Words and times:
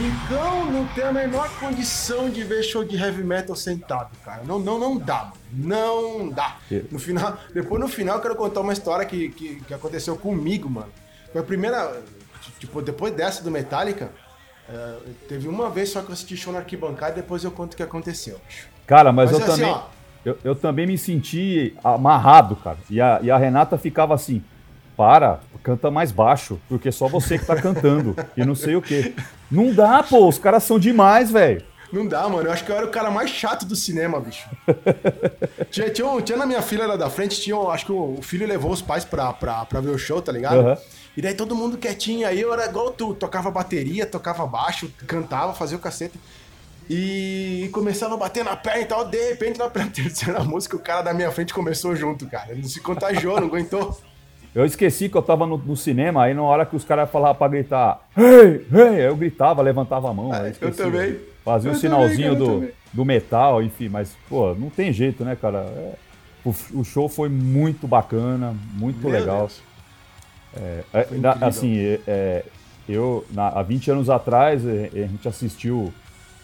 Rincão 0.00 0.64
não 0.72 0.86
tem 0.86 1.04
a 1.04 1.12
menor 1.12 1.50
condição 1.60 2.30
de 2.30 2.42
ver 2.42 2.62
show 2.62 2.82
de 2.82 2.96
heavy 2.96 3.22
metal 3.22 3.54
sentado, 3.54 4.08
cara. 4.24 4.42
Não, 4.44 4.58
não, 4.58 4.78
não 4.78 4.96
dá, 4.96 5.30
mano. 5.52 6.22
Não 6.22 6.28
dá. 6.30 6.56
No 6.90 6.98
final, 6.98 7.36
depois 7.52 7.78
no 7.78 7.86
final 7.86 8.16
eu 8.16 8.22
quero 8.22 8.34
contar 8.34 8.60
uma 8.60 8.72
história 8.72 9.04
que, 9.04 9.28
que, 9.28 9.56
que 9.60 9.74
aconteceu 9.74 10.16
comigo, 10.16 10.70
mano. 10.70 10.88
Foi 11.30 11.42
a 11.42 11.44
primeira. 11.44 12.00
Tipo, 12.58 12.80
depois 12.80 13.12
dessa 13.12 13.44
do 13.44 13.50
Metallica, 13.50 14.10
uh, 14.70 15.10
teve 15.28 15.46
uma 15.46 15.68
vez 15.68 15.90
só 15.90 16.00
que 16.00 16.08
eu 16.08 16.14
assisti 16.14 16.34
show 16.34 16.50
na 16.50 16.60
arquibancada 16.60 17.12
e 17.12 17.16
depois 17.16 17.44
eu 17.44 17.50
conto 17.50 17.74
o 17.74 17.76
que 17.76 17.82
aconteceu. 17.82 18.40
Cara, 18.86 19.12
mas, 19.12 19.30
mas 19.30 19.40
eu 19.40 19.46
assim, 19.46 19.60
também. 19.60 19.74
Ó, 19.74 19.82
eu, 20.24 20.38
eu, 20.42 20.54
também 20.54 20.86
me 20.86 20.96
senti 20.96 21.76
amarrado, 21.84 22.56
cara. 22.56 22.78
E 22.88 23.02
a, 23.02 23.20
e 23.22 23.30
a 23.30 23.36
Renata 23.36 23.76
ficava 23.76 24.14
assim: 24.14 24.42
para, 24.96 25.40
canta 25.62 25.90
mais 25.90 26.10
baixo, 26.10 26.58
porque 26.70 26.90
só 26.90 27.06
você 27.06 27.38
que 27.38 27.44
tá 27.44 27.60
cantando. 27.60 28.16
e 28.34 28.44
não 28.46 28.54
sei 28.54 28.76
o 28.76 28.80
quê. 28.80 29.14
Não 29.50 29.72
dá, 29.72 30.02
pô, 30.02 30.28
os 30.28 30.38
caras 30.38 30.62
são 30.62 30.78
demais, 30.78 31.30
velho. 31.30 31.64
Não 31.92 32.06
dá, 32.06 32.28
mano. 32.28 32.48
Eu 32.48 32.52
acho 32.52 32.64
que 32.64 32.70
eu 32.70 32.76
era 32.76 32.86
o 32.86 32.90
cara 32.90 33.10
mais 33.10 33.30
chato 33.30 33.66
do 33.66 33.74
cinema, 33.74 34.20
bicho. 34.20 34.48
tinha, 35.70 35.90
tinha, 35.90 36.22
tinha, 36.22 36.38
na 36.38 36.46
minha 36.46 36.62
fila 36.62 36.86
lá 36.86 36.96
da 36.96 37.10
frente, 37.10 37.40
tinha, 37.40 37.56
acho 37.56 37.86
que 37.86 37.92
o, 37.92 38.18
filho 38.22 38.46
levou 38.46 38.70
os 38.70 38.80
pais 38.80 39.04
pra, 39.04 39.32
pra, 39.32 39.64
pra 39.64 39.80
ver 39.80 39.90
o 39.90 39.98
show, 39.98 40.22
tá 40.22 40.30
ligado? 40.30 40.60
Uhum. 40.60 40.76
E 41.16 41.22
daí 41.22 41.34
todo 41.34 41.56
mundo 41.56 41.76
quietinho. 41.76 42.26
Aí 42.26 42.40
eu 42.40 42.52
era 42.52 42.66
igual 42.66 42.92
tu, 42.92 43.14
tocava 43.14 43.50
bateria, 43.50 44.06
tocava 44.06 44.46
baixo, 44.46 44.90
cantava, 45.06 45.52
fazia 45.52 45.76
o 45.76 45.80
cacete. 45.80 46.18
E 46.88 47.68
começava 47.72 48.14
a 48.14 48.16
bater 48.16 48.44
na 48.44 48.56
perna 48.56 48.80
e 48.80 48.84
tal. 48.84 49.04
De 49.04 49.28
repente, 49.28 49.58
na 49.58 49.68
terceira 49.90 50.42
música, 50.44 50.76
o 50.76 50.80
cara 50.80 51.02
da 51.02 51.12
minha 51.12 51.30
frente 51.30 51.52
começou 51.52 51.94
junto, 51.96 52.26
cara. 52.26 52.52
Ele 52.52 52.62
não 52.62 52.68
se 52.68 52.80
contagiou, 52.80 53.40
não 53.40 53.48
aguentou. 53.48 54.00
Eu 54.54 54.64
esqueci 54.64 55.08
que 55.08 55.16
eu 55.16 55.22
tava 55.22 55.46
no, 55.46 55.56
no 55.56 55.76
cinema, 55.76 56.24
aí 56.24 56.34
na 56.34 56.42
hora 56.42 56.66
que 56.66 56.74
os 56.74 56.84
caras 56.84 57.08
falavam 57.10 57.36
pra 57.36 57.48
gritar, 57.48 58.00
hey, 58.16 58.66
hey, 58.72 59.06
eu 59.06 59.16
gritava, 59.16 59.62
levantava 59.62 60.10
a 60.10 60.14
mão. 60.14 60.32
Ah, 60.32 60.50
eu 60.60 60.74
também. 60.74 61.18
Fazia 61.44 61.70
o 61.70 61.74
um 61.74 61.76
sinalzinho 61.76 62.36
também, 62.36 62.68
do, 62.68 62.72
do 62.92 63.04
metal, 63.04 63.62
enfim, 63.62 63.88
mas, 63.88 64.16
pô, 64.28 64.54
não 64.54 64.68
tem 64.68 64.92
jeito, 64.92 65.24
né, 65.24 65.36
cara? 65.40 65.58
É, 65.58 65.94
o, 66.44 66.54
o, 66.74 66.84
show 66.84 67.08
foi 67.08 67.28
muito 67.28 67.86
bacana, 67.86 68.54
muito 68.74 69.00
Meu 69.00 69.10
legal. 69.10 69.48
É, 70.56 70.84
é 70.92 71.06
assim, 71.46 71.78
é, 71.78 72.00
é, 72.06 72.44
eu, 72.88 73.24
na, 73.30 73.48
há 73.48 73.62
20 73.62 73.92
anos 73.92 74.10
atrás, 74.10 74.66
a 74.66 75.06
gente 75.06 75.28
assistiu 75.28 75.92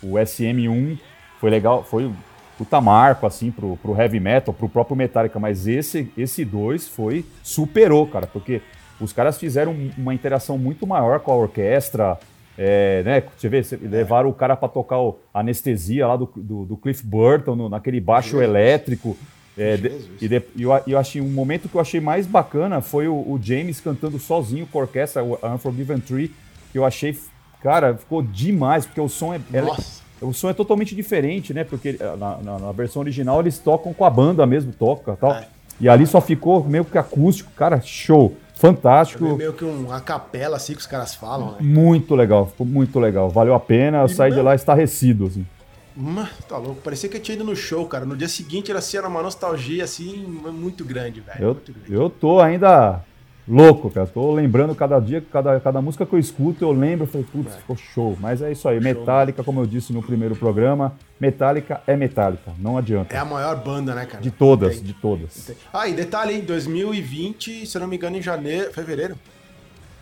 o 0.02 0.12
SM1, 0.12 0.98
foi 1.40 1.50
legal, 1.50 1.82
foi 1.82 2.10
puta 2.56 2.80
marco, 2.80 3.26
assim, 3.26 3.50
pro, 3.50 3.76
pro 3.76 4.00
heavy 4.00 4.20
metal, 4.20 4.52
pro 4.52 4.68
próprio 4.68 4.96
Metallica, 4.96 5.38
mas 5.38 5.66
esse, 5.66 6.10
esse 6.16 6.44
dois 6.44 6.88
foi, 6.88 7.24
superou, 7.42 8.06
cara, 8.06 8.26
porque 8.26 8.62
os 9.00 9.12
caras 9.12 9.38
fizeram 9.38 9.76
uma 9.96 10.14
interação 10.14 10.56
muito 10.56 10.86
maior 10.86 11.20
com 11.20 11.32
a 11.32 11.36
orquestra, 11.36 12.18
é, 12.58 13.02
né, 13.04 13.22
você 13.36 13.48
vê, 13.48 13.62
levaram 13.82 14.30
o 14.30 14.32
cara 14.32 14.56
para 14.56 14.68
tocar 14.68 14.98
o 14.98 15.18
anestesia 15.34 16.06
lá 16.06 16.16
do, 16.16 16.30
do, 16.34 16.64
do 16.64 16.76
Cliff 16.76 17.04
Burton, 17.04 17.54
no, 17.54 17.68
naquele 17.68 18.00
baixo 18.00 18.30
Jesus. 18.30 18.44
elétrico, 18.44 19.16
é, 19.58 19.76
de, 19.76 19.92
e 20.20 20.28
de, 20.28 20.42
eu, 20.58 20.70
eu 20.86 20.98
achei 20.98 21.20
um 21.20 21.28
momento 21.28 21.68
que 21.68 21.74
eu 21.74 21.80
achei 21.80 22.00
mais 22.00 22.26
bacana 22.26 22.82
foi 22.82 23.08
o, 23.08 23.14
o 23.14 23.38
James 23.42 23.80
cantando 23.80 24.18
sozinho 24.18 24.66
com 24.66 24.78
a 24.78 24.82
orquestra, 24.82 25.22
o 25.22 25.38
Unforgiven 25.42 25.98
Tree, 25.98 26.34
que 26.72 26.78
eu 26.78 26.84
achei, 26.84 27.18
cara, 27.62 27.96
ficou 27.96 28.22
demais, 28.22 28.86
porque 28.86 29.00
o 29.00 29.08
som 29.08 29.34
é, 29.34 29.40
é 29.52 29.60
Nossa. 29.60 30.05
O 30.20 30.32
som 30.32 30.48
é 30.48 30.54
totalmente 30.54 30.94
diferente, 30.94 31.52
né? 31.52 31.64
Porque 31.64 31.96
eh, 32.00 32.16
na, 32.16 32.38
na, 32.38 32.58
na 32.58 32.72
versão 32.72 33.00
original 33.00 33.40
eles 33.40 33.58
tocam 33.58 33.92
com 33.92 34.04
a 34.04 34.10
banda 34.10 34.46
mesmo, 34.46 34.72
toca 34.72 35.16
tal. 35.16 35.32
É. 35.32 35.46
E 35.78 35.88
ali 35.88 36.06
só 36.06 36.20
ficou 36.20 36.64
meio 36.64 36.84
que 36.84 36.96
acústico, 36.96 37.50
cara, 37.54 37.80
show. 37.80 38.34
Fantástico. 38.54 39.26
É 39.26 39.34
meio 39.34 39.52
que 39.52 39.64
uma 39.64 40.00
capela 40.00 40.56
assim 40.56 40.72
que 40.72 40.78
os 40.80 40.86
caras 40.86 41.14
falam, 41.14 41.52
né? 41.52 41.58
Muito 41.60 42.14
legal, 42.14 42.46
ficou 42.46 42.66
muito 42.66 42.98
legal. 42.98 43.28
Valeu 43.28 43.54
a 43.54 43.60
pena, 43.60 43.98
eu 43.98 44.08
saí 44.08 44.32
de 44.32 44.40
lá 44.40 44.54
estarrecido, 44.54 45.26
assim. 45.26 45.46
Mano, 45.94 46.28
tá 46.48 46.56
louco. 46.56 46.80
Parecia 46.82 47.08
que 47.08 47.16
eu 47.16 47.20
tinha 47.20 47.34
ido 47.34 47.44
no 47.44 47.54
show, 47.54 47.86
cara. 47.86 48.06
No 48.06 48.16
dia 48.16 48.28
seguinte 48.28 48.70
era 48.70 48.78
assim, 48.78 48.96
era 48.96 49.08
uma 49.08 49.22
nostalgia 49.22 49.84
assim, 49.84 50.24
muito 50.52 50.84
grande, 50.84 51.20
velho. 51.20 51.38
Eu, 51.42 51.54
grande. 51.54 51.92
eu 51.92 52.08
tô 52.08 52.40
ainda 52.40 53.02
louco, 53.48 53.90
cara. 53.90 54.06
Tô 54.06 54.32
lembrando 54.32 54.74
cada 54.74 54.98
dia, 54.98 55.22
cada, 55.32 55.58
cada 55.60 55.80
música 55.80 56.04
que 56.04 56.12
eu 56.14 56.18
escuto, 56.18 56.64
eu 56.64 56.72
lembro, 56.72 57.06
falei, 57.06 57.26
putz, 57.30 57.54
é. 57.54 57.58
ficou 57.58 57.76
show. 57.76 58.16
Mas 58.20 58.42
é 58.42 58.52
isso 58.52 58.68
aí, 58.68 58.80
Metallica, 58.80 59.42
como 59.42 59.60
eu 59.60 59.66
disse 59.66 59.92
no 59.92 60.02
primeiro 60.02 60.34
programa, 60.36 60.94
Metallica 61.20 61.80
é 61.86 61.96
Metallica, 61.96 62.52
não 62.58 62.76
adianta. 62.76 63.14
É 63.14 63.18
a 63.18 63.24
maior 63.24 63.56
banda, 63.56 63.94
né, 63.94 64.06
cara? 64.06 64.22
De 64.22 64.30
todas, 64.30 64.82
de 64.82 64.92
todas. 64.92 65.52
Ah, 65.72 65.88
e 65.88 65.94
detalhe, 65.94 66.34
em 66.34 66.40
2020, 66.42 67.66
se 67.66 67.76
eu 67.76 67.80
não 67.80 67.88
me 67.88 67.96
engano, 67.96 68.16
em 68.16 68.22
janeiro, 68.22 68.72
fevereiro. 68.72 69.16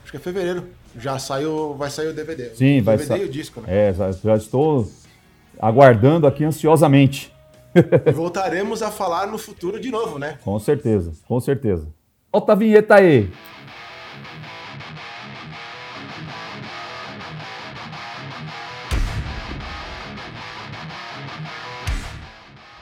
Acho 0.02 0.10
que 0.10 0.16
é 0.16 0.20
fevereiro. 0.20 0.64
Já 0.98 1.18
saiu, 1.18 1.74
vai 1.74 1.90
sair 1.90 2.08
o 2.08 2.14
DVD. 2.14 2.50
Sim, 2.54 2.80
o 2.80 2.84
vai 2.84 2.96
DVD 2.96 3.22
e 3.22 3.24
o 3.24 3.28
disco, 3.28 3.60
né? 3.60 3.88
É, 3.88 3.92
já, 3.92 4.12
já 4.12 4.36
estou 4.36 4.88
aguardando 5.58 6.26
aqui 6.26 6.44
ansiosamente. 6.44 7.32
E 8.06 8.12
voltaremos 8.12 8.82
a 8.82 8.90
falar 8.90 9.26
no 9.26 9.36
futuro 9.36 9.80
de 9.80 9.90
novo, 9.90 10.18
né? 10.18 10.38
Com 10.44 10.58
certeza, 10.60 11.12
com 11.26 11.40
certeza. 11.40 11.88
Solta 12.34 12.50
a 12.50 12.56
vinheta 12.56 12.96
aí. 12.96 13.30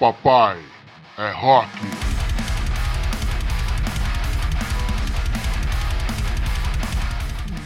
Papai 0.01 0.59
é 1.19 1.31
rock. 1.33 2.02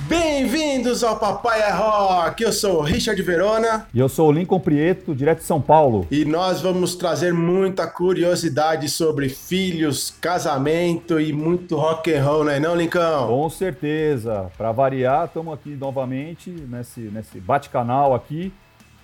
Bem-vindos 0.08 1.02
ao 1.02 1.18
Papai 1.18 1.60
é 1.62 1.72
Rock! 1.72 2.40
Eu 2.40 2.52
sou 2.52 2.78
o 2.78 2.80
Richard 2.80 3.20
Verona. 3.22 3.88
E 3.92 3.98
eu 3.98 4.08
sou 4.08 4.28
o 4.28 4.32
Lincoln 4.32 4.60
Prieto, 4.60 5.12
direto 5.12 5.38
de 5.38 5.44
São 5.44 5.60
Paulo. 5.60 6.06
E 6.12 6.24
nós 6.24 6.60
vamos 6.60 6.94
trazer 6.94 7.34
muita 7.34 7.88
curiosidade 7.88 8.88
sobre 8.88 9.28
filhos, 9.28 10.14
casamento 10.20 11.18
e 11.18 11.32
muito 11.32 11.74
rock 11.74 12.14
and 12.14 12.22
roll, 12.22 12.44
não 12.44 12.52
é 12.52 12.60
não, 12.60 12.76
Lincoln? 12.76 13.26
Com 13.26 13.50
certeza. 13.50 14.48
Para 14.56 14.70
variar, 14.70 15.26
estamos 15.26 15.52
aqui 15.52 15.70
novamente 15.70 16.50
nesse, 16.50 17.00
nesse 17.00 17.40
bate-canal 17.40 18.14
aqui. 18.14 18.52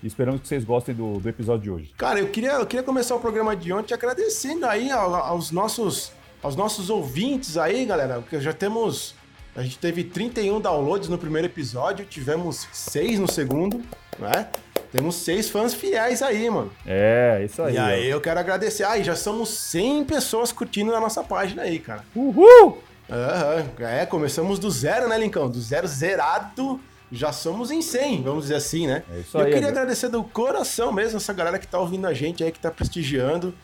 E 0.05 0.07
esperamos 0.07 0.43
que 0.43 0.47
vocês 0.47 0.65
gostem 0.65 0.95
do, 0.95 1.19
do 1.19 1.29
episódio 1.29 1.63
de 1.63 1.71
hoje. 1.71 1.91
Cara, 1.99 2.21
eu 2.21 2.29
queria, 2.29 2.53
eu 2.53 2.67
queria 2.67 2.84
começar 2.84 3.17
o 3.17 3.21
programa 3.21 3.57
de 3.57 3.73
ontem 3.73 3.93
agradecendo 3.93 4.67
aí 4.67 4.93
aos 4.93 5.51
nossos, 5.51 6.13
aos 6.41 6.55
nossos 6.55 6.91
ouvintes 6.91 7.57
aí, 7.57 7.84
galera, 7.84 8.21
porque 8.21 8.41
já 8.41 8.53
temos 8.53 9.21
a 9.55 9.63
gente 9.63 9.79
teve 9.79 10.05
31 10.05 10.61
downloads 10.61 11.09
no 11.09 11.19
primeiro 11.19 11.47
episódio, 11.47 12.05
tivemos 12.05 12.67
6 12.73 13.19
no 13.19 13.31
segundo, 13.31 13.83
né? 14.19 14.49
Temos 14.93 15.15
seis 15.15 15.49
fãs 15.49 15.73
fiéis 15.73 16.21
aí, 16.21 16.51
mano. 16.51 16.71
É, 16.87 17.43
isso 17.47 17.63
aí. 17.63 17.75
E 17.75 17.79
aí 17.79 18.13
ó. 18.13 18.17
eu 18.17 18.21
quero 18.21 18.39
agradecer. 18.39 18.85
Ah, 18.85 19.01
já 19.03 19.17
somos 19.17 19.49
100 19.49 20.05
pessoas 20.05 20.53
curtindo 20.53 20.93
na 20.93 21.01
nossa 21.01 21.25
página 21.25 21.63
aí, 21.63 21.79
cara. 21.79 22.05
Uhul! 22.15 22.79
Uhum. 23.09 23.87
É, 23.87 24.05
começamos 24.05 24.59
do 24.59 24.71
zero, 24.71 25.09
né, 25.09 25.19
Lincão? 25.19 25.49
Do 25.49 25.61
zero 25.61 25.89
zerado, 25.89 26.79
já 27.11 27.33
somos 27.33 27.71
em 27.71 27.81
100, 27.81 28.23
vamos 28.23 28.45
dizer 28.45 28.57
assim, 28.57 28.87
né? 28.87 29.03
É 29.11 29.21
isso 29.21 29.39
aí. 29.39 29.45
Eu 29.45 29.55
queria 29.55 29.69
agradecer 29.69 30.09
do 30.09 30.23
coração 30.23 30.93
mesmo 30.93 31.17
essa 31.17 31.33
galera 31.33 31.59
que 31.59 31.67
tá 31.67 31.79
ouvindo 31.79 32.07
a 32.07 32.13
gente 32.13 32.45
aí, 32.45 32.53
que 32.53 32.61
tá 32.61 32.71
prestigiando, 32.71 33.55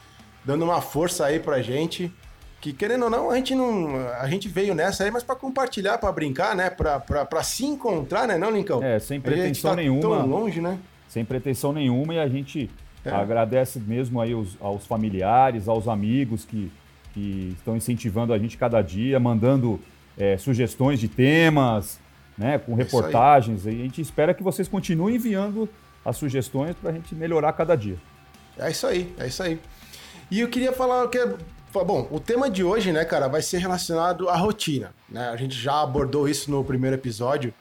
dando 0.45 0.65
uma 0.65 0.81
força 0.81 1.27
aí 1.27 1.39
pra 1.39 1.61
gente 1.61 2.13
que 2.61 2.73
querendo 2.73 3.05
ou 3.05 3.11
não, 3.11 3.31
a 3.31 3.37
gente 3.37 3.55
não, 3.55 3.97
a 4.21 4.29
gente 4.29 4.49
veio 4.49 4.75
nessa 4.75 5.05
aí, 5.05 5.11
mas 5.11 5.23
para 5.23 5.37
compartilhar, 5.37 5.99
para 5.99 6.11
brincar, 6.11 6.57
né, 6.57 6.71
para 6.71 7.43
se 7.43 7.65
encontrar, 7.65 8.27
né, 8.27 8.37
não, 8.37 8.51
Lincão? 8.51 8.83
É, 8.83 8.99
sem 8.99 9.21
pretensão 9.21 9.71
tá 9.71 9.77
nenhuma. 9.77 10.01
Tão 10.01 10.27
longe, 10.27 10.61
né? 10.61 10.79
Sem 11.09 11.25
pretensão 11.25 11.73
nenhuma 11.73 12.15
e 12.15 12.19
a 12.19 12.29
gente 12.29 12.69
é. 13.05 13.11
agradece 13.11 13.79
mesmo 13.79 14.21
aí 14.21 14.33
aos, 14.33 14.57
aos, 14.61 14.87
familiares, 14.87 15.69
aos 15.69 15.87
amigos 15.87 16.45
que, 16.45 16.71
que 17.15 17.55
estão 17.57 17.77
incentivando 17.77 18.33
a 18.33 18.39
gente 18.39 18.57
cada 18.57 18.83
dia, 18.83 19.21
mandando 19.21 19.81
é, 20.17 20.37
sugestões 20.37 20.99
de 20.99 21.07
temas, 21.07 22.01
né, 22.37 22.59
com 22.59 22.75
reportagens. 22.75 23.67
E 23.67 23.69
a 23.69 23.73
gente 23.73 24.01
espera 24.01 24.35
que 24.35 24.43
vocês 24.43 24.67
continuem 24.67 25.15
enviando 25.15 25.69
as 26.05 26.17
sugestões 26.17 26.75
para 26.75 26.91
a 26.91 26.93
gente 26.93 27.15
melhorar 27.15 27.53
cada 27.53 27.77
dia. 27.77 27.97
É 28.59 28.71
isso 28.71 28.87
aí, 28.87 29.15
é 29.19 29.29
isso 29.29 29.43
aí. 29.43 29.61
E 30.31 30.41
eu 30.41 30.49
queria 30.49 30.73
falar 30.73 31.09
que 31.09 31.19
Bom, 31.73 32.09
o 32.11 32.19
tema 32.19 32.51
de 32.51 32.65
hoje, 32.65 32.93
né, 32.93 33.05
cara, 33.05 33.29
vai 33.29 33.43
ser 33.43 33.59
relacionado 33.59 34.29
à 34.29 34.37
rotina. 34.37 34.93
Né? 35.09 35.29
A 35.29 35.37
gente 35.37 35.55
já 35.55 35.83
abordou 35.83 36.29
isso 36.29 36.51
no 36.51 36.65
primeiro 36.65 36.97
episódio, 36.97 37.53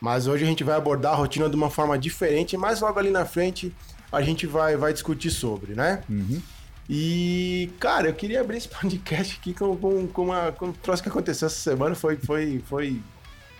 mas 0.00 0.26
hoje 0.26 0.44
a 0.44 0.46
gente 0.46 0.64
vai 0.64 0.76
abordar 0.76 1.12
a 1.12 1.16
rotina 1.16 1.48
de 1.48 1.54
uma 1.54 1.70
forma 1.70 1.98
diferente, 1.98 2.56
mas 2.56 2.80
logo 2.80 2.98
ali 2.98 3.10
na 3.10 3.24
frente 3.24 3.72
a 4.10 4.20
gente 4.20 4.46
vai, 4.46 4.76
vai 4.76 4.92
discutir 4.92 5.30
sobre, 5.30 5.74
né? 5.74 6.02
Uhum. 6.08 6.42
E, 6.90 7.70
cara, 7.78 8.08
eu 8.08 8.14
queria 8.14 8.40
abrir 8.40 8.58
esse 8.58 8.68
podcast 8.68 9.38
aqui 9.40 9.54
com, 9.54 9.76
com, 9.76 10.06
com, 10.08 10.24
uma, 10.24 10.52
com 10.52 10.66
um 10.66 10.72
troço 10.72 11.02
que 11.02 11.08
aconteceu 11.08 11.46
essa 11.46 11.56
semana. 11.56 11.94
Foi, 11.94 12.16
foi, 12.16 12.62
foi, 12.66 13.00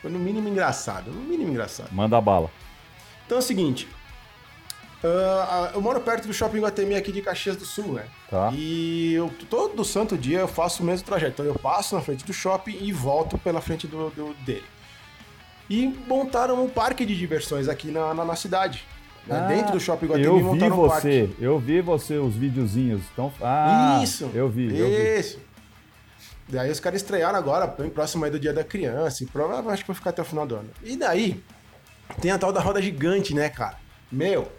foi 0.00 0.10
no 0.10 0.18
mínimo 0.18 0.48
engraçado. 0.48 1.10
No 1.10 1.22
mínimo 1.22 1.50
engraçado. 1.50 1.88
Manda 1.92 2.20
bala. 2.20 2.50
Então 3.24 3.38
é 3.38 3.40
o 3.40 3.42
seguinte: 3.42 3.88
Uh, 5.04 5.74
eu 5.74 5.80
moro 5.80 6.00
perto 6.00 6.28
do 6.28 6.32
Shopping 6.32 6.60
Guatemi 6.60 6.94
aqui 6.94 7.10
de 7.10 7.20
Caxias 7.22 7.56
do 7.56 7.64
Sul, 7.64 7.94
né? 7.94 8.04
Tá. 8.30 8.52
E 8.54 9.14
eu, 9.14 9.28
todo 9.50 9.84
santo 9.84 10.16
dia 10.16 10.38
eu 10.38 10.48
faço 10.48 10.82
o 10.82 10.86
mesmo 10.86 11.04
trajeto. 11.04 11.32
Então 11.32 11.44
eu 11.46 11.58
passo 11.58 11.96
na 11.96 12.00
frente 12.00 12.24
do 12.24 12.32
shopping 12.32 12.78
e 12.80 12.92
volto 12.92 13.36
pela 13.36 13.60
frente 13.60 13.86
do, 13.88 14.10
do 14.10 14.32
dele. 14.44 14.64
e 15.68 15.88
montaram 16.06 16.62
um 16.64 16.68
parque 16.68 17.04
de 17.04 17.16
diversões 17.16 17.66
aqui 17.68 17.90
na, 17.90 18.14
na, 18.14 18.24
na 18.24 18.36
cidade. 18.36 18.84
Né? 19.26 19.38
Ah, 19.38 19.46
Dentro 19.48 19.72
do 19.72 19.80
Shopping 19.80 20.06
Guatemi 20.06 20.26
Eu 20.26 20.36
vi 20.36 20.42
montaram 20.42 20.72
um 20.74 20.76
você, 20.76 21.26
parque. 21.28 21.36
eu 21.40 21.58
vi 21.58 21.80
você, 21.80 22.18
os 22.18 22.36
videozinhos. 22.36 23.02
Então, 23.12 23.32
ah, 23.40 24.00
Isso! 24.02 24.30
eu 24.34 24.48
vi, 24.48 24.66
eu 24.78 24.86
vi. 24.88 25.18
Isso! 25.18 25.40
Daí 26.48 26.70
os 26.70 26.78
caras 26.80 27.00
estrearam 27.00 27.38
agora, 27.38 27.66
bem 27.66 27.88
próximo 27.88 28.24
aí 28.24 28.30
do 28.30 28.38
Dia 28.38 28.52
da 28.52 28.62
Criança, 28.64 29.24
e 29.24 29.26
provavelmente 29.26 29.74
acho 29.74 29.82
que 29.84 29.88
vai 29.88 29.96
ficar 29.96 30.10
até 30.10 30.22
o 30.22 30.24
final 30.24 30.46
do 30.46 30.56
ano. 30.56 30.70
E 30.82 30.96
daí, 30.96 31.42
tem 32.20 32.30
a 32.30 32.38
tal 32.38 32.52
da 32.52 32.60
roda 32.60 32.82
gigante, 32.82 33.34
né, 33.34 33.48
cara? 33.48 33.78
Meu, 34.10 34.50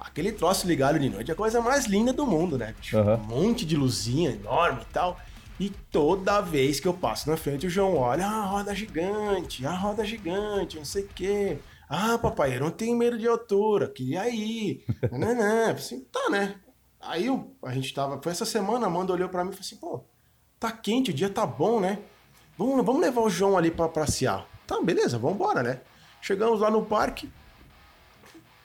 aquele 0.00 0.32
troço 0.32 0.66
ligado 0.66 0.98
de 0.98 1.08
noite 1.08 1.30
é 1.30 1.34
a 1.34 1.36
coisa 1.36 1.60
mais 1.60 1.86
linda 1.86 2.12
do 2.12 2.26
mundo, 2.26 2.56
né? 2.58 2.74
bicho? 2.78 2.96
Aham. 2.98 3.16
Um 3.16 3.26
monte 3.26 3.64
de 3.66 3.76
luzinha 3.76 4.30
enorme 4.30 4.82
e 4.82 4.92
tal. 4.92 5.18
E 5.58 5.68
toda 5.68 6.40
vez 6.40 6.80
que 6.80 6.88
eu 6.88 6.94
passo 6.94 7.28
na 7.28 7.36
frente, 7.36 7.66
o 7.66 7.70
João 7.70 7.96
olha, 7.96 8.26
ah, 8.26 8.42
a 8.42 8.46
roda 8.46 8.74
gigante, 8.74 9.66
a 9.66 9.72
roda 9.74 10.04
gigante, 10.04 10.78
não 10.78 10.84
sei 10.86 11.02
o 11.04 11.08
quê. 11.08 11.58
Ah, 11.88 12.16
papai, 12.16 12.56
eu 12.56 12.60
não 12.60 12.70
tenho 12.70 12.96
medo 12.96 13.18
de 13.18 13.26
altura, 13.28 13.88
queria 13.88 14.28
ir. 14.30 14.84
Não, 15.10 15.34
não, 15.34 15.70
assim, 15.70 16.00
tá, 16.04 16.30
né? 16.30 16.54
Aí 17.00 17.26
eu- 17.26 17.52
a 17.64 17.72
gente 17.72 17.92
tava, 17.92 18.20
foi 18.22 18.30
essa 18.30 18.44
semana, 18.44 18.86
a 18.86 18.88
Amanda 18.88 19.12
olhou 19.12 19.28
pra 19.28 19.42
mim 19.42 19.50
e 19.50 19.54
falou 19.54 19.64
assim, 19.66 19.76
pô, 19.76 20.04
tá 20.58 20.70
quente, 20.70 21.10
o 21.10 21.14
dia 21.14 21.28
tá 21.28 21.44
bom, 21.44 21.80
né? 21.80 21.98
Vamos, 22.56 22.84
vamos 22.86 23.00
levar 23.02 23.20
o 23.22 23.28
João 23.28 23.58
ali 23.58 23.70
pra 23.72 23.88
passear. 23.88 24.46
Tá, 24.68 24.80
beleza, 24.80 25.18
vamos 25.18 25.34
embora, 25.34 25.62
né? 25.64 25.80
Chegamos 26.22 26.60
lá 26.60 26.70
no 26.70 26.84
parque. 26.84 27.28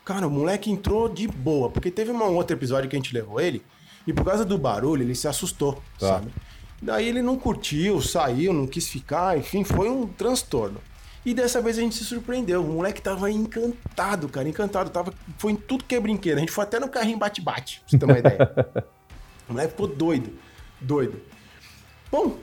Cara, 0.06 0.28
o 0.28 0.32
moleque 0.32 0.70
entrou 0.72 1.10
de 1.10 1.28
boa, 1.28 1.70
porque 1.70 1.90
teve 1.92 2.12
um 2.12 2.22
outro 2.36 2.56
episódio 2.56 2.90
que 2.90 2.96
a 2.96 3.00
gente 3.00 3.14
levou 3.14 3.42
ele, 3.42 3.62
e 4.06 4.14
por 4.14 4.24
causa 4.24 4.46
do 4.46 4.58
barulho 4.58 5.02
ele 5.02 5.16
se 5.16 5.28
assustou, 5.28 5.82
Tá. 6.00 6.08
sabe? 6.08 6.28
Daí 6.82 7.08
ele 7.08 7.22
não 7.22 7.38
curtiu, 7.38 8.00
saiu, 8.02 8.54
não 8.54 8.68
quis 8.68 8.88
ficar, 8.88 9.38
enfim, 9.38 9.64
foi 9.64 9.90
um 9.90 10.06
transtorno. 10.08 10.80
E 11.26 11.34
dessa 11.34 11.60
vez 11.60 11.80
a 11.80 11.82
gente 11.82 11.96
se 11.96 12.04
surpreendeu. 12.06 12.64
O 12.64 12.74
moleque 12.74 13.02
tava 13.02 13.32
encantado, 13.32 14.30
cara, 14.30 14.48
encantado. 14.48 14.92
Tava, 14.92 15.12
foi 15.40 15.54
em 15.54 15.56
tudo 15.56 15.84
que 15.84 15.96
é 15.96 16.00
brinquedo. 16.00 16.38
A 16.38 16.40
gente 16.42 16.52
foi 16.52 16.64
até 16.64 16.80
no 16.80 16.88
carrinho 16.88 17.18
bate-bate, 17.18 17.80
pra 17.80 17.90
você 17.90 17.98
ter 17.98 18.06
uma 18.06 18.20
ideia. 18.20 18.86
O 19.50 19.54
moleque 19.54 19.72
ficou 19.72 19.88
doido, 19.88 20.34
doido. 20.82 21.22
Bom, 22.12 22.38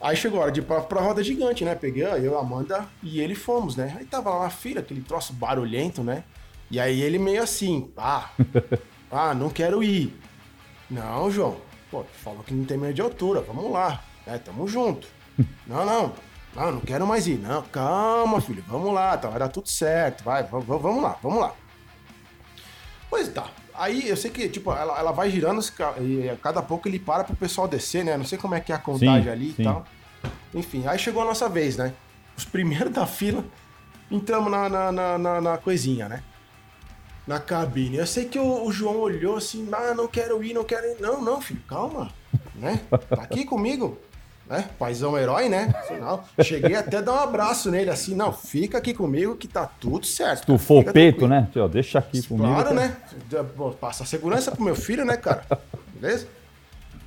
aí 0.00 0.14
chegou 0.16 0.38
a 0.38 0.42
hora 0.44 0.52
de 0.52 0.60
ir 0.60 0.64
pra, 0.64 0.80
pra 0.82 1.00
roda 1.00 1.22
gigante, 1.24 1.64
né? 1.64 1.74
Peguei 1.74 2.04
eu, 2.04 2.36
a 2.38 2.42
Amanda 2.42 2.86
e 3.02 3.20
ele 3.20 3.34
fomos, 3.34 3.74
né? 3.74 3.96
Aí 3.98 4.04
tava 4.04 4.28
lá 4.30 4.44
na 4.44 4.50
fila, 4.50 4.80
aquele 4.80 5.00
troço 5.00 5.32
barulhento, 5.32 6.02
né? 6.02 6.24
E 6.72 6.80
aí 6.80 7.02
ele 7.02 7.18
meio 7.18 7.42
assim, 7.42 7.92
ah, 7.98 8.30
ah, 9.12 9.34
não 9.34 9.50
quero 9.50 9.84
ir. 9.84 10.18
Não, 10.90 11.30
João, 11.30 11.58
pô, 11.90 12.02
falou 12.24 12.42
que 12.42 12.54
não 12.54 12.64
tem 12.64 12.78
medo 12.78 12.94
de 12.94 13.02
altura, 13.02 13.42
vamos 13.42 13.70
lá, 13.70 14.02
né? 14.26 14.38
Tamo 14.38 14.66
junto. 14.66 15.06
Não, 15.66 15.84
não, 15.86 16.12
não, 16.54 16.72
não 16.72 16.80
quero 16.80 17.06
mais 17.06 17.26
ir. 17.26 17.38
Não, 17.38 17.62
calma, 17.62 18.38
filho, 18.40 18.62
vamos 18.68 18.92
lá, 18.92 19.16
tá, 19.16 19.28
vai 19.30 19.38
dar 19.38 19.48
tudo 19.48 19.68
certo, 19.68 20.22
vai, 20.24 20.42
vamos 20.42 21.02
lá, 21.02 21.16
vamos 21.22 21.40
lá. 21.40 21.54
Pois 23.08 23.28
tá. 23.28 23.46
Aí 23.74 24.08
eu 24.08 24.16
sei 24.16 24.30
que, 24.30 24.48
tipo, 24.48 24.70
ela, 24.72 24.98
ela 24.98 25.12
vai 25.12 25.30
girando 25.30 25.62
e 26.02 26.28
a 26.28 26.36
cada 26.36 26.62
pouco 26.62 26.88
ele 26.88 26.98
para 26.98 27.24
pro 27.24 27.34
pessoal 27.36 27.66
descer, 27.68 28.04
né? 28.04 28.16
Não 28.18 28.24
sei 28.26 28.36
como 28.38 28.54
é 28.54 28.60
que 28.60 28.72
é 28.72 28.74
a 28.74 28.78
contagem 28.78 29.24
Sim, 29.24 29.28
ali 29.30 29.52
sim. 29.52 29.62
e 29.62 29.64
tal. 29.64 29.84
Enfim, 30.54 30.86
aí 30.86 30.98
chegou 30.98 31.22
a 31.22 31.26
nossa 31.26 31.48
vez, 31.48 31.76
né? 31.78 31.94
Os 32.36 32.44
primeiros 32.44 32.92
da 32.92 33.06
fila, 33.06 33.44
entramos 34.10 34.50
na, 34.50 34.68
na, 34.68 34.92
na, 34.92 35.18
na- 35.18 35.40
na 35.40 35.58
coisinha, 35.58 36.08
né? 36.08 36.22
Na 37.26 37.38
cabine. 37.38 37.96
Eu 37.98 38.06
sei 38.06 38.24
que 38.24 38.38
o, 38.38 38.64
o 38.66 38.72
João 38.72 38.96
olhou 38.98 39.36
assim, 39.36 39.68
ah, 39.72 39.94
não 39.94 40.08
quero 40.08 40.42
ir, 40.42 40.52
não 40.52 40.64
quero 40.64 40.86
ir. 40.86 40.96
Não, 41.00 41.20
não, 41.22 41.40
filho, 41.40 41.60
calma, 41.68 42.10
né? 42.56 42.80
Tá 43.08 43.22
aqui 43.22 43.44
comigo, 43.44 43.96
né? 44.48 44.68
Paizão 44.78 45.16
herói, 45.16 45.48
né? 45.48 45.72
Assim, 45.78 45.98
não. 45.98 46.24
Cheguei 46.42 46.74
até 46.74 46.96
a 46.96 47.00
dar 47.00 47.12
um 47.12 47.18
abraço 47.20 47.70
nele, 47.70 47.90
assim, 47.90 48.14
não, 48.16 48.32
fica 48.32 48.78
aqui 48.78 48.92
comigo 48.92 49.36
que 49.36 49.46
tá 49.46 49.66
tudo 49.66 50.04
certo. 50.04 50.46
Tu 50.46 50.58
for 50.58 50.80
fica 50.80 50.92
peito, 50.92 51.18
tranquilo." 51.20 51.40
né? 51.54 51.64
Ó, 51.64 51.68
deixa 51.68 52.00
aqui 52.00 52.22
comigo. 52.26 52.48
Claro, 52.52 52.68
que- 52.70 52.74
né? 52.74 52.96
Passa 53.80 54.04
segurança 54.04 54.50
pro 54.50 54.64
meu 54.64 54.74
filho, 54.74 55.04
né, 55.04 55.16
cara? 55.16 55.44
Beleza? 55.94 56.26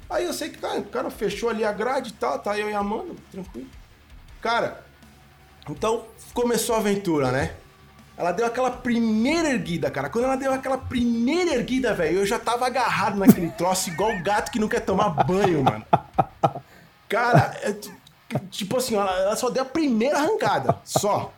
Aí 0.09 0.23
eu 0.23 0.31
sei 0.33 0.49
que 0.49 0.59
cara, 0.59 0.79
o 0.79 0.83
cara 0.85 1.09
fechou 1.09 1.49
ali 1.49 1.65
a 1.65 1.71
grade 1.73 2.11
e 2.11 2.13
tal, 2.13 2.39
tá 2.39 2.57
eu 2.57 2.69
e 2.69 2.73
a 2.73 2.79
Amanda, 2.79 3.11
tranquilo. 3.31 3.67
Cara, 4.39 4.79
então 5.69 6.05
começou 6.33 6.75
a 6.75 6.77
aventura, 6.77 7.31
né? 7.31 7.51
Ela 8.17 8.31
deu 8.31 8.45
aquela 8.45 8.71
primeira 8.71 9.49
erguida, 9.49 9.91
cara. 9.91 10.09
Quando 10.09 10.23
ela 10.25 10.37
deu 10.37 10.53
aquela 10.53 10.77
primeira 10.77 11.53
erguida, 11.53 11.93
velho, 11.93 12.19
eu 12.19 12.25
já 12.25 12.39
tava 12.39 12.65
agarrado 12.65 13.17
naquele 13.17 13.51
troço, 13.51 13.89
igual 13.89 14.11
o 14.11 14.23
gato 14.23 14.51
que 14.51 14.59
não 14.59 14.69
quer 14.69 14.79
tomar 14.81 15.09
banho, 15.09 15.63
mano. 15.63 15.85
Cara, 17.09 17.57
é 17.61 17.75
tipo 18.49 18.77
assim, 18.77 18.95
ela, 18.95 19.11
ela 19.19 19.35
só 19.35 19.49
deu 19.49 19.63
a 19.63 19.65
primeira 19.65 20.17
arrancada, 20.17 20.77
só. 20.85 21.33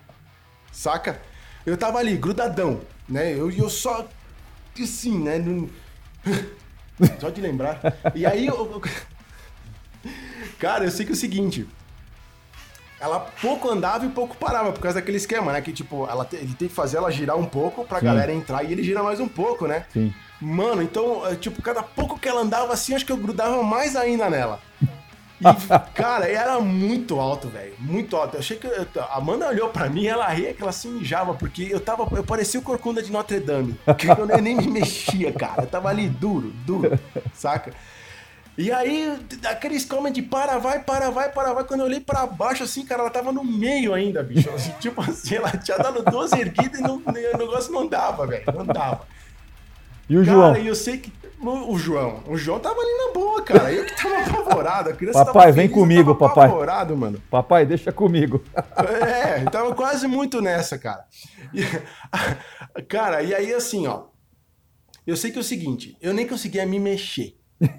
Saca? 0.71 1.19
Eu 1.65 1.75
tava 1.77 1.97
ali, 1.97 2.15
grudadão, 2.15 2.81
né? 3.09 3.33
Eu, 3.33 3.49
eu 3.51 3.69
só. 3.69 4.07
Assim, 4.79 5.17
né? 5.23 5.39
não- 5.39 5.67
Só 7.19 7.29
de 7.29 7.41
lembrar. 7.41 7.79
E 8.13 8.25
aí 8.25 8.45
eu- 8.47 8.81
Cara, 10.59 10.83
eu 10.85 10.91
sei 10.91 11.05
que 11.05 11.11
é 11.11 11.15
o 11.15 11.17
seguinte. 11.17 11.67
Ela 12.99 13.19
pouco 13.41 13.69
andava 13.69 14.05
e 14.05 14.09
pouco 14.09 14.35
parava, 14.37 14.71
por 14.71 14.81
causa 14.81 14.99
daquele 14.99 15.17
esquema, 15.17 15.53
né? 15.53 15.61
Que 15.61 15.71
tipo, 15.71 16.07
ela 16.09 16.25
te- 16.25 16.35
ele 16.37 16.53
tem 16.55 16.67
que 16.67 16.73
fazer 16.73 16.97
ela 16.97 17.11
girar 17.11 17.37
um 17.37 17.45
pouco 17.45 17.85
pra 17.85 17.99
Sim. 17.99 18.05
galera 18.05 18.33
entrar 18.33 18.63
e 18.63 18.71
ele 18.71 18.81
gira 18.83 19.03
mais 19.03 19.19
um 19.19 19.27
pouco, 19.27 19.67
né? 19.67 19.85
Sim. 19.93 20.11
Mano, 20.41 20.81
então, 20.81 21.25
é, 21.27 21.35
tipo, 21.35 21.61
cada 21.61 21.81
pouco 21.83 22.17
que 22.19 22.27
ela 22.27 22.41
andava 22.41 22.73
assim, 22.73 22.93
acho 22.95 23.05
que 23.05 23.11
eu 23.11 23.17
grudava 23.17 23.61
mais 23.63 23.95
ainda 23.95 24.29
nela. 24.29 24.59
E, 25.39 25.43
cara, 25.93 26.27
era 26.27 26.59
muito 26.59 27.19
alto, 27.19 27.47
velho. 27.47 27.75
Muito 27.77 28.15
alto. 28.17 28.33
Eu 28.33 28.39
achei 28.39 28.57
que. 28.57 28.65
eu- 28.65 28.87
a 29.03 29.17
Amanda 29.17 29.47
olhou 29.47 29.69
pra 29.69 29.87
mim 29.87 30.07
ela 30.07 30.27
ria 30.29 30.51
que 30.51 30.63
ela 30.63 30.71
se 30.71 30.87
mijava, 30.87 31.35
porque 31.35 31.67
eu 31.69 31.79
tava. 31.79 32.07
Eu 32.17 32.23
parecia 32.23 32.59
o 32.59 32.63
corcunda 32.63 33.03
de 33.03 33.11
Notre 33.11 33.39
Dame. 33.39 33.79
Que 33.99 34.07
eu 34.07 34.25
nem 34.41 34.55
me 34.55 34.65
mexia, 34.67 35.31
cara. 35.31 35.61
Eu 35.61 35.67
tava 35.67 35.89
ali 35.89 36.09
duro, 36.09 36.49
duro, 36.65 36.99
saca? 37.35 37.71
E 38.57 38.71
aí, 38.71 39.15
aqueles 39.45 39.87
de 40.11 40.21
para, 40.23 40.57
vai, 40.57 40.79
para, 40.81 41.11
vai, 41.11 41.31
para, 41.31 41.53
vai. 41.53 41.63
Quando 41.63 41.81
eu 41.81 41.85
olhei 41.85 41.99
pra 41.99 42.25
baixo, 42.25 42.63
assim, 42.63 42.83
cara, 42.83 43.01
ela 43.01 43.09
tava 43.11 43.31
no 43.31 43.43
meio 43.43 43.93
ainda, 43.93 44.23
bicho. 44.23 44.49
Assim, 44.49 44.71
tipo 44.81 44.99
assim, 44.99 45.35
ela 45.35 45.51
tinha 45.51 45.77
dado 45.77 46.01
12 46.03 46.39
erguidas 46.39 46.79
e 46.79 46.83
não, 46.83 46.95
o 46.97 47.37
negócio 47.37 47.71
não 47.71 47.85
dava, 47.85 48.25
velho. 48.25 48.43
Não 48.55 48.65
dava. 48.65 49.05
E 50.09 50.17
o 50.17 50.25
Cara, 50.25 50.35
João? 50.35 50.55
eu 50.57 50.73
sei 50.75 50.97
que. 50.97 51.13
O 51.39 51.73
o 51.73 51.77
João. 51.77 52.23
O 52.25 52.35
João 52.35 52.59
tava 52.59 52.79
ali 52.81 52.97
na 53.05 53.13
boa, 53.13 53.43
cara. 53.43 53.71
Eu 53.71 53.85
que 53.85 53.95
tava 53.95 54.17
apavorado. 54.39 54.89
A 54.89 54.93
criança 54.93 55.23
Papai, 55.23 55.51
vem 55.51 55.69
comigo, 55.69 56.15
tava 56.15 56.29
papai. 56.29 56.45
apavorado, 56.47 56.97
mano. 56.97 57.21
Papai, 57.29 57.63
deixa 57.63 57.91
comigo. 57.91 58.43
É, 58.75 59.43
tava 59.51 59.75
quase 59.75 60.07
muito 60.07 60.41
nessa, 60.41 60.79
cara. 60.79 61.05
E- 61.53 62.81
cara, 62.89 63.21
e 63.21 63.35
aí 63.35 63.53
assim, 63.53 63.85
ó. 63.85 64.05
Eu 65.05 65.15
sei 65.15 65.29
que 65.31 65.37
é 65.37 65.41
o 65.41 65.43
seguinte, 65.43 65.95
eu 66.01 66.13
nem 66.13 66.27
conseguia 66.27 66.65
me 66.65 66.79
mexer, 66.79 67.36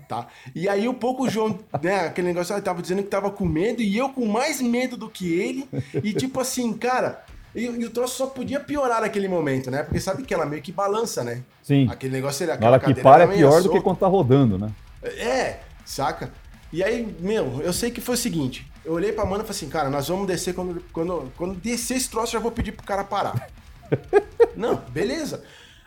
tá? 0.08 0.26
E 0.54 0.68
aí 0.68 0.88
um 0.88 0.94
pouco 0.94 1.24
o 1.24 1.30
João, 1.30 1.58
né, 1.82 2.06
aquele 2.06 2.28
negócio, 2.28 2.54
ele 2.54 2.62
tava 2.62 2.82
dizendo 2.82 3.02
que 3.02 3.08
tava 3.08 3.30
com 3.30 3.44
medo 3.44 3.82
e 3.82 3.96
eu 3.96 4.08
com 4.08 4.26
mais 4.26 4.60
medo 4.60 4.96
do 4.96 5.08
que 5.08 5.32
ele. 5.32 5.68
E 6.02 6.12
tipo 6.12 6.40
assim, 6.40 6.72
cara, 6.72 7.24
e, 7.54 7.64
e 7.64 7.84
o 7.84 7.90
troço 7.90 8.16
só 8.16 8.26
podia 8.26 8.60
piorar 8.60 9.00
naquele 9.00 9.28
momento, 9.28 9.70
né? 9.70 9.82
Porque 9.82 10.00
sabe 10.00 10.22
que 10.22 10.34
ela 10.34 10.46
meio 10.46 10.62
que 10.62 10.72
balança, 10.72 11.24
né? 11.24 11.42
Sim. 11.62 11.88
Aquele 11.90 12.12
negócio, 12.12 12.44
ele, 12.44 12.48
Na 12.48 12.54
aquela 12.54 12.72
hora 12.72 12.80
que 12.80 12.94
para 12.94 13.24
é 13.24 13.26
pior 13.26 13.62
do 13.62 13.70
que 13.70 13.80
quando 13.80 13.98
tá 13.98 14.06
rodando, 14.06 14.58
né? 14.58 14.70
É, 15.02 15.60
saca? 15.84 16.32
E 16.72 16.82
aí, 16.84 17.16
meu, 17.20 17.60
eu 17.62 17.72
sei 17.72 17.90
que 17.90 18.00
foi 18.00 18.14
o 18.14 18.18
seguinte. 18.18 18.70
Eu 18.84 18.92
olhei 18.92 19.12
pra 19.12 19.24
Amanda 19.24 19.42
e 19.42 19.46
falei 19.46 19.56
assim, 19.56 19.68
cara, 19.68 19.88
nós 19.88 20.08
vamos 20.08 20.26
descer 20.26 20.54
quando, 20.54 20.82
quando, 20.92 21.32
quando 21.36 21.54
descer 21.54 21.96
esse 21.96 22.10
troço, 22.10 22.28
eu 22.28 22.38
já 22.38 22.42
vou 22.42 22.52
pedir 22.52 22.72
pro 22.72 22.86
cara 22.86 23.04
parar. 23.04 23.48
Não, 24.54 24.76
beleza. 24.90 25.42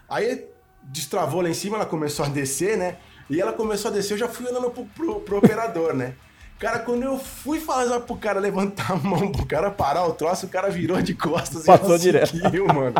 Aí 0.10 0.46
destravou 0.84 1.42
lá 1.42 1.50
em 1.50 1.54
cima, 1.54 1.78
ela 1.78 1.86
começou 1.86 2.26
a 2.26 2.30
descer, 2.30 2.78
né? 2.78 2.98
E 3.32 3.40
ela 3.42 3.54
começou 3.54 3.90
a 3.90 3.94
descer, 3.94 4.14
eu 4.14 4.18
já 4.20 4.28
fui 4.28 4.48
andando 4.48 4.70
pro, 4.70 4.86
pro, 4.86 5.20
pro 5.22 5.38
operador, 5.38 5.94
né? 5.96 6.14
Cara, 6.60 6.78
quando 6.80 7.02
eu 7.04 7.18
fui 7.18 7.60
fazer 7.60 8.00
pro 8.02 8.16
cara 8.18 8.40
levantar 8.40 8.92
a 8.92 8.96
mão 8.96 9.32
pro 9.32 9.46
cara 9.48 9.72
parar 9.72 10.06
o 10.06 10.14
troço, 10.14 10.46
o 10.46 10.50
cara 10.50 10.70
virou 10.70 11.02
de 11.02 11.16
costas 11.16 11.66
Passou 11.66 11.96
e 11.96 12.00
direto. 12.00 12.38
seguiu, 12.38 12.68
mano. 12.68 12.94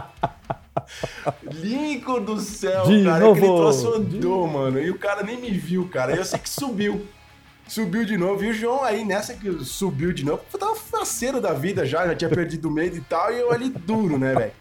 Lincoln 1.44 2.22
do 2.22 2.40
céu, 2.40 2.86
De 2.86 3.04
cara. 3.04 3.20
novo. 3.20 3.32
Aquele 3.40 3.56
troço 3.56 3.94
andou, 3.94 4.48
mano. 4.48 4.80
E 4.80 4.90
o 4.90 4.98
cara 4.98 5.22
nem 5.22 5.40
me 5.40 5.52
viu, 5.52 5.88
cara. 5.90 6.16
Eu 6.16 6.26
sei 6.26 6.40
que 6.40 6.50
subiu. 6.50 7.06
Subiu 7.68 8.04
de 8.04 8.18
novo. 8.18 8.44
E 8.44 8.50
o 8.50 8.54
João 8.54 8.84
aí, 8.84 9.06
nessa 9.06 9.34
que 9.34 9.64
subiu 9.64 10.12
de 10.12 10.26
novo, 10.26 10.42
eu 10.52 10.60
tava 10.60 10.76
faceiro 10.76 11.40
da 11.40 11.54
vida 11.54 11.86
já, 11.86 12.08
já 12.08 12.16
tinha 12.16 12.30
perdido 12.30 12.68
o 12.68 12.72
medo 12.72 12.98
e 12.98 13.02
tal. 13.02 13.32
E 13.32 13.40
eu 13.40 13.52
ali 13.52 13.70
duro, 13.70 14.18
né, 14.18 14.34
velho? 14.34 14.52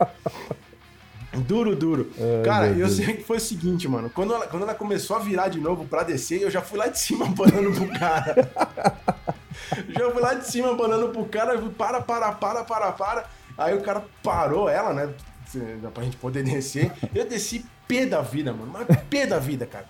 Duro, 1.33 1.77
duro. 1.77 2.11
Ai, 2.19 2.45
cara, 2.45 2.67
meu 2.67 2.73
eu 2.81 2.87
Deus. 2.87 2.97
sei 2.97 3.17
que 3.17 3.23
foi 3.23 3.37
o 3.37 3.41
seguinte, 3.41 3.87
mano. 3.87 4.11
Quando 4.11 4.35
ela, 4.35 4.47
quando 4.47 4.63
ela 4.65 4.75
começou 4.75 5.17
a 5.17 5.21
virar 5.21 5.49
de 5.49 5.61
novo 5.61 5.85
pra 5.85 6.03
descer, 6.03 6.43
eu 6.43 6.51
já 6.51 6.61
fui 6.61 6.79
lá 6.79 6.89
de 6.89 6.99
cima 6.99 7.27
banando 7.31 7.71
pro 7.73 7.87
cara. 7.99 8.35
já 9.89 10.11
fui 10.11 10.21
lá 10.21 10.35
de 10.35 10.47
cima 10.51 10.75
banando 10.75 11.09
pro 11.11 11.25
cara. 11.27 11.55
eu 11.55 11.61
fui, 11.61 11.71
Para, 11.71 12.01
para, 12.01 12.33
para, 12.33 12.65
para, 12.65 12.93
para. 12.93 13.25
Aí 13.57 13.75
o 13.75 13.83
cara 13.83 14.05
parou 14.23 14.69
ela, 14.69 14.93
né? 14.93 15.13
Pra 15.95 16.03
gente 16.05 16.17
poder 16.17 16.43
descer. 16.43 16.93
Eu 17.15 17.25
desci 17.29 17.65
pé 17.87 18.07
da 18.07 18.21
vida, 18.23 18.53
mano. 18.53 18.73
Mas 18.73 18.87
pé 19.09 19.27
da 19.27 19.39
vida, 19.39 19.67
cara. 19.67 19.87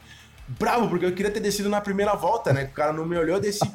Bravo, 0.49 0.89
porque 0.89 1.07
eu 1.07 1.13
queria 1.13 1.31
ter 1.31 1.41
descido 1.41 1.69
na 1.69 1.81
primeira 1.81 2.15
volta, 2.15 2.53
né? 2.53 2.65
O 2.65 2.75
cara 2.75 2.93
não 2.93 3.07
me 3.07 3.17
olhou, 3.17 3.37
eu 3.37 3.41
desci 3.41 3.71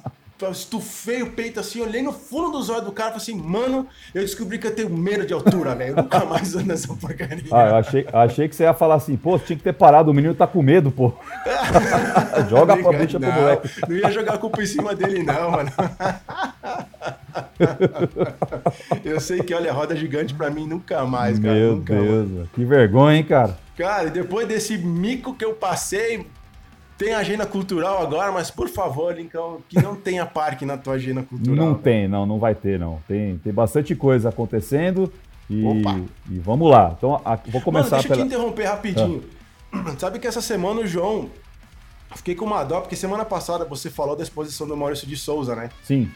estufei 0.51 1.24
o 1.24 1.32
peito 1.32 1.62
assim, 1.62 1.82
olhei 1.82 2.01
no 2.01 2.12
fundo 2.12 2.51
dos 2.58 2.70
olhos 2.70 2.84
do 2.84 2.92
cara 2.92 3.15
e 3.15 3.20
falei 3.20 3.24
assim, 3.24 3.36
mano, 3.42 3.88
eu 4.13 4.22
descobri 4.22 4.60
que 4.60 4.68
eu 4.68 4.75
tenho 4.75 4.89
medo 4.89 5.25
de 5.25 5.34
altura, 5.34 5.74
velho. 5.74 5.92
Eu 5.92 5.96
nunca 6.04 6.25
mais 6.25 6.54
ando 6.56 6.68
nessa 6.68 6.94
porcaria. 6.94 7.46
Ah, 7.51 7.70
eu 7.70 7.75
achei, 7.75 8.06
achei 8.12 8.50
que 8.50 8.56
você 8.56 8.63
ia 8.63 8.74
falar 8.74 8.96
assim, 8.96 9.15
pô, 9.15 9.39
tinha 9.39 9.58
que 9.58 9.63
ter 9.63 9.74
parado, 9.74 10.12
o 10.12 10.13
menino 10.13 10.36
tá 10.36 10.46
com 10.46 10.62
medo, 10.62 10.92
pô. 10.92 11.13
Joga 12.50 12.74
a 12.74 12.75
bucha 12.75 13.18
pro 13.20 13.32
moleque. 13.32 13.70
Não 13.88 13.96
ia 13.96 14.12
jogar 14.12 14.34
a 14.34 14.38
culpa 14.38 14.62
em 14.62 14.65
cima 14.65 14.94
dele, 14.94 15.24
não, 15.24 15.51
mano. 15.51 15.72
eu 19.06 19.20
sei 19.22 19.42
que, 19.42 19.54
olha, 19.54 19.72
roda 19.72 19.96
gigante 19.96 20.34
pra 20.34 20.50
mim 20.50 20.68
nunca 20.68 21.06
mais, 21.06 21.39
cara. 21.39 21.54
Meu 21.54 21.75
nunca 21.77 21.94
Deus, 21.94 22.30
mais. 22.30 22.50
que 22.50 22.65
vergonha, 22.65 23.18
hein, 23.18 23.24
cara. 23.24 23.58
Cara, 23.77 24.08
e 24.08 24.12
depois 24.12 24.46
desse 24.48 24.77
mico 24.77 25.34
que 25.34 25.46
eu 25.46 25.54
passei, 25.54 26.27
tem 26.98 27.14
agenda 27.14 27.46
cultural 27.46 28.02
agora, 28.02 28.32
mas 28.32 28.50
por 28.50 28.70
favor, 28.70 29.14
Lincão, 29.16 29.62
que 29.68 29.82
não 29.82 29.96
tenha 29.96 30.25
parque 30.25 30.66
na 30.66 30.78
tua 30.78 30.94
agenda 30.94 31.22
cultural. 31.24 31.56
Não 31.56 31.74
tem, 31.75 32.08
não, 32.08 32.25
não 32.25 32.40
vai 32.40 32.56
ter, 32.56 32.80
não. 32.80 33.02
Tem, 33.08 33.38
tem 33.38 33.54
bastante 33.54 33.96
coisa 33.96 34.30
acontecendo 34.30 35.12
e, 35.50 35.64
e 36.30 36.40
vamos 36.40 36.72
lá. 36.72 36.96
Então, 36.98 37.22
a, 37.25 37.36
vou 37.36 37.62
começar 37.62 37.98
Mano, 37.98 38.02
deixa 38.02 38.08
pela... 38.08 38.22
eu 38.22 38.25
te 38.25 38.34
interromper 38.34 38.64
rapidinho. 38.66 39.24
Ah. 39.72 39.96
Sabe 40.00 40.20
que 40.20 40.28
essa 40.28 40.42
semana 40.42 40.82
o 40.82 40.88
João. 40.88 41.30
Fiquei 42.16 42.34
com 42.34 42.46
uma 42.46 42.64
dó, 42.64 42.80
porque 42.80 42.96
semana 42.96 43.25
passada 43.25 43.66
você 43.66 43.90
falou 43.90 44.16
da 44.16 44.24
exposição 44.24 44.66
do 44.66 44.78
Maurício 44.78 45.06
de 45.06 45.18
Souza, 45.18 45.54
né? 45.54 45.70
Sim. 45.84 46.10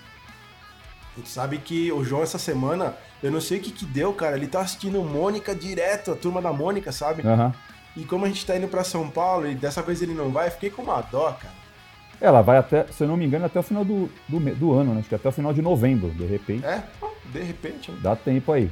A 1.13 1.19
gente 1.19 1.29
sabe 1.29 1.57
que 1.57 1.91
o 1.91 2.05
João, 2.05 2.23
essa 2.23 2.37
semana, 2.37 2.95
eu 3.21 3.29
não 3.29 3.41
sei 3.41 3.57
o 3.57 3.61
que 3.61 3.71
que 3.71 3.85
deu, 3.85 4.13
cara. 4.13 4.37
Ele 4.37 4.47
tá 4.47 4.61
assistindo 4.61 5.03
Mônica 5.03 5.53
direto, 5.53 6.11
a 6.11 6.15
turma 6.15 6.41
da 6.41 6.53
Mônica, 6.53 6.91
sabe? 6.93 7.27
Aham. 7.27 7.47
Uhum. 7.47 7.51
E 7.95 8.03
como 8.05 8.25
a 8.25 8.27
gente 8.27 8.45
tá 8.45 8.55
indo 8.55 8.67
para 8.67 8.83
São 8.83 9.09
Paulo 9.09 9.49
e 9.49 9.55
dessa 9.55 9.81
vez 9.81 10.01
ele 10.01 10.13
não 10.13 10.29
vai, 10.29 10.49
fiquei 10.49 10.69
com 10.69 10.81
uma 10.81 11.01
dó, 11.01 11.31
cara. 11.31 11.59
Ela 12.21 12.41
vai 12.41 12.57
até, 12.57 12.85
se 12.87 13.03
eu 13.03 13.07
não 13.07 13.15
me 13.15 13.25
engano, 13.25 13.45
até 13.45 13.59
o 13.59 13.63
final 13.63 13.85
do, 13.85 14.09
do, 14.27 14.39
do 14.55 14.73
ano, 14.73 14.93
né? 14.93 14.99
Acho 14.99 15.09
que 15.09 15.15
até 15.15 15.29
o 15.29 15.31
final 15.31 15.53
de 15.53 15.61
novembro, 15.61 16.09
de 16.11 16.25
repente. 16.25 16.65
É, 16.65 16.83
de 17.31 17.41
repente. 17.41 17.91
Né? 17.91 17.99
Dá 18.01 18.15
tempo 18.15 18.51
aí. 18.51 18.69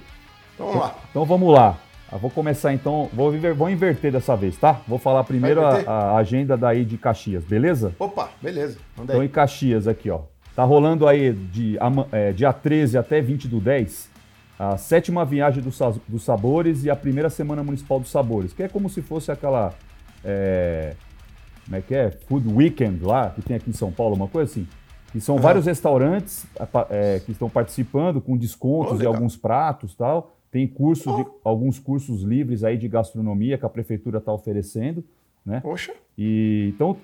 Então 0.53 0.67
vamos 0.67 0.81
lá. 0.81 0.95
Então 1.09 1.25
vamos 1.25 1.53
lá. 1.53 1.77
Eu 2.11 2.19
vou 2.19 2.31
começar 2.31 2.73
então, 2.73 3.09
vou, 3.13 3.33
vou 3.55 3.69
inverter 3.69 4.11
dessa 4.11 4.35
vez, 4.35 4.57
tá? 4.57 4.81
Vou 4.87 4.97
falar 4.97 5.23
primeiro 5.25 5.65
a, 5.65 5.81
a, 5.85 6.17
agenda 6.17 6.55
daí 6.55 6.85
de 6.85 6.97
Caxias, 6.97 7.43
beleza? 7.43 7.93
Opa, 7.99 8.29
beleza. 8.41 8.77
Então 8.97 9.21
em 9.21 9.27
Caxias 9.27 9.87
aqui, 9.87 10.09
ó. 10.09 10.21
Tá 10.55 10.63
rolando 10.63 11.07
aí 11.07 11.33
de 11.33 11.77
é, 12.11 12.31
dia 12.31 12.51
13 12.51 12.97
até 12.97 13.21
20 13.21 13.47
do 13.47 13.59
10 13.59 14.09
a 14.59 14.75
sétima 14.77 15.23
viagem 15.23 15.61
dos, 15.61 15.79
dos 16.07 16.23
sabores 16.23 16.83
e 16.83 16.89
a 16.89 16.95
primeira 16.95 17.29
semana 17.29 17.63
municipal 17.63 17.99
dos 17.99 18.09
sabores, 18.09 18.53
que 18.53 18.63
é 18.63 18.67
como 18.67 18.89
se 18.89 19.01
fosse 19.01 19.31
aquela. 19.31 19.73
É, 20.25 20.95
como 21.65 21.75
é 21.75 21.81
que 21.81 21.93
é? 21.93 22.09
Food 22.09 22.47
Weekend 22.47 23.03
lá, 23.03 23.29
que 23.29 23.41
tem 23.41 23.57
aqui 23.57 23.69
em 23.69 23.73
São 23.73 23.91
Paulo, 23.91 24.15
uma 24.15 24.27
coisa 24.27 24.51
assim. 24.51 24.67
Que 25.11 25.21
são 25.21 25.35
uhum. 25.35 25.41
vários 25.41 25.65
restaurantes 25.65 26.45
é, 26.89 27.21
que 27.25 27.31
estão 27.31 27.49
participando 27.49 28.19
com 28.19 28.35
descontos 28.35 28.93
oh, 28.93 28.97
de 28.97 29.05
alguns 29.05 29.37
pratos 29.37 29.95
tal. 29.95 30.33
Tem 30.51 30.67
cursos, 30.67 31.07
oh. 31.07 31.23
de, 31.23 31.29
alguns 31.43 31.79
cursos 31.79 32.23
livres 32.23 32.63
aí 32.63 32.77
de 32.77 32.87
gastronomia 32.87 33.57
que 33.57 33.65
a 33.65 33.69
prefeitura 33.69 34.17
está 34.17 34.31
oferecendo. 34.33 35.03
Né? 35.45 35.59
Poxa. 35.61 35.93
E, 36.17 36.73
então, 36.75 36.97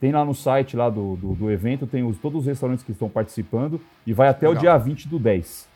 tem 0.00 0.12
lá 0.12 0.24
no 0.24 0.34
site 0.34 0.76
lá 0.76 0.88
do, 0.88 1.16
do, 1.16 1.34
do 1.34 1.50
evento, 1.50 1.86
tem 1.86 2.02
os, 2.02 2.18
todos 2.18 2.40
os 2.40 2.46
restaurantes 2.46 2.84
que 2.84 2.92
estão 2.92 3.08
participando 3.08 3.80
e 4.06 4.12
vai 4.12 4.28
até 4.28 4.48
Legal. 4.48 4.58
o 4.58 4.60
dia 4.60 4.78
20 4.78 5.08
do 5.08 5.18
10. 5.18 5.69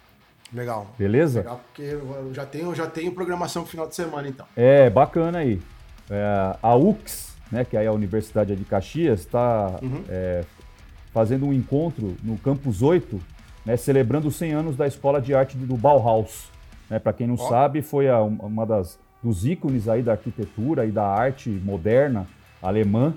Legal. 0.55 0.87
Beleza? 0.97 1.41
Legal, 1.41 1.61
porque 1.67 1.83
eu 1.83 2.33
já 2.33 2.47
tenho, 2.47 2.75
já 2.75 2.87
tenho 2.87 3.13
programação 3.13 3.63
pro 3.63 3.71
final 3.71 3.89
de 3.89 3.95
semana, 3.95 4.29
então. 4.29 4.47
É, 4.57 4.89
bacana 4.89 5.39
aí. 5.39 5.61
É, 6.09 6.57
a 6.63 6.77
UX, 6.77 7.35
né, 7.51 7.65
que 7.65 7.77
é 7.77 7.87
a 7.87 7.93
Universidade 7.93 8.55
de 8.55 8.65
Caxias, 8.65 9.21
está 9.21 9.79
uhum. 9.83 10.05
é, 10.09 10.45
fazendo 11.13 11.47
um 11.47 11.53
encontro 11.53 12.17
no 12.23 12.39
Campus 12.39 12.83
8, 12.83 13.21
né, 13.67 13.77
celebrando 13.77 14.29
os 14.29 14.37
100 14.37 14.53
anos 14.53 14.77
da 14.77 14.87
Escola 14.87 15.21
de 15.21 15.35
Arte 15.35 15.57
do 15.57 15.77
Bauhaus. 15.77 16.49
Né, 16.89 16.99
Para 16.99 17.13
quem 17.13 17.27
não 17.27 17.35
oh. 17.35 17.49
sabe, 17.49 17.83
foi 17.83 18.09
a, 18.09 18.21
uma 18.21 18.65
das 18.65 18.99
dos 19.23 19.47
ícones 19.47 19.89
aí 19.89 20.03
da 20.03 20.13
arquitetura 20.13 20.85
e 20.85 20.91
da 20.91 21.07
arte 21.07 21.49
moderna 21.49 22.29
alemã, 22.61 23.15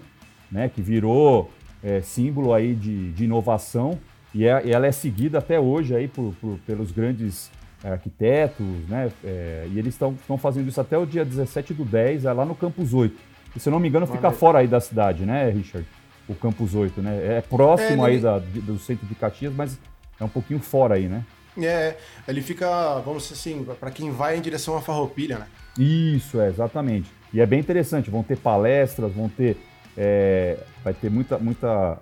né, 0.50 0.70
que 0.70 0.82
virou 0.82 1.52
é, 1.84 2.00
símbolo 2.02 2.54
aí 2.54 2.74
de, 2.74 3.12
de 3.12 3.26
inovação 3.26 4.00
e, 4.34 4.46
é, 4.46 4.62
e 4.66 4.72
ela 4.72 4.88
é 4.88 4.92
seguida 4.92 5.40
até 5.40 5.60
hoje 5.60 5.96
aí 5.96 6.08
por, 6.08 6.34
por 6.40 6.58
pelos 6.66 6.92
grandes 6.92 7.50
é, 7.84 7.90
arquitetos, 7.90 8.66
né? 8.88 9.12
É, 9.24 9.68
e 9.72 9.80
eles 9.80 9.94
estão 9.94 10.38
fazendo 10.38 10.68
isso 10.68 10.82
até 10.82 10.98
o 10.98 11.06
dia 11.06 11.24
17 11.24 11.74
do 11.74 11.86
10, 11.86 12.26
é 12.26 12.34
lá 12.34 12.46
no 12.46 12.56
Campus 12.56 12.94
8. 12.94 13.16
E 13.56 13.60
se 13.60 13.70
eu 13.70 13.72
não 13.72 13.80
me 13.80 13.88
engano, 13.88 14.06
fica 14.06 14.32
fora 14.32 14.60
aí 14.60 14.68
da 14.68 14.80
cidade, 14.80 15.26
né, 15.26 15.50
Richard? 15.50 15.88
O 16.28 16.36
Campus 16.36 16.76
8, 16.76 17.02
né? 17.02 17.38
É 17.38 17.42
próximo 17.42 18.06
é, 18.06 18.10
ele... 18.10 18.18
aí 18.18 18.20
da, 18.20 18.40
do 18.40 18.78
centro 18.78 19.08
de 19.08 19.16
Caxias, 19.16 19.54
mas 19.54 19.80
é 20.20 20.24
um 20.24 20.30
pouquinho 20.30 20.60
fora 20.60 20.96
aí, 20.96 21.08
né? 21.08 21.24
É, 21.60 21.96
ele 22.28 22.42
fica, 22.42 23.00
vamos 23.00 23.24
dizer 23.24 23.36
assim, 23.36 23.66
para 23.80 23.90
quem 23.90 24.12
vai 24.12 24.38
em 24.38 24.42
direção 24.42 24.78
à 24.78 24.82
Farroupilha, 24.82 25.40
né? 25.40 25.48
Isso, 25.78 26.40
é, 26.40 26.50
exatamente. 26.50 27.10
E 27.34 27.42
é 27.42 27.46
bem 27.46 27.60
interessante, 27.60 28.10
vão 28.10 28.24
ter 28.24 28.38
palestras, 28.38 29.12
vão 29.12 29.30
ter. 29.30 29.58
É, 29.98 30.58
vai 30.84 30.94
ter 30.94 31.10
muita, 31.10 31.40
muita 31.40 32.00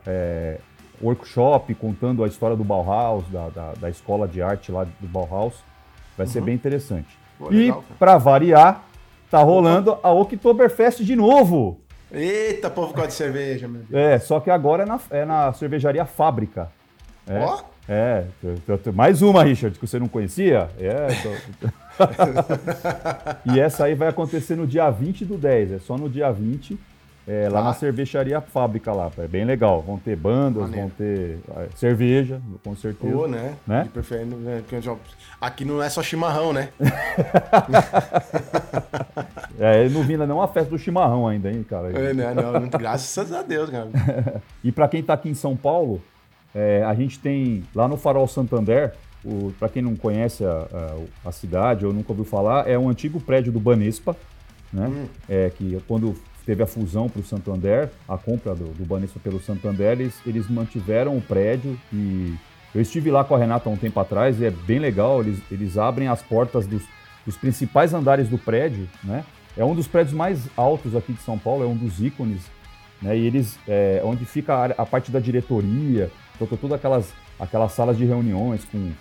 workshop 1.01 1.73
contando 1.75 2.23
a 2.23 2.27
história 2.27 2.55
do 2.55 2.63
Bauhaus, 2.63 3.25
da, 3.29 3.49
da, 3.49 3.73
da 3.73 3.89
escola 3.89 4.27
de 4.27 4.41
arte 4.41 4.71
lá 4.71 4.83
do 4.83 5.07
Bauhaus. 5.07 5.63
Vai 6.17 6.25
uhum. 6.25 6.31
ser 6.31 6.41
bem 6.41 6.55
interessante. 6.55 7.17
E, 7.51 7.73
para 7.99 8.17
variar, 8.17 8.85
tá 9.29 9.39
rolando 9.39 9.97
a 10.01 10.11
Oktoberfest 10.11 11.03
de 11.03 11.15
novo. 11.15 11.79
Eita, 12.11 12.69
povo 12.69 12.93
gosta 12.93 13.07
de 13.07 13.13
cerveja, 13.13 13.67
meu 13.67 13.81
Deus. 13.81 13.93
É, 13.93 14.19
só 14.19 14.39
que 14.39 14.49
agora 14.49 14.83
é 14.83 14.85
na, 14.85 14.99
é 15.09 15.25
na 15.25 15.51
cervejaria 15.53 16.05
Fábrica. 16.05 16.71
É, 17.27 17.43
oh? 17.43 17.59
é, 17.89 18.25
mais 18.93 19.21
uma, 19.21 19.43
Richard, 19.43 19.77
que 19.77 19.85
você 19.85 19.99
não 19.99 20.07
conhecia. 20.07 20.69
É, 20.79 21.07
e 23.53 23.59
essa 23.59 23.85
aí 23.85 23.95
vai 23.95 24.07
acontecer 24.07 24.55
no 24.55 24.67
dia 24.67 24.89
20 24.89 25.25
do 25.25 25.37
10, 25.37 25.71
é 25.73 25.79
só 25.79 25.97
no 25.97 26.09
dia 26.09 26.31
20. 26.31 26.77
É, 27.27 27.50
lá 27.50 27.63
na 27.63 27.74
cervejaria 27.74 28.39
fábrica 28.39 28.94
lá, 28.94 29.12
é 29.17 29.27
bem 29.27 29.46
legal. 29.46 29.82
Vão 29.82 29.98
ter 29.98 30.15
bandas, 30.15 30.62
Maneiro. 30.63 30.88
vão 30.88 30.96
ter 30.96 31.39
é, 31.58 31.67
cerveja, 31.75 32.39
com 32.63 32.75
certeza. 32.75 33.12
Pô, 33.12 33.27
né? 33.27 33.55
né? 33.65 33.89
né? 34.38 34.63
Aqui 35.41 35.65
não 35.65 35.82
é 35.82 35.89
só 35.89 36.03
chimarrão, 36.03 36.53
né? 36.53 36.70
é, 39.60 39.89
não 39.89 40.03
vi 40.03 40.15
não 40.17 40.39
a 40.39 40.48
festa 40.48 40.70
do 40.70 40.77
chimarrão 40.77 41.27
ainda, 41.27 41.51
hein, 41.51 41.65
cara? 41.67 41.89
É, 41.98 42.13
né? 42.13 42.32
não, 42.32 42.70
graças 42.70 43.34
a 43.34 43.41
Deus, 43.41 43.72
cara. 43.72 43.89
e 44.63 44.72
para 44.72 44.88
quem 44.88 45.01
tá 45.01 45.15
aqui 45.15 45.27
em 45.27 45.34
São 45.34 45.58
Paulo, 45.58 46.03
é, 46.53 46.84
a 46.84 46.94
gente 46.94 47.17
tem 47.17 47.63
lá 47.74 47.88
no 47.88 47.98
Farol 47.98 48.27
Santander, 48.27 48.94
para 49.58 49.67
quem 49.67 49.82
não 49.82 49.96
conhece 49.96 50.46
a, 50.46 50.67
a, 51.24 51.29
a, 51.29 51.32
cidade 51.32 51.88
ou 51.88 51.91
nunca 51.91 52.12
ouviu 52.12 52.25
falar, 52.25 52.70
é 52.70 52.77
um 52.77 52.88
antigo 52.88 53.20
prédio 53.20 53.51
do 53.51 53.60
Banespa, 53.60 54.15
né? 54.72 54.88
Hum. 54.88 55.05
É, 55.27 55.50
que 55.50 55.82
quando 55.88 56.15
teve 56.45 56.61
a 56.61 56.67
fusão 56.67 57.09
para 57.09 57.19
o 57.19 57.23
Santander, 57.23 57.89
a 58.07 58.17
compra 58.17 58.53
do, 58.53 58.65
do 58.65 59.19
pelo 59.19 59.39
Santander, 59.41 59.93
eles, 59.93 60.13
eles 60.25 60.47
mantiveram 60.49 61.17
o 61.17 61.21
prédio 61.21 61.77
e 61.91 62.35
eu 62.73 62.81
estive 62.81 63.09
lá 63.09 63.23
com 63.23 63.33
a 63.33 63.37
Renata 63.37 63.69
há 63.69 63.71
um 63.71 63.77
tempo 63.77 63.99
atrás 63.99 64.39
e 64.39 64.45
é 64.45 64.51
bem 64.51 64.79
legal, 64.79 65.21
eles, 65.21 65.39
eles 65.49 65.77
abrem 65.77 66.07
as 66.07 66.21
portas 66.21 66.67
dos, 66.67 66.83
dos 67.25 67.35
principais 67.35 67.93
andares 67.93 68.29
do 68.29 68.37
prédio, 68.37 68.87
né? 69.03 69.25
É 69.57 69.63
um 69.63 69.73
dos 69.73 69.87
prédios 69.87 70.13
mais 70.13 70.49
altos 70.57 70.95
aqui 70.95 71.13
de 71.13 71.21
São 71.21 71.39
Paulo, 71.39 71.63
é 71.63 71.67
um 71.67 71.75
dos 71.75 72.01
ícones, 72.01 72.41
né? 73.01 73.17
E 73.17 73.25
eles, 73.25 73.57
é, 73.67 74.01
onde 74.03 74.25
fica 74.25 74.53
a, 74.53 74.65
a 74.65 74.85
parte 74.85 75.09
da 75.09 75.19
diretoria, 75.19 76.11
então 76.35 76.45
todas 76.45 76.73
aquelas, 76.73 77.13
aquelas 77.39 77.71
salas 77.71 77.97
de 77.97 78.05
reuniões 78.05 78.65
com, 78.65 78.91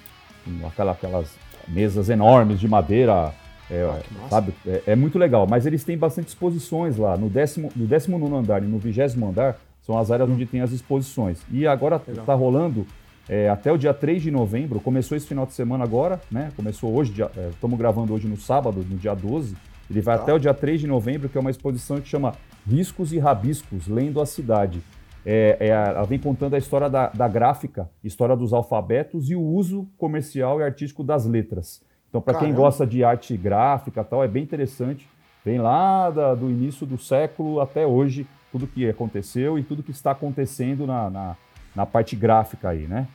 com 0.45 0.67
aquela, 0.67 0.93
aquelas 0.93 1.37
mesas 1.67 2.09
enormes 2.09 2.61
de 2.61 2.69
madeira 2.69 3.35
é, 3.71 3.83
ah, 3.83 4.29
sabe? 4.29 4.53
É, 4.67 4.83
é, 4.89 4.97
muito 4.97 5.19
legal, 5.19 5.47
mas 5.49 5.67
eles 5.67 5.85
têm 5.85 5.97
bastante 5.97 6.29
exposições 6.29 6.97
lá. 6.97 7.17
No, 7.17 7.29
décimo, 7.29 7.71
no 7.75 7.87
19 7.87 8.35
andar 8.35 8.63
e 8.63 8.67
no 8.67 8.79
20 8.79 9.01
andar 9.23 9.59
são 9.83 9.99
as 9.99 10.11
áreas 10.11 10.29
hum. 10.29 10.35
onde 10.35 10.47
tem 10.47 10.61
as 10.61 10.73
exposições. 10.73 11.41
E 11.51 11.67
agora 11.67 12.01
está 12.07 12.35
rolando 12.35 12.87
é, 13.29 13.49
até 13.49 13.73
o 13.73 13.79
dia 13.79 13.95
3 13.95 14.23
de 14.23 14.31
novembro. 14.31 14.81
Começou 14.81 15.17
esse 15.17 15.27
final 15.27 15.47
de 15.47 15.53
semana 15.53 15.85
agora, 15.85 16.21
né? 16.31 16.51
Começou 16.57 16.95
hoje, 16.95 17.13
estamos 17.51 17.75
é, 17.75 17.79
gravando 17.79 18.13
hoje 18.13 18.29
no 18.29 18.37
sábado, 18.37 18.85
no 18.89 18.97
dia 18.97 19.15
12. 19.15 19.57
Ele 19.91 20.01
vai 20.01 20.17
tá. 20.17 20.23
até 20.23 20.33
o 20.33 20.39
dia 20.39 20.55
3 20.55 20.81
de 20.81 20.87
novembro, 20.87 21.29
que 21.29 21.37
é 21.37 21.41
uma 21.41 21.51
exposição 21.51 22.01
que 22.01 22.09
chama 22.09 22.35
Riscos 22.67 23.13
e 23.13 23.19
Rabiscos, 23.19 23.87
Lendo 23.87 24.21
a 24.21 24.27
Cidade. 24.27 24.83
É, 25.27 25.57
é, 25.59 25.69
ela 25.69 26.05
vem 26.05 26.19
contando 26.19 26.55
a 26.55 26.59
história 26.59 26.89
da, 26.89 27.09
da 27.09 27.27
gráfica, 27.27 27.89
história 28.03 28.37
dos 28.37 28.53
alfabetos 28.53 29.31
e 29.31 29.35
o 29.35 29.41
uso 29.41 29.89
comercial 29.97 30.61
e 30.61 30.65
artístico 30.65 31.03
das 31.03 31.25
letras. 31.25 31.83
Então, 32.15 32.23
para 32.23 32.39
quem 32.39 32.55
gosta 32.55 32.87
de 32.87 33.03
arte 33.03 33.37
gráfica 33.37 34.05
tal, 34.05 34.23
é 34.23 34.29
bem 34.29 34.45
interessante. 34.45 35.05
Vem 35.45 35.59
lá 35.59 36.11
da, 36.11 36.33
do 36.33 36.49
início 36.49 36.87
do 36.87 36.97
século 36.97 37.61
até 37.61 37.85
hoje, 37.85 38.25
tudo 38.53 38.69
que 38.69 38.89
aconteceu 38.89 39.59
e 39.59 39.65
tudo 39.65 39.83
que 39.83 39.91
está 39.91 40.13
acontecendo 40.13 40.87
na, 40.87 41.11
na, 41.11 41.37
na 41.75 41.85
parte 41.85 42.15
gráfica 42.15 42.69
aí, 42.69 42.87
né? 42.87 43.09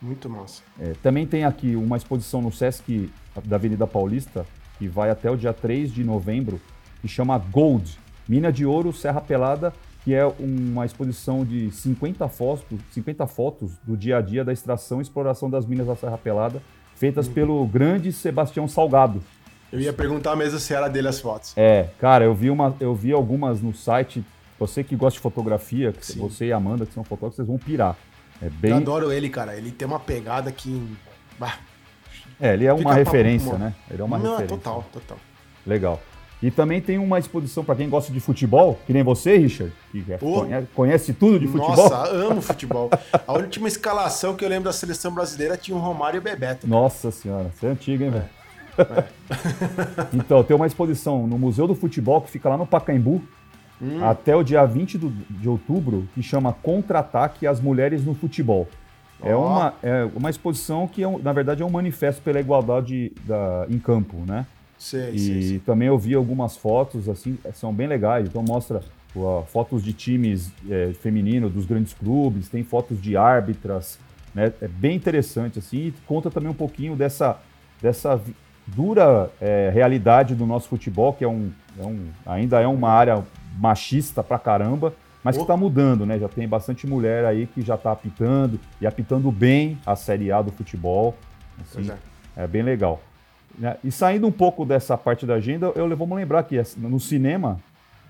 Muito 0.00 0.30
massa. 0.30 0.62
É, 0.80 0.94
também 1.02 1.26
tem 1.26 1.44
aqui 1.44 1.76
uma 1.76 1.98
exposição 1.98 2.40
no 2.40 2.50
Sesc 2.50 3.12
da 3.44 3.56
Avenida 3.56 3.86
Paulista, 3.86 4.46
que 4.78 4.88
vai 4.88 5.10
até 5.10 5.30
o 5.30 5.36
dia 5.36 5.52
3 5.52 5.92
de 5.92 6.02
novembro, 6.02 6.58
que 7.02 7.08
chama 7.08 7.36
Gold, 7.36 7.98
Mina 8.26 8.50
de 8.50 8.64
Ouro, 8.64 8.90
Serra 8.90 9.20
Pelada 9.20 9.70
que 10.06 10.14
é 10.14 10.24
uma 10.38 10.86
exposição 10.86 11.44
de 11.44 11.68
50 11.72 12.28
fotos, 12.28 12.64
50 12.92 13.26
fotos 13.26 13.76
do 13.82 13.96
dia 13.96 14.18
a 14.18 14.20
dia 14.20 14.44
da 14.44 14.52
extração 14.52 15.00
e 15.00 15.02
exploração 15.02 15.50
das 15.50 15.66
minas 15.66 15.88
da 15.88 15.96
Serra 15.96 16.16
Pelada, 16.16 16.62
feitas 16.96 17.28
pelo 17.28 17.64
grande 17.66 18.12
Sebastião 18.12 18.66
Salgado. 18.66 19.22
Eu 19.72 19.80
ia 19.80 19.92
perguntar 19.92 20.34
mesmo 20.34 20.58
se 20.58 20.74
era 20.74 20.88
dele 20.88 21.08
as 21.08 21.20
fotos. 21.20 21.52
É, 21.56 21.88
cara, 21.98 22.24
eu 22.24 22.34
vi, 22.34 22.50
uma, 22.50 22.74
eu 22.80 22.94
vi 22.94 23.12
algumas 23.12 23.60
no 23.60 23.72
site. 23.72 24.24
Você 24.58 24.82
que 24.82 24.96
gosta 24.96 25.18
de 25.18 25.22
fotografia, 25.22 25.94
Sim. 26.00 26.18
você 26.18 26.46
e 26.46 26.52
Amanda, 26.52 26.86
que 26.86 26.94
são 26.94 27.04
fotógrafos, 27.04 27.36
vocês 27.36 27.48
vão 27.48 27.58
pirar. 27.58 27.96
É 28.42 28.48
bem... 28.48 28.70
Eu 28.70 28.78
adoro 28.78 29.12
ele, 29.12 29.28
cara. 29.28 29.56
Ele 29.56 29.70
tem 29.70 29.86
uma 29.86 30.00
pegada 30.00 30.50
que. 30.50 30.96
Bah, 31.38 31.58
é, 32.40 32.52
ele 32.54 32.66
é 32.66 32.72
uma 32.72 32.94
referência, 32.94 33.54
né? 33.56 33.74
Ele 33.90 34.02
é 34.02 34.04
uma 34.04 34.18
Não, 34.18 34.32
referência. 34.32 34.56
Total, 34.56 34.84
total. 34.92 35.18
Legal. 35.66 36.00
E 36.42 36.50
também 36.50 36.80
tem 36.80 36.98
uma 36.98 37.18
exposição 37.18 37.64
para 37.64 37.76
quem 37.76 37.88
gosta 37.88 38.12
de 38.12 38.20
futebol, 38.20 38.78
que 38.86 38.92
nem 38.92 39.02
você, 39.02 39.38
Richard, 39.38 39.72
que 39.90 40.04
é, 40.12 40.18
conhece, 40.74 41.14
tudo 41.14 41.40
de 41.40 41.46
futebol. 41.46 41.76
Nossa, 41.76 42.08
amo 42.12 42.42
futebol. 42.42 42.90
A 43.26 43.32
última 43.32 43.68
escalação 43.68 44.36
que 44.36 44.44
eu 44.44 44.48
lembro 44.48 44.64
da 44.64 44.72
seleção 44.72 45.12
brasileira 45.12 45.56
tinha 45.56 45.76
o 45.76 45.80
Romário 45.80 46.18
e 46.18 46.20
o 46.20 46.22
Bebeto. 46.22 46.68
Nossa 46.68 47.10
senhora, 47.10 47.50
você 47.54 47.66
é 47.66 47.70
antigo, 47.70 48.04
hein, 48.04 48.10
velho? 48.10 48.24
É. 48.24 48.82
É. 48.82 49.04
então, 50.12 50.42
tem 50.44 50.54
uma 50.54 50.66
exposição 50.66 51.26
no 51.26 51.38
Museu 51.38 51.66
do 51.66 51.74
Futebol 51.74 52.20
que 52.20 52.30
fica 52.30 52.48
lá 52.50 52.58
no 52.58 52.66
Pacaembu, 52.66 53.22
hum. 53.80 54.04
até 54.04 54.36
o 54.36 54.42
dia 54.42 54.64
20 54.66 54.98
do, 54.98 55.10
de 55.10 55.48
outubro, 55.48 56.06
que 56.14 56.22
chama 56.22 56.52
Contra-ataque 56.52 57.46
às 57.46 57.60
Mulheres 57.60 58.04
no 58.04 58.14
Futebol. 58.14 58.68
Oh. 59.20 59.26
É, 59.26 59.34
uma, 59.34 59.74
é 59.82 60.08
uma 60.14 60.28
exposição 60.28 60.86
que, 60.86 61.02
é, 61.02 61.18
na 61.22 61.32
verdade, 61.32 61.62
é 61.62 61.64
um 61.64 61.70
manifesto 61.70 62.20
pela 62.20 62.38
igualdade 62.38 63.12
da, 63.24 63.66
em 63.70 63.78
campo, 63.78 64.18
né? 64.26 64.46
Sei, 64.78 65.10
e 65.10 65.18
sei, 65.18 65.42
sei. 65.42 65.58
também 65.60 65.88
eu 65.88 65.98
vi 65.98 66.14
algumas 66.14 66.56
fotos, 66.56 67.08
assim, 67.08 67.38
são 67.54 67.72
bem 67.72 67.86
legais. 67.86 68.28
Então 68.28 68.42
mostra 68.42 68.82
uh, 69.14 69.44
fotos 69.46 69.82
de 69.82 69.92
times 69.92 70.52
é, 70.68 70.92
femininos 71.00 71.52
dos 71.52 71.66
grandes 71.66 71.94
clubes, 71.94 72.48
tem 72.48 72.62
fotos 72.62 73.00
de 73.00 73.16
árbitras, 73.16 73.98
né? 74.34 74.52
É 74.60 74.68
bem 74.68 74.96
interessante, 74.96 75.58
assim, 75.58 75.78
e 75.78 75.94
conta 76.06 76.30
também 76.30 76.50
um 76.50 76.54
pouquinho 76.54 76.94
dessa, 76.94 77.40
dessa 77.80 78.20
dura 78.66 79.30
é, 79.40 79.70
realidade 79.72 80.34
do 80.34 80.44
nosso 80.44 80.68
futebol, 80.68 81.12
que 81.12 81.24
é 81.24 81.28
um, 81.28 81.50
é 81.78 81.84
um, 81.84 82.08
ainda 82.26 82.60
é 82.60 82.66
uma 82.66 82.90
área 82.90 83.24
machista 83.58 84.22
pra 84.22 84.38
caramba, 84.38 84.92
mas 85.24 85.36
que 85.36 85.42
está 85.42 85.56
mudando, 85.56 86.06
né? 86.06 86.20
Já 86.20 86.28
tem 86.28 86.46
bastante 86.46 86.86
mulher 86.86 87.24
aí 87.24 87.48
que 87.48 87.60
já 87.60 87.74
está 87.74 87.90
apitando 87.90 88.60
e 88.80 88.86
apitando 88.86 89.32
bem 89.32 89.76
a 89.84 89.96
Série 89.96 90.30
A 90.30 90.40
do 90.40 90.52
futebol. 90.52 91.16
Assim, 91.60 91.90
é. 91.90 92.44
é 92.44 92.46
bem 92.46 92.62
legal. 92.62 93.00
Né? 93.58 93.76
E 93.82 93.90
saindo 93.90 94.26
um 94.26 94.32
pouco 94.32 94.64
dessa 94.64 94.96
parte 94.96 95.24
da 95.24 95.34
agenda, 95.34 95.72
eu 95.74 95.96
vamos 95.96 96.16
lembrar 96.16 96.42
que 96.42 96.60
no 96.76 97.00
cinema, 97.00 97.60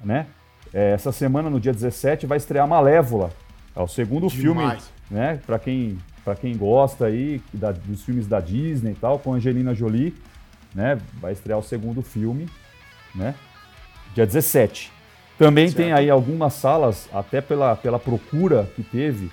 né? 0.05 0.27
É, 0.75 0.91
essa 0.91 1.13
semana, 1.13 1.49
no 1.49 1.61
dia 1.61 1.73
17, 1.73 2.27
vai 2.27 2.37
estrear 2.37 2.67
Malévola. 2.67 3.31
É 3.75 3.81
o 3.81 3.87
segundo 3.87 4.29
Demais. 4.29 4.41
filme, 4.41 4.95
né? 5.11 5.41
Para 5.47 5.59
quem, 5.59 5.99
pra 6.25 6.35
quem 6.35 6.57
gosta 6.57 7.07
aí 7.07 7.41
da, 7.53 7.73
dos 7.73 8.03
filmes 8.05 8.27
da 8.27 8.41
Disney 8.41 8.93
e 8.93 8.95
tal, 8.97 9.19
com 9.19 9.33
Angelina 9.33 9.75
Jolie, 9.75 10.15
né? 10.75 10.99
Vai 11.21 11.33
estrear 11.33 11.59
o 11.59 11.63
segundo 11.63 12.03
filme, 12.03 12.49
né? 13.15 13.35
Dia 14.15 14.27
17. 14.27 14.93
Também 15.39 15.69
certo. 15.69 15.77
tem 15.77 15.93
aí 15.93 16.11
algumas 16.11 16.55
salas, 16.55 17.09
até 17.13 17.41
pela, 17.41 17.77
pela 17.77 17.99
procura 17.99 18.69
que 18.75 18.83
teve, 18.83 19.31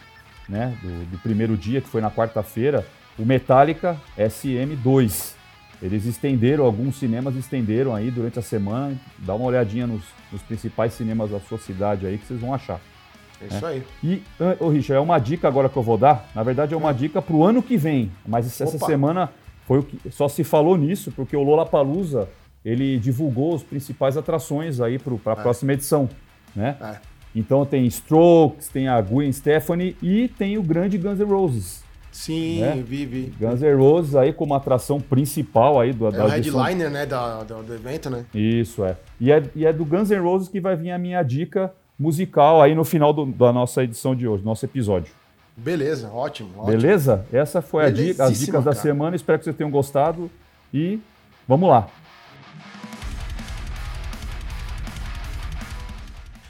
né? 0.48 0.78
Do, 0.82 1.12
do 1.12 1.18
primeiro 1.20 1.58
dia, 1.58 1.82
que 1.82 1.88
foi 1.88 2.02
na 2.02 2.12
quarta-feira, 2.12 2.86
o 3.18 3.26
Metallica 3.26 3.98
SM2. 4.18 5.43
Eles 5.84 6.06
estenderam, 6.06 6.64
alguns 6.64 6.96
cinemas 6.96 7.36
estenderam 7.36 7.94
aí 7.94 8.10
durante 8.10 8.40
a 8.40 8.42
semana. 8.42 8.96
Dá 9.20 9.36
uma 9.36 9.46
olhadinha 9.46 9.86
nos, 9.86 10.02
nos 10.32 10.42
principais 10.42 10.94
cinemas 10.94 11.30
da 11.30 11.42
sua 11.42 11.58
cidade 11.58 12.08
aí 12.08 12.18
que 12.18 12.26
vocês 12.26 12.40
vão 12.40 12.54
achar. 12.54 12.80
É 13.42 13.48
isso 13.48 13.66
aí. 13.66 13.84
E, 14.02 14.24
ô 14.62 14.70
Richard, 14.70 14.94
é 14.94 15.00
uma 15.02 15.20
dica 15.20 15.46
agora 15.46 15.68
que 15.68 15.76
eu 15.76 15.84
vou 15.84 15.98
dar. 15.98 16.30
Na 16.34 16.42
verdade, 16.42 16.74
é 16.74 16.78
uma 16.78 16.94
dica 16.94 17.22
para 17.22 17.36
o 17.36 17.44
ano 17.44 17.62
que 17.62 17.76
vem. 17.76 18.10
Mas 18.26 18.48
essa 18.48 18.78
Opa. 18.78 18.86
semana 18.86 19.30
foi 19.68 19.80
o 19.80 19.84
que 19.84 20.10
só 20.10 20.30
se 20.30 20.42
falou 20.46 20.78
nisso, 20.78 21.12
porque 21.12 21.36
o 21.36 21.44
Lola 21.44 21.66
Palusa 21.66 22.30
ele 22.64 22.98
divulgou 22.98 23.54
as 23.54 23.62
principais 23.62 24.16
atrações 24.16 24.80
aí 24.80 24.98
para 24.98 25.14
a 25.14 25.40
é. 25.40 25.42
próxima 25.42 25.74
edição, 25.74 26.08
né? 26.56 26.78
É. 26.80 26.96
Então 27.36 27.66
tem 27.66 27.86
Strokes, 27.88 28.70
tem 28.70 28.88
a 28.88 29.02
Gwen 29.02 29.32
Stefani 29.34 29.98
e 30.02 30.30
tem 30.30 30.58
o 30.58 30.64
grande 30.64 30.98
Guns 30.98 31.20
N' 31.20 31.26
Roses. 31.26 31.83
Sim, 32.14 32.62
né? 32.62 32.84
vi, 32.86 33.06
vi. 33.08 33.34
Guns 33.40 33.62
N' 33.62 33.76
Roses 33.76 34.16
aí 34.16 34.32
como 34.32 34.54
atração 34.54 35.02
principal 35.02 35.80
aí 35.80 35.92
do, 35.92 36.08
é 36.08 36.12
da 36.12 36.26
o 36.26 36.28
headliner, 36.30 36.90
né, 36.90 37.08
da, 37.08 37.44
do, 37.44 37.64
do, 37.64 37.74
evento, 37.74 38.08
né? 38.08 38.24
Isso, 38.34 38.86
é. 38.86 38.96
E, 39.20 39.32
é. 39.32 39.44
e 39.56 39.66
é 39.66 39.74
do 39.74 39.84
Guns 39.84 40.12
N' 40.12 40.22
Roses 40.22 40.48
que 40.48 40.62
vai 40.62 40.76
vir 40.76 40.92
a 40.92 40.98
minha 41.00 41.24
dica 41.24 41.74
musical 41.98 42.62
aí 42.62 42.76
no 42.76 42.84
final 42.84 43.12
do, 43.12 43.26
da 43.26 43.52
nossa 43.52 43.84
edição 43.84 44.16
de 44.16 44.28
hoje, 44.28 44.46
nosso 44.46 44.64
episódio. 44.64 45.12
Beleza, 45.58 46.10
ótimo, 46.12 46.50
ótimo. 46.56 46.66
Beleza? 46.66 47.26
Essa 47.34 47.64
foi 47.64 47.86
a 47.86 47.90
dica, 47.90 48.26
as 48.26 48.40
dicas 48.40 48.64
da 48.64 48.74
semana. 48.74 49.16
Espero 49.16 49.40
que 49.40 49.46
vocês 49.46 49.56
tenham 49.56 49.72
gostado 49.72 50.30
e 50.72 51.00
vamos 51.48 51.68
lá. 51.68 51.88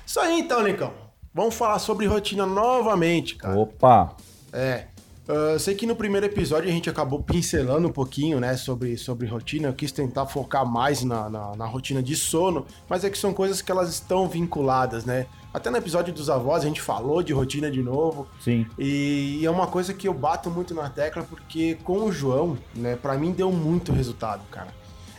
Isso 0.05 0.19
aí 0.19 0.39
então, 0.39 0.61
Nicão. 0.61 0.91
Vamos 1.33 1.55
falar 1.55 1.79
sobre 1.79 2.05
rotina 2.05 2.45
novamente, 2.45 3.35
cara. 3.35 3.57
Opa! 3.57 4.15
É. 4.51 4.92
Uh, 5.27 5.57
sei 5.57 5.73
que 5.73 5.87
no 5.87 5.95
primeiro 5.95 6.25
episódio 6.25 6.69
a 6.69 6.71
gente 6.71 6.89
acabou 6.89 7.23
pincelando 7.23 7.87
um 7.87 7.91
pouquinho, 7.91 8.41
né, 8.41 8.57
sobre, 8.57 8.97
sobre 8.97 9.25
rotina. 9.25 9.69
Eu 9.69 9.73
quis 9.73 9.91
tentar 9.91 10.25
focar 10.25 10.65
mais 10.65 11.03
na, 11.03 11.29
na, 11.29 11.55
na, 11.55 11.65
rotina 11.65 12.03
de 12.03 12.15
sono, 12.15 12.65
mas 12.89 13.05
é 13.05 13.09
que 13.09 13.17
são 13.17 13.33
coisas 13.33 13.61
que 13.61 13.71
elas 13.71 13.89
estão 13.89 14.27
vinculadas, 14.27 15.05
né? 15.05 15.25
Até 15.53 15.69
no 15.69 15.77
episódio 15.77 16.13
dos 16.13 16.29
avós 16.29 16.63
a 16.63 16.67
gente 16.67 16.81
falou 16.81 17.23
de 17.23 17.31
rotina 17.31 17.71
de 17.71 17.81
novo. 17.81 18.27
Sim. 18.41 18.65
E, 18.77 19.39
e 19.39 19.45
é 19.45 19.49
uma 19.49 19.67
coisa 19.67 19.93
que 19.93 20.07
eu 20.07 20.13
bato 20.13 20.49
muito 20.49 20.73
na 20.73 20.89
tecla 20.89 21.23
porque 21.23 21.77
com 21.83 21.99
o 22.05 22.11
João, 22.11 22.57
né, 22.75 22.97
para 22.97 23.17
mim 23.17 23.31
deu 23.31 23.51
muito 23.51 23.93
resultado, 23.93 24.41
cara. 24.51 24.73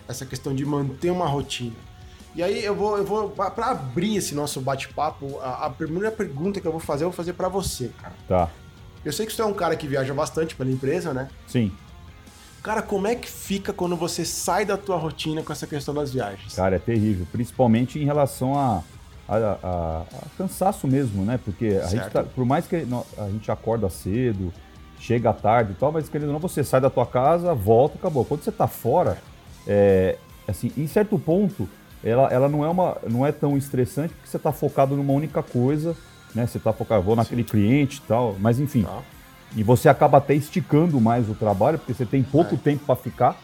Essa 0.07 0.27
questão 0.27 0.55
de 0.55 0.67
manter 0.67 1.11
uma 1.11 1.27
rotina. 1.27 1.77
E 2.35 2.43
aí 2.43 2.63
eu 2.63 2.75
vou, 2.75 2.99
eu 2.99 3.05
vou 3.05 3.31
para 3.31 3.71
abrir 3.71 4.17
esse 4.17 4.35
nosso 4.35 4.61
bate-papo, 4.61 5.39
a, 5.41 5.67
a, 5.67 5.71
primeira 5.71 6.11
pergunta 6.11 6.61
que 6.61 6.67
eu 6.67 6.73
vou 6.73 6.81
fazer, 6.81 7.05
eu 7.05 7.11
vou 7.11 7.17
fazer 7.17 7.33
para 7.33 7.49
você, 7.49 7.91
cara. 7.97 8.15
Tá. 8.29 8.51
Eu 9.05 9.13
sei 9.13 9.27
que 9.27 9.33
você 9.33 9.43
é 9.43 9.45
um 9.45 9.53
cara 9.53 9.77
que 9.77 9.87
viaja 9.87 10.15
bastante 10.15 10.55
pela 10.55 10.71
empresa, 10.71 11.13
né? 11.13 11.29
Sim. 11.47 11.71
Cara, 12.63 12.81
como 12.81 13.07
é 13.07 13.15
que 13.15 13.31
fica 13.31 13.75
quando 13.75 13.95
você 13.95 14.25
sai 14.25 14.65
da 14.65 14.79
tua 14.79 14.97
rotina 14.97 15.43
com 15.43 15.53
essa 15.53 15.67
questão 15.67 15.93
das 15.93 16.13
viagens? 16.13 16.55
Cara, 16.55 16.77
é 16.77 16.79
terrível, 16.79 17.27
principalmente 17.31 17.99
em 17.99 18.07
relação 18.07 18.59
a, 18.59 18.83
a, 19.29 19.37
a, 19.37 20.01
a 20.01 20.27
cansaço 20.39 20.89
mesmo, 20.89 21.25
né? 21.25 21.39
Porque 21.45 21.79
a 21.83 21.87
gente 21.89 22.09
tá, 22.09 22.23
por 22.23 22.47
mais 22.47 22.67
que 22.67 22.77
a 23.19 23.31
gente 23.31 23.51
acorda 23.51 23.91
cedo, 23.91 24.51
chega 24.99 25.31
tarde 25.35 25.73
e 25.73 25.75
tal, 25.75 25.93
mas 25.93 26.09
querendo 26.09 26.29
ou 26.29 26.33
não, 26.33 26.41
você 26.41 26.65
sai 26.65 26.81
da 26.81 26.89
tua 26.89 27.05
casa, 27.05 27.53
volta, 27.53 27.99
acabou. 27.99 28.25
Quando 28.25 28.43
você 28.43 28.51
tá 28.51 28.67
fora, 28.67 29.19
é, 29.67 30.17
assim, 30.49 30.73
em 30.75 30.87
certo 30.87 31.19
ponto, 31.19 31.69
ela, 32.03 32.29
ela 32.33 32.49
não, 32.49 32.65
é 32.65 32.69
uma, 32.71 32.97
não 33.07 33.27
é 33.27 33.33
tão 33.33 33.59
estressante 33.59 34.15
porque 34.15 34.29
você 34.29 34.39
tá 34.39 34.53
focado 34.53 34.97
numa 34.97 35.13
única 35.13 35.43
coisa 35.43 35.95
né? 36.35 36.47
Você 36.47 36.59
tá 36.59 36.73
focado, 36.73 37.15
naquele 37.15 37.43
Sim. 37.43 37.49
cliente 37.49 37.99
e 37.99 38.09
tal, 38.09 38.37
mas 38.39 38.59
enfim. 38.59 38.83
Tá. 38.83 38.99
E 39.57 39.63
você 39.63 39.89
acaba 39.89 40.19
até 40.19 40.35
esticando 40.35 41.01
mais 41.01 41.29
o 41.29 41.35
trabalho, 41.35 41.79
porque 41.79 41.95
você 41.95 42.05
tem 42.05 42.23
pouco 42.23 42.55
é. 42.57 42.59
tempo 42.59 42.85
para 42.85 42.97
ficar, 42.97 43.41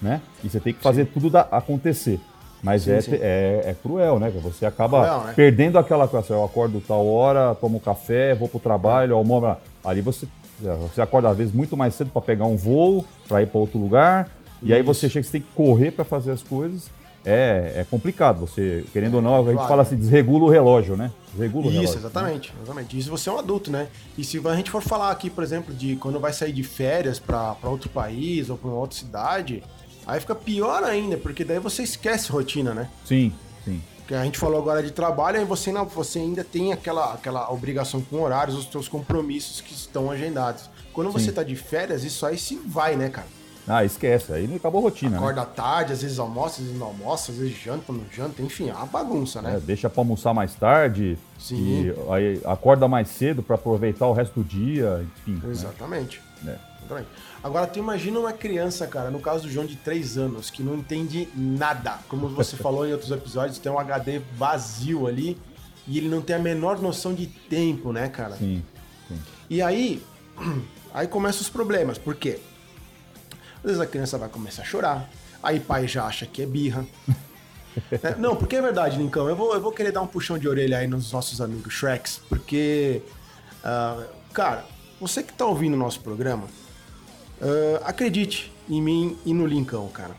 né? 0.00 0.20
E 0.42 0.48
você 0.48 0.58
tem 0.58 0.72
que 0.74 0.82
fazer 0.82 1.04
sim. 1.04 1.10
tudo 1.14 1.30
da, 1.30 1.42
acontecer. 1.42 2.18
Mas 2.62 2.82
sim, 2.82 2.92
é, 2.92 3.00
sim. 3.00 3.14
É, 3.14 3.62
é, 3.66 3.76
cruel, 3.80 4.18
né? 4.18 4.30
Você 4.42 4.66
acaba 4.66 5.04
cruel, 5.04 5.24
né? 5.24 5.32
perdendo 5.34 5.78
aquela 5.78 6.08
coisa. 6.08 6.34
Eu 6.34 6.44
acordo 6.44 6.80
tal 6.80 7.06
hora, 7.06 7.54
tomo 7.54 7.78
café, 7.78 8.34
vou 8.34 8.48
pro 8.48 8.58
trabalho, 8.58 9.14
almoço. 9.14 9.56
Ali 9.84 10.00
você, 10.00 10.26
você 10.60 11.00
acorda 11.00 11.28
às 11.28 11.36
vezes 11.36 11.52
muito 11.52 11.76
mais 11.76 11.94
cedo 11.94 12.10
para 12.10 12.22
pegar 12.22 12.46
um 12.46 12.56
voo, 12.56 13.04
para 13.28 13.42
ir 13.42 13.46
para 13.46 13.60
outro 13.60 13.78
lugar. 13.78 14.24
Isso. 14.24 14.70
E 14.70 14.74
aí 14.74 14.82
você 14.82 15.08
chega, 15.08 15.24
você 15.24 15.32
tem 15.32 15.40
que 15.40 15.52
correr 15.54 15.92
para 15.92 16.04
fazer 16.04 16.32
as 16.32 16.42
coisas 16.42 16.90
é, 17.24 17.72
é 17.76 17.86
complicado. 17.88 18.40
Você, 18.40 18.84
querendo 18.92 19.14
ou 19.14 19.22
não, 19.22 19.36
a 19.36 19.38
gente 19.38 19.54
claro, 19.54 19.68
fala 19.68 19.82
assim, 19.82 19.96
desregula 19.96 20.44
o 20.44 20.48
relógio, 20.48 20.96
né? 20.96 21.10
Desregula 21.32 21.66
Isso, 21.66 21.76
o 21.76 21.80
relógio. 21.80 21.98
exatamente, 21.98 22.54
exatamente. 22.62 22.98
Isso 22.98 23.10
você 23.10 23.28
é 23.28 23.32
um 23.32 23.38
adulto, 23.38 23.70
né? 23.70 23.88
E 24.16 24.24
se 24.24 24.40
a 24.46 24.56
gente 24.56 24.70
for 24.70 24.82
falar 24.82 25.10
aqui, 25.10 25.30
por 25.30 25.44
exemplo, 25.44 25.74
de 25.74 25.96
quando 25.96 26.18
vai 26.18 26.32
sair 26.32 26.52
de 26.52 26.62
férias 26.62 27.18
para 27.18 27.56
outro 27.64 27.88
país 27.88 28.50
ou 28.50 28.56
para 28.56 28.70
outra 28.70 28.98
cidade, 28.98 29.62
aí 30.06 30.20
fica 30.20 30.34
pior 30.34 30.82
ainda, 30.82 31.16
porque 31.16 31.44
daí 31.44 31.58
você 31.58 31.82
esquece 31.82 32.30
rotina, 32.30 32.74
né? 32.74 32.88
Sim, 33.04 33.32
sim. 33.64 33.80
Porque 33.98 34.14
a 34.14 34.24
gente 34.24 34.36
falou 34.36 34.60
agora 34.60 34.82
de 34.82 34.90
trabalho, 34.90 35.38
aí 35.38 35.44
você, 35.44 35.70
não, 35.70 35.86
você 35.86 36.18
ainda 36.18 36.42
tem 36.42 36.72
aquela, 36.72 37.14
aquela 37.14 37.50
obrigação 37.52 38.00
com 38.00 38.20
horários, 38.20 38.56
os 38.56 38.66
seus 38.66 38.88
compromissos 38.88 39.60
que 39.60 39.72
estão 39.72 40.10
agendados. 40.10 40.68
Quando 40.92 41.12
sim. 41.12 41.18
você 41.18 41.32
tá 41.32 41.44
de 41.44 41.54
férias, 41.54 42.02
isso 42.02 42.26
aí 42.26 42.36
se 42.36 42.56
vai, 42.56 42.96
né, 42.96 43.08
cara? 43.08 43.28
Ah, 43.66 43.84
esquece. 43.84 44.32
Aí 44.32 44.52
acabou 44.56 44.80
a 44.80 44.82
rotina. 44.82 45.12
Né? 45.12 45.16
Acorda 45.18 45.42
né? 45.42 45.48
tarde, 45.54 45.92
às 45.92 46.02
vezes 46.02 46.18
almoça, 46.18 46.60
às 46.60 46.66
vezes 46.66 46.78
não 46.78 46.88
almoça, 46.88 47.30
às 47.30 47.38
vezes 47.38 47.56
janta, 47.56 47.92
não 47.92 48.04
janta, 48.12 48.42
enfim, 48.42 48.70
é 48.70 48.74
uma 48.74 48.86
bagunça, 48.86 49.40
né? 49.40 49.56
É, 49.56 49.60
deixa 49.60 49.88
pra 49.88 50.00
almoçar 50.00 50.34
mais 50.34 50.54
tarde. 50.54 51.16
Sim. 51.38 51.86
E 51.86 51.94
aí 52.10 52.40
acorda 52.44 52.88
mais 52.88 53.08
cedo 53.08 53.42
para 53.42 53.54
aproveitar 53.54 54.06
o 54.06 54.12
resto 54.12 54.40
do 54.40 54.44
dia, 54.44 55.04
enfim. 55.16 55.40
Né? 55.42 55.50
Exatamente. 55.50 56.20
Né? 56.42 56.58
Exatamente. 56.78 57.08
Agora, 57.42 57.66
tu 57.66 57.78
imagina 57.78 58.18
uma 58.18 58.32
criança, 58.32 58.86
cara, 58.86 59.10
no 59.10 59.20
caso 59.20 59.44
do 59.44 59.50
João 59.50 59.66
de 59.66 59.76
3 59.76 60.18
anos, 60.18 60.50
que 60.50 60.62
não 60.62 60.76
entende 60.76 61.28
nada. 61.34 61.98
Como 62.08 62.28
você 62.28 62.56
falou 62.58 62.86
em 62.86 62.92
outros 62.92 63.10
episódios, 63.10 63.58
tem 63.58 63.70
um 63.70 63.78
HD 63.78 64.20
vazio 64.36 65.06
ali. 65.06 65.38
E 65.86 65.98
ele 65.98 66.08
não 66.08 66.20
tem 66.20 66.36
a 66.36 66.38
menor 66.38 66.80
noção 66.80 67.12
de 67.12 67.26
tempo, 67.26 67.92
né, 67.92 68.08
cara? 68.08 68.36
Sim, 68.36 68.62
sim. 69.08 69.18
E 69.50 69.60
aí, 69.60 70.00
aí 70.94 71.08
começam 71.08 71.42
os 71.42 71.48
problemas. 71.48 71.98
Por 71.98 72.14
quê? 72.14 72.38
Às 73.62 73.64
vezes 73.64 73.80
a 73.80 73.86
criança 73.86 74.18
vai 74.18 74.28
começar 74.28 74.62
a 74.62 74.64
chorar, 74.64 75.08
aí 75.42 75.60
pai 75.60 75.86
já 75.86 76.04
acha 76.04 76.26
que 76.26 76.42
é 76.42 76.46
birra. 76.46 76.84
É, 78.02 78.14
não, 78.16 78.36
porque 78.36 78.56
é 78.56 78.60
verdade, 78.60 78.98
Lincão. 78.98 79.26
Eu 79.30 79.34
vou, 79.34 79.54
eu 79.54 79.60
vou 79.60 79.72
querer 79.72 79.92
dar 79.92 80.02
um 80.02 80.06
puxão 80.06 80.38
de 80.38 80.46
orelha 80.46 80.76
aí 80.76 80.86
nos 80.86 81.10
nossos 81.10 81.40
amigos 81.40 81.72
Shreks, 81.72 82.20
porque, 82.28 83.00
uh, 83.64 84.04
cara, 84.34 84.66
você 85.00 85.22
que 85.22 85.32
tá 85.32 85.46
ouvindo 85.46 85.72
o 85.72 85.78
nosso 85.78 86.00
programa, 86.00 86.44
uh, 86.44 87.82
acredite 87.82 88.52
em 88.68 88.82
mim 88.82 89.18
e 89.24 89.32
no 89.32 89.46
Lincão, 89.46 89.88
cara. 89.88 90.14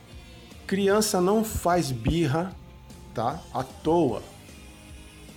Criança 0.65 1.21
não 1.21 1.43
faz 1.43 1.91
birra, 1.91 2.51
tá? 3.13 3.39
À 3.53 3.63
toa. 3.63 4.23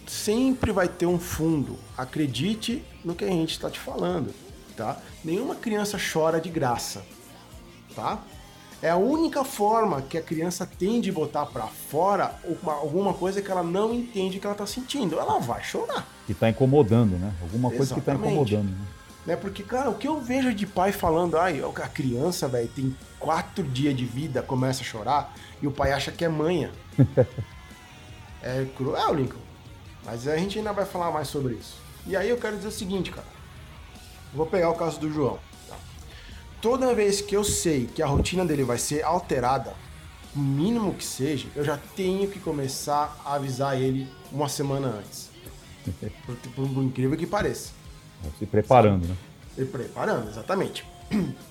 Sempre 0.06 0.72
vai 0.72 0.88
ter 0.88 1.06
um 1.06 1.18
fundo. 1.18 1.78
Acredite 1.98 2.82
no 3.04 3.14
que 3.14 3.24
a 3.24 3.28
gente 3.28 3.52
está 3.52 3.68
te 3.68 3.78
falando, 3.78 4.32
tá? 4.76 5.00
Nenhuma 5.24 5.54
criança 5.54 5.98
chora 5.98 6.40
de 6.40 6.48
graça, 6.48 7.04
tá? 7.96 8.20
É 8.82 8.90
a 8.90 8.96
única 8.96 9.42
forma 9.42 10.02
que 10.02 10.18
a 10.18 10.22
criança 10.22 10.66
tem 10.66 11.00
de 11.00 11.10
botar 11.10 11.46
para 11.46 11.66
fora 11.66 12.34
uma, 12.44 12.74
alguma 12.74 13.14
coisa 13.14 13.40
que 13.40 13.50
ela 13.50 13.62
não 13.62 13.94
entende 13.94 14.38
que 14.38 14.46
ela 14.46 14.54
tá 14.54 14.66
sentindo. 14.66 15.18
Ela 15.18 15.40
vai 15.40 15.64
chorar. 15.64 16.06
Que 16.26 16.34
tá 16.34 16.50
incomodando, 16.50 17.18
né? 17.18 17.34
Alguma 17.40 17.70
coisa 17.70 17.94
Exatamente. 17.94 18.18
que 18.18 18.24
tá 18.26 18.30
incomodando. 18.30 18.70
Né? 18.70 18.86
né? 19.26 19.36
Porque, 19.36 19.62
cara, 19.62 19.88
o 19.88 19.94
que 19.94 20.06
eu 20.06 20.20
vejo 20.20 20.52
de 20.52 20.66
pai 20.66 20.92
falando, 20.92 21.38
ai, 21.38 21.62
a 21.64 21.88
criança, 21.88 22.46
velho, 22.46 22.68
tem 22.68 22.94
quatro 23.18 23.64
dias 23.64 23.96
de 23.96 24.04
vida, 24.04 24.42
começa 24.42 24.82
a 24.82 24.84
chorar, 24.84 25.34
e 25.62 25.66
o 25.66 25.72
pai 25.72 25.92
acha 25.92 26.12
que 26.12 26.24
é 26.24 26.28
manha. 26.28 26.70
é 28.42 28.66
cruel, 28.76 29.14
Lincoln. 29.14 29.40
Mas 30.04 30.28
a 30.28 30.36
gente 30.36 30.58
ainda 30.58 30.72
vai 30.74 30.84
falar 30.84 31.10
mais 31.10 31.28
sobre 31.28 31.54
isso. 31.54 31.78
E 32.06 32.14
aí 32.14 32.28
eu 32.28 32.36
quero 32.36 32.56
dizer 32.56 32.68
o 32.68 32.72
seguinte, 32.72 33.10
cara. 33.10 33.26
Vou 34.34 34.44
pegar 34.44 34.68
o 34.68 34.74
caso 34.74 35.00
do 35.00 35.10
João 35.10 35.38
toda 36.60 36.94
vez 36.94 37.20
que 37.20 37.36
eu 37.36 37.44
sei 37.44 37.86
que 37.86 38.02
a 38.02 38.06
rotina 38.06 38.44
dele 38.44 38.64
vai 38.64 38.78
ser 38.78 39.02
alterada, 39.02 39.74
o 40.34 40.38
mínimo 40.38 40.94
que 40.94 41.04
seja, 41.04 41.48
eu 41.56 41.64
já 41.64 41.78
tenho 41.94 42.28
que 42.28 42.38
começar 42.38 43.20
a 43.24 43.34
avisar 43.34 43.80
ele 43.80 44.06
uma 44.30 44.48
semana 44.48 44.88
antes. 44.88 45.30
por, 46.26 46.36
por, 46.36 46.68
por 46.68 46.82
incrível 46.82 47.16
que 47.16 47.26
pareça. 47.26 47.72
Se 48.38 48.46
preparando, 48.46 49.06
né? 49.06 49.16
Se 49.54 49.64
preparando, 49.64 50.28
exatamente. 50.28 50.84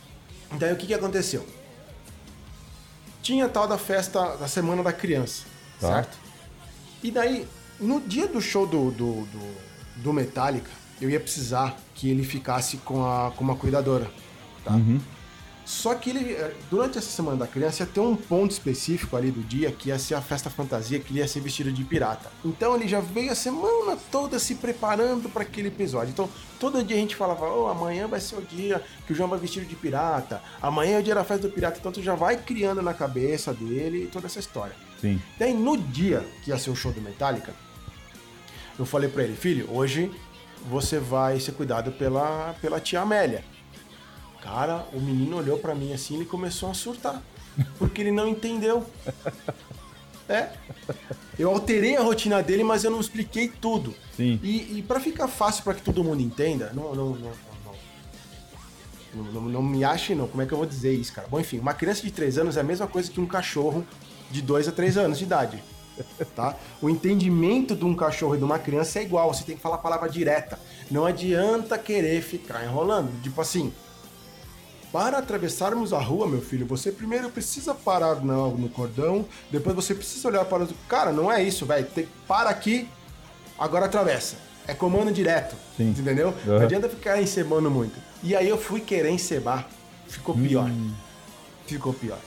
Então, 0.51 0.71
o 0.71 0.75
que, 0.75 0.85
que 0.85 0.93
aconteceu? 0.93 1.45
Tinha 3.21 3.49
tal 3.49 3.67
da 3.67 3.79
festa 3.79 4.37
da 4.37 4.47
Semana 4.47 4.83
da 4.83 4.93
Criança, 4.93 5.43
tá. 5.81 5.87
certo? 5.87 6.17
E 7.03 7.09
daí, 7.09 7.47
no 7.79 7.99
dia 7.99 8.27
do 8.27 8.39
show 8.39 8.65
do, 8.65 8.91
do, 8.91 9.25
do, 9.25 9.55
do 10.03 10.13
Metallica, 10.13 10.69
eu 11.01 11.09
ia 11.09 11.19
precisar 11.19 11.75
que 11.95 12.09
ele 12.09 12.23
ficasse 12.23 12.77
com, 12.77 13.03
a, 13.03 13.31
com 13.31 13.43
uma 13.43 13.55
cuidadora 13.55 14.09
tá? 14.65 14.73
Uhum. 14.73 14.99
Só 15.65 15.95
que 15.95 16.12
ele, 16.12 16.34
eh, 16.34 16.54
durante 16.69 16.99
essa 16.99 17.10
semana 17.10 17.38
da 17.38 17.47
criança, 17.47 17.82
ia 17.82 17.88
ter 17.88 17.99
um 17.99 18.15
ponto 18.15 18.51
específico 18.51 19.17
ali 19.17 19.32
do 19.32 19.41
dia 19.41 19.71
que 19.71 19.89
ia 19.89 19.97
ser 19.97 20.13
a 20.13 20.21
festa 20.21 20.47
fantasia, 20.47 20.99
que 20.99 21.12
ele 21.12 21.19
ia 21.19 21.28
ser 21.28 21.39
vestido 21.39 21.71
de 21.71 21.84
pirata. 21.84 22.32
Então 22.45 22.75
ele 22.75 22.88
já 22.88 22.99
veio 22.99 23.32
a 23.32 23.36
semana 23.36 23.97
toda 24.12 24.38
se 24.38 24.56
preparando 24.56 25.28
para 25.28 25.41
aquele 25.41 25.69
episódio. 25.69 26.12
Então 26.12 26.30
todo 26.60 26.84
dia 26.84 26.95
a 26.95 26.99
gente 26.99 27.15
falava: 27.15 27.51
oh, 27.51 27.67
amanhã 27.67 28.08
vai 28.08 28.21
ser 28.21 28.36
o 28.36 28.41
dia 28.43 28.80
que 29.08 29.13
o 29.13 29.15
João 29.15 29.28
vai 29.28 29.39
vestido 29.39 29.65
de 29.65 29.75
pirata, 29.75 30.39
amanhã 30.62 30.97
é 30.97 30.99
o 30.99 31.04
dia 31.04 31.15
da 31.15 31.23
festa 31.23 31.47
do 31.47 31.54
pirata. 31.54 31.80
Então 31.80 31.91
tu 31.91 32.01
já 32.04 32.13
vai 32.13 32.38
criando 32.38 32.84
na 32.84 32.93
cabeça 32.93 33.51
dele 33.51 34.08
toda 34.13 34.28
essa 34.28 34.39
história. 34.39 34.75
Sim. 35.01 35.19
Daí 35.39 35.51
no 35.51 35.75
dia 35.75 36.23
que 36.43 36.51
ia 36.51 36.60
ser 36.60 36.69
o 36.69 36.75
show 36.75 36.91
do 36.91 37.01
Metallica, 37.01 37.56
eu 38.78 38.86
falei 38.86 39.10
para 39.10 39.23
ele: 39.23 39.36
filho, 39.36 39.67
hoje 39.71 40.12
você 40.69 40.99
vai 40.99 41.39
ser 41.39 41.54
cuidado 41.54 41.91
pela, 41.91 42.54
pela 42.62 42.80
tia 42.80 43.01
Amélia. 43.01 43.43
Cara, 44.45 44.86
o 44.93 44.99
menino 45.01 45.38
olhou 45.38 45.58
para 45.58 45.73
mim 45.73 45.91
assim 45.91 46.21
e 46.21 46.25
começou 46.25 46.69
a 46.69 46.73
surtar. 46.75 47.19
Porque 47.79 47.99
ele 47.99 48.12
não 48.12 48.27
entendeu. 48.27 48.86
É. 50.29 50.49
Eu 51.38 51.49
alterei 51.49 51.97
a 51.97 52.01
rotina 52.01 52.43
dele, 52.43 52.63
mas 52.63 52.84
eu 52.84 52.91
não 52.91 52.99
expliquei 52.99 53.47
tudo. 53.47 53.93
Sim. 54.15 54.39
E, 54.43 54.77
e 54.77 54.84
para 54.84 54.99
ficar 54.99 55.27
fácil 55.27 55.63
para 55.63 55.73
que 55.73 55.81
todo 55.81 56.03
mundo 56.03 56.21
entenda, 56.21 56.71
não, 56.73 56.93
não, 56.93 57.10
não, 57.10 57.31
não, 59.15 59.23
não, 59.31 59.41
não 59.41 59.63
me 59.63 59.84
ache 59.84 60.13
não. 60.13 60.27
Como 60.27 60.43
é 60.43 60.45
que 60.45 60.53
eu 60.53 60.58
vou 60.60 60.67
dizer 60.67 60.93
isso, 60.93 61.12
cara? 61.12 61.27
Bom, 61.27 61.39
enfim, 61.39 61.58
uma 61.58 61.73
criança 61.73 62.03
de 62.03 62.12
3 62.12 62.38
anos 62.38 62.55
é 62.55 62.62
a 62.62 62.63
mesma 62.63 62.86
coisa 62.86 63.12
que 63.12 63.19
um 63.19 63.25
cachorro 63.25 63.86
de 64.29 64.41
2 64.43 64.67
a 64.67 64.71
3 64.71 64.97
anos 64.97 65.17
de 65.17 65.23
idade. 65.23 65.63
Tá? 66.36 66.55
O 66.81 66.89
entendimento 66.89 67.73
de 67.75 67.86
um 67.86 67.95
cachorro 67.95 68.36
e 68.36 68.38
de 68.38 68.43
uma 68.43 68.60
criança 68.60 68.99
é 68.99 69.03
igual, 69.03 69.34
você 69.34 69.45
tem 69.45 69.55
que 69.55 69.62
falar 69.62 69.75
a 69.75 69.79
palavra 69.79 70.10
direta. 70.10 70.60
Não 70.91 71.05
adianta 71.05 71.77
querer 71.77 72.21
ficar 72.21 72.65
enrolando. 72.65 73.10
Tipo 73.21 73.39
assim, 73.39 73.71
para 74.95 75.17
atravessarmos 75.17 75.91
a 75.91 75.99
rua, 75.99 76.25
meu 76.25 76.41
filho, 76.41 76.65
você 76.65 76.89
primeiro 76.89 77.29
precisa 77.29 77.75
parar 77.75 78.15
no, 78.23 78.58
no 78.58 78.69
cordão, 78.69 79.25
depois 79.51 79.75
você 79.75 79.93
precisa 79.93 80.29
olhar 80.29 80.45
para 80.45 80.63
os. 80.63 80.69
Cara, 80.88 81.12
não 81.12 81.29
é 81.29 81.43
isso, 81.43 81.65
velho. 81.65 81.86
Para 82.25 82.49
aqui, 82.49 82.88
agora 83.60 83.88
atravessa. 83.88 84.38
É 84.65 84.73
comando 84.73 85.12
direto. 85.12 85.58
Sim. 85.75 85.89
Entendeu? 85.89 86.29
Uhum. 86.29 86.60
Não 86.60 86.62
adianta 86.62 86.88
ficar 86.88 87.21
encebando 87.21 87.69
muito. 87.69 87.99
E 88.23 88.34
aí 88.38 88.47
eu 88.47 88.58
fui 88.58 88.79
querer 88.79 89.10
encebar. 89.10 89.67
Ficou 90.08 90.34
pior. 90.34 90.69
Hum. 90.69 90.93
Ficou 91.67 91.93
pior. 91.93 92.19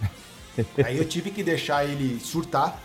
aí 0.84 0.98
eu 0.98 1.06
tive 1.06 1.30
que 1.30 1.42
deixar 1.42 1.86
ele 1.86 2.20
surtar 2.20 2.78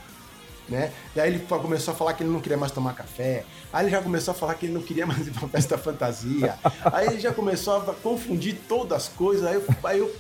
né? 0.68 0.92
Aí 1.16 1.30
ele 1.30 1.40
começou 1.40 1.94
a 1.94 1.98
falar 1.98 2.14
que 2.14 2.24
ele 2.24 2.32
não 2.32 2.40
queria 2.40 2.58
mais 2.58 2.72
tomar 2.72 2.94
café. 2.94 3.46
Aí 3.72 3.86
ele 3.86 3.92
já 3.92 4.02
começou 4.02 4.32
a 4.32 4.36
falar 4.36 4.56
que 4.56 4.66
ele 4.66 4.74
não 4.74 4.82
queria 4.82 5.06
mais 5.08 5.28
ir 5.28 5.32
pra 5.32 5.48
festa 5.48 5.78
fantasia. 5.78 6.58
Aí 6.92 7.08
ele 7.08 7.20
já 7.20 7.34
começou 7.34 7.78
a 7.78 7.94
confundir 7.96 8.58
todas 8.68 9.04
as 9.04 9.08
coisas. 9.10 9.46
Aí 9.46 9.56
eu, 9.56 9.66
aí 9.84 10.00
eu, 10.00 10.16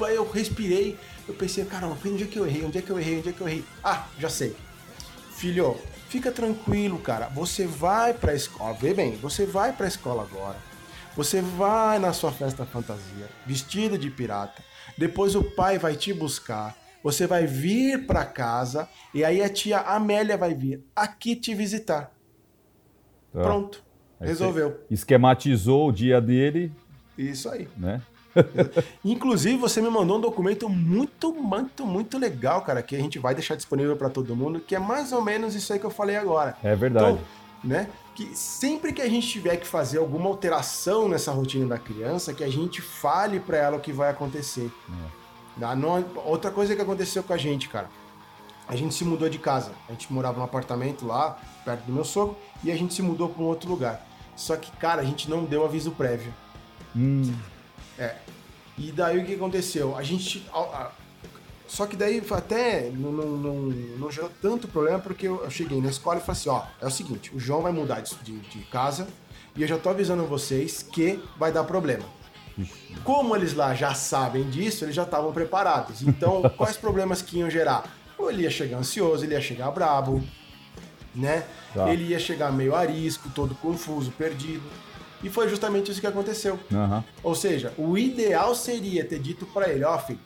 aí 0.00 0.16
eu 0.16 0.30
respirei. 0.30 0.98
Eu 1.26 1.34
pensei, 1.34 1.64
caramba, 1.64 1.96
onde 2.06 2.24
é 2.24 2.26
que 2.26 2.38
eu 2.38 2.46
errei? 2.46 2.64
Onde 2.64 2.78
é 2.78 2.82
que 2.82 2.90
eu 2.90 2.98
errei? 2.98 3.18
Onde 3.18 3.28
é 3.28 3.32
que 3.32 3.40
eu 3.40 3.48
errei? 3.48 3.64
Ah, 3.84 4.06
já 4.18 4.30
sei. 4.30 4.56
Filho, 5.36 5.76
fica 6.08 6.32
tranquilo, 6.32 6.98
cara. 6.98 7.28
Você 7.28 7.66
vai 7.66 8.14
pra 8.14 8.34
escola. 8.34 8.74
Vê 8.74 8.94
bem, 8.94 9.16
você 9.16 9.44
vai 9.44 9.72
pra 9.72 9.86
escola 9.86 10.22
agora. 10.22 10.56
Você 11.16 11.42
vai 11.42 11.98
na 11.98 12.12
sua 12.12 12.30
festa 12.30 12.64
fantasia, 12.64 13.28
vestido 13.44 13.98
de 13.98 14.08
pirata. 14.08 14.62
Depois 14.96 15.34
o 15.34 15.42
pai 15.42 15.76
vai 15.76 15.96
te 15.96 16.12
buscar 16.12 16.76
você 17.02 17.26
vai 17.26 17.46
vir 17.46 18.06
para 18.06 18.24
casa 18.24 18.88
e 19.14 19.24
aí 19.24 19.42
a 19.42 19.48
tia 19.48 19.78
Amélia 19.78 20.36
vai 20.36 20.54
vir 20.54 20.84
aqui 20.94 21.36
te 21.36 21.54
visitar. 21.54 22.12
Tá. 23.32 23.42
Pronto. 23.42 23.84
Aí 24.20 24.28
resolveu. 24.28 24.80
Esquematizou 24.90 25.88
o 25.88 25.92
dia 25.92 26.20
dele. 26.20 26.72
Isso 27.16 27.48
aí. 27.48 27.68
Né? 27.76 28.02
Inclusive, 29.04 29.56
você 29.56 29.80
me 29.80 29.90
mandou 29.90 30.18
um 30.18 30.20
documento 30.20 30.68
muito, 30.68 31.32
muito, 31.32 31.86
muito 31.86 32.18
legal, 32.18 32.62
cara, 32.62 32.82
que 32.82 32.94
a 32.94 32.98
gente 32.98 33.18
vai 33.18 33.34
deixar 33.34 33.56
disponível 33.56 33.96
para 33.96 34.08
todo 34.08 34.34
mundo, 34.36 34.60
que 34.60 34.74
é 34.74 34.78
mais 34.78 35.12
ou 35.12 35.22
menos 35.22 35.54
isso 35.54 35.72
aí 35.72 35.78
que 35.78 35.86
eu 35.86 35.90
falei 35.90 36.16
agora. 36.16 36.56
É 36.62 36.74
verdade. 36.74 37.12
Então, 37.12 37.24
né? 37.62 37.88
Que 38.14 38.36
sempre 38.36 38.92
que 38.92 39.00
a 39.00 39.08
gente 39.08 39.28
tiver 39.28 39.56
que 39.56 39.66
fazer 39.66 39.98
alguma 39.98 40.28
alteração 40.28 41.08
nessa 41.08 41.30
rotina 41.30 41.66
da 41.66 41.78
criança, 41.78 42.34
que 42.34 42.42
a 42.42 42.48
gente 42.48 42.80
fale 42.80 43.38
para 43.40 43.56
ela 43.56 43.76
o 43.76 43.80
que 43.80 43.92
vai 43.92 44.10
acontecer. 44.10 44.70
É. 44.88 45.27
Outra 46.24 46.50
coisa 46.50 46.74
que 46.74 46.82
aconteceu 46.82 47.22
com 47.22 47.32
a 47.32 47.36
gente, 47.36 47.68
cara. 47.68 47.88
A 48.68 48.76
gente 48.76 48.94
se 48.94 49.04
mudou 49.04 49.28
de 49.28 49.38
casa. 49.38 49.72
A 49.88 49.92
gente 49.92 50.12
morava 50.12 50.38
num 50.38 50.44
apartamento 50.44 51.06
lá, 51.06 51.38
perto 51.64 51.84
do 51.84 51.92
meu 51.92 52.04
sogro, 52.04 52.36
e 52.62 52.70
a 52.70 52.76
gente 52.76 52.92
se 52.92 53.02
mudou 53.02 53.28
para 53.28 53.42
um 53.42 53.46
outro 53.46 53.68
lugar. 53.68 54.06
Só 54.36 54.56
que, 54.56 54.70
cara, 54.72 55.00
a 55.00 55.04
gente 55.04 55.28
não 55.28 55.44
deu 55.44 55.64
aviso 55.64 55.90
prévio. 55.92 56.32
Hum. 56.94 57.34
É. 57.98 58.16
E 58.76 58.92
daí 58.92 59.18
o 59.18 59.26
que 59.26 59.34
aconteceu? 59.34 59.96
A 59.96 60.02
gente. 60.02 60.46
Só 61.66 61.86
que 61.86 61.96
daí 61.96 62.22
até 62.30 62.90
não, 62.90 63.12
não, 63.12 63.26
não, 63.26 63.54
não 63.98 64.10
gerou 64.10 64.30
tanto 64.40 64.68
problema 64.68 64.98
porque 64.98 65.26
eu 65.26 65.50
cheguei 65.50 65.80
na 65.80 65.88
escola 65.88 66.18
e 66.18 66.20
falei 66.20 66.40
assim: 66.40 66.48
ó, 66.48 66.62
é 66.80 66.86
o 66.86 66.90
seguinte, 66.90 67.34
o 67.34 67.40
João 67.40 67.60
vai 67.60 67.72
mudar 67.72 68.00
de, 68.00 68.14
de, 68.16 68.38
de 68.38 68.60
casa 68.66 69.08
e 69.56 69.62
eu 69.62 69.68
já 69.68 69.76
tô 69.76 69.90
avisando 69.90 70.24
vocês 70.24 70.82
que 70.82 71.20
vai 71.36 71.52
dar 71.52 71.64
problema. 71.64 72.04
Como 73.04 73.34
eles 73.36 73.54
lá 73.54 73.74
já 73.74 73.94
sabem 73.94 74.48
disso, 74.48 74.84
eles 74.84 74.94
já 74.94 75.04
estavam 75.04 75.32
preparados. 75.32 76.02
Então, 76.02 76.42
quais 76.56 76.76
problemas 76.76 77.22
que 77.22 77.38
iam 77.38 77.50
gerar? 77.50 77.84
Ou 78.16 78.30
ele 78.30 78.42
ia 78.42 78.50
chegar 78.50 78.78
ansioso, 78.78 79.24
ele 79.24 79.34
ia 79.34 79.40
chegar 79.40 79.70
brabo, 79.70 80.22
né? 81.14 81.44
Tá. 81.72 81.90
Ele 81.92 82.04
ia 82.04 82.18
chegar 82.18 82.52
meio 82.52 82.74
arisco, 82.74 83.30
todo 83.34 83.54
confuso, 83.54 84.10
perdido. 84.12 84.62
E 85.22 85.28
foi 85.28 85.48
justamente 85.48 85.90
isso 85.90 86.00
que 86.00 86.06
aconteceu. 86.06 86.58
Uhum. 86.70 87.02
Ou 87.22 87.34
seja, 87.34 87.72
o 87.76 87.98
ideal 87.98 88.54
seria 88.54 89.04
ter 89.04 89.18
dito 89.18 89.46
para 89.46 89.68
ele, 89.68 89.84
ó, 89.84 89.94
oh, 89.94 89.98
filho, 89.98 90.20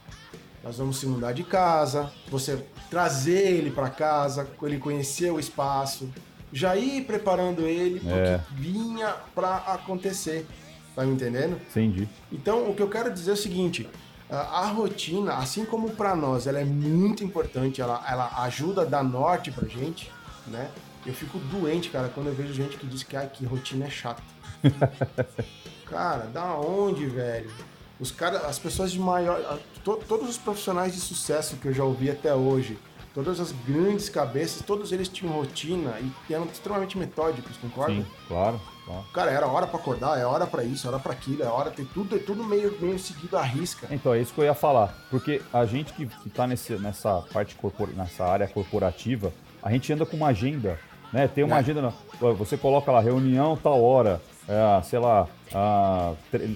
nós 0.62 0.76
vamos 0.76 0.98
se 0.98 1.06
mudar 1.06 1.32
de 1.32 1.42
casa, 1.42 2.12
você 2.28 2.64
trazer 2.90 3.52
ele 3.52 3.70
para 3.70 3.88
casa, 3.90 4.46
ele 4.62 4.78
conhecer 4.78 5.30
o 5.30 5.40
espaço, 5.40 6.08
já 6.52 6.76
ir 6.76 7.04
preparando 7.04 7.62
ele 7.62 8.00
porque 8.00 8.14
é. 8.14 8.40
vinha 8.52 9.14
para 9.34 9.56
acontecer. 9.56 10.46
Tá 10.94 11.04
me 11.04 11.14
entendendo? 11.14 11.58
Entendi. 11.70 12.08
Então, 12.30 12.70
o 12.70 12.74
que 12.74 12.82
eu 12.82 12.88
quero 12.88 13.12
dizer 13.12 13.30
é 13.30 13.34
o 13.34 13.36
seguinte: 13.36 13.88
a 14.30 14.66
rotina, 14.68 15.34
assim 15.34 15.64
como 15.64 15.90
para 15.90 16.16
nós, 16.16 16.46
ela 16.46 16.58
é 16.58 16.64
muito 16.64 17.22
importante, 17.22 17.80
ela, 17.80 18.04
ela 18.08 18.42
ajuda 18.44 18.82
a 18.82 18.84
dar 18.84 19.02
norte 19.02 19.50
pra 19.50 19.68
gente, 19.68 20.10
né? 20.46 20.70
Eu 21.04 21.12
fico 21.12 21.38
doente, 21.38 21.90
cara, 21.90 22.08
quando 22.08 22.28
eu 22.28 22.34
vejo 22.34 22.52
gente 22.52 22.76
que 22.76 22.86
diz 22.86 23.02
que, 23.02 23.16
ah, 23.16 23.26
que 23.26 23.44
rotina 23.44 23.86
é 23.86 23.90
chata. 23.90 24.22
cara, 25.86 26.26
da 26.26 26.54
onde, 26.54 27.06
velho? 27.06 27.50
Os 27.98 28.10
cara, 28.10 28.38
as 28.46 28.58
pessoas 28.58 28.92
de 28.92 28.98
maior. 28.98 29.60
To, 29.84 29.96
todos 29.96 30.30
os 30.30 30.38
profissionais 30.38 30.94
de 30.94 31.00
sucesso 31.00 31.56
que 31.56 31.68
eu 31.68 31.72
já 31.72 31.84
ouvi 31.84 32.10
até 32.10 32.34
hoje, 32.34 32.78
todas 33.12 33.40
as 33.40 33.52
grandes 33.52 34.08
cabeças, 34.08 34.62
todos 34.62 34.92
eles 34.92 35.08
tinham 35.08 35.34
rotina 35.34 35.96
e 36.00 36.32
eram 36.32 36.46
extremamente 36.46 36.96
metódicos, 36.96 37.56
concorda? 37.56 37.94
Sim, 37.94 38.06
claro, 38.28 38.60
Cara, 39.12 39.30
era 39.30 39.46
hora 39.46 39.66
para 39.66 39.78
acordar, 39.78 40.18
é 40.18 40.24
hora 40.24 40.46
para 40.46 40.64
isso, 40.64 40.86
é 40.86 40.90
hora 40.90 40.98
para 40.98 41.12
aquilo, 41.12 41.42
é 41.42 41.46
hora, 41.46 41.70
tem 41.70 41.84
tudo, 41.84 42.16
é 42.16 42.18
tudo 42.18 42.42
meio, 42.44 42.76
meio 42.80 42.98
seguido 42.98 43.36
à 43.36 43.42
risca. 43.42 43.86
Então, 43.90 44.12
é 44.12 44.20
isso 44.20 44.34
que 44.34 44.40
eu 44.40 44.44
ia 44.44 44.54
falar, 44.54 44.94
porque 45.10 45.40
a 45.52 45.64
gente 45.64 45.92
que, 45.92 46.06
que 46.06 46.30
tá 46.30 46.46
nesse, 46.46 46.74
nessa 46.74 47.22
parte 47.32 47.54
corpor, 47.54 47.88
nessa 47.94 48.24
área 48.24 48.48
corporativa, 48.48 49.32
a 49.62 49.70
gente 49.70 49.92
anda 49.92 50.04
com 50.04 50.16
uma 50.16 50.28
agenda, 50.28 50.78
né? 51.12 51.28
Tem 51.28 51.44
uma 51.44 51.56
é. 51.56 51.58
agenda, 51.60 51.92
você 52.36 52.56
coloca 52.56 52.90
lá 52.90 53.00
reunião 53.00 53.56
tal 53.56 53.82
hora, 53.82 54.20
é, 54.52 54.82
sei 54.82 54.98
lá, 54.98 55.26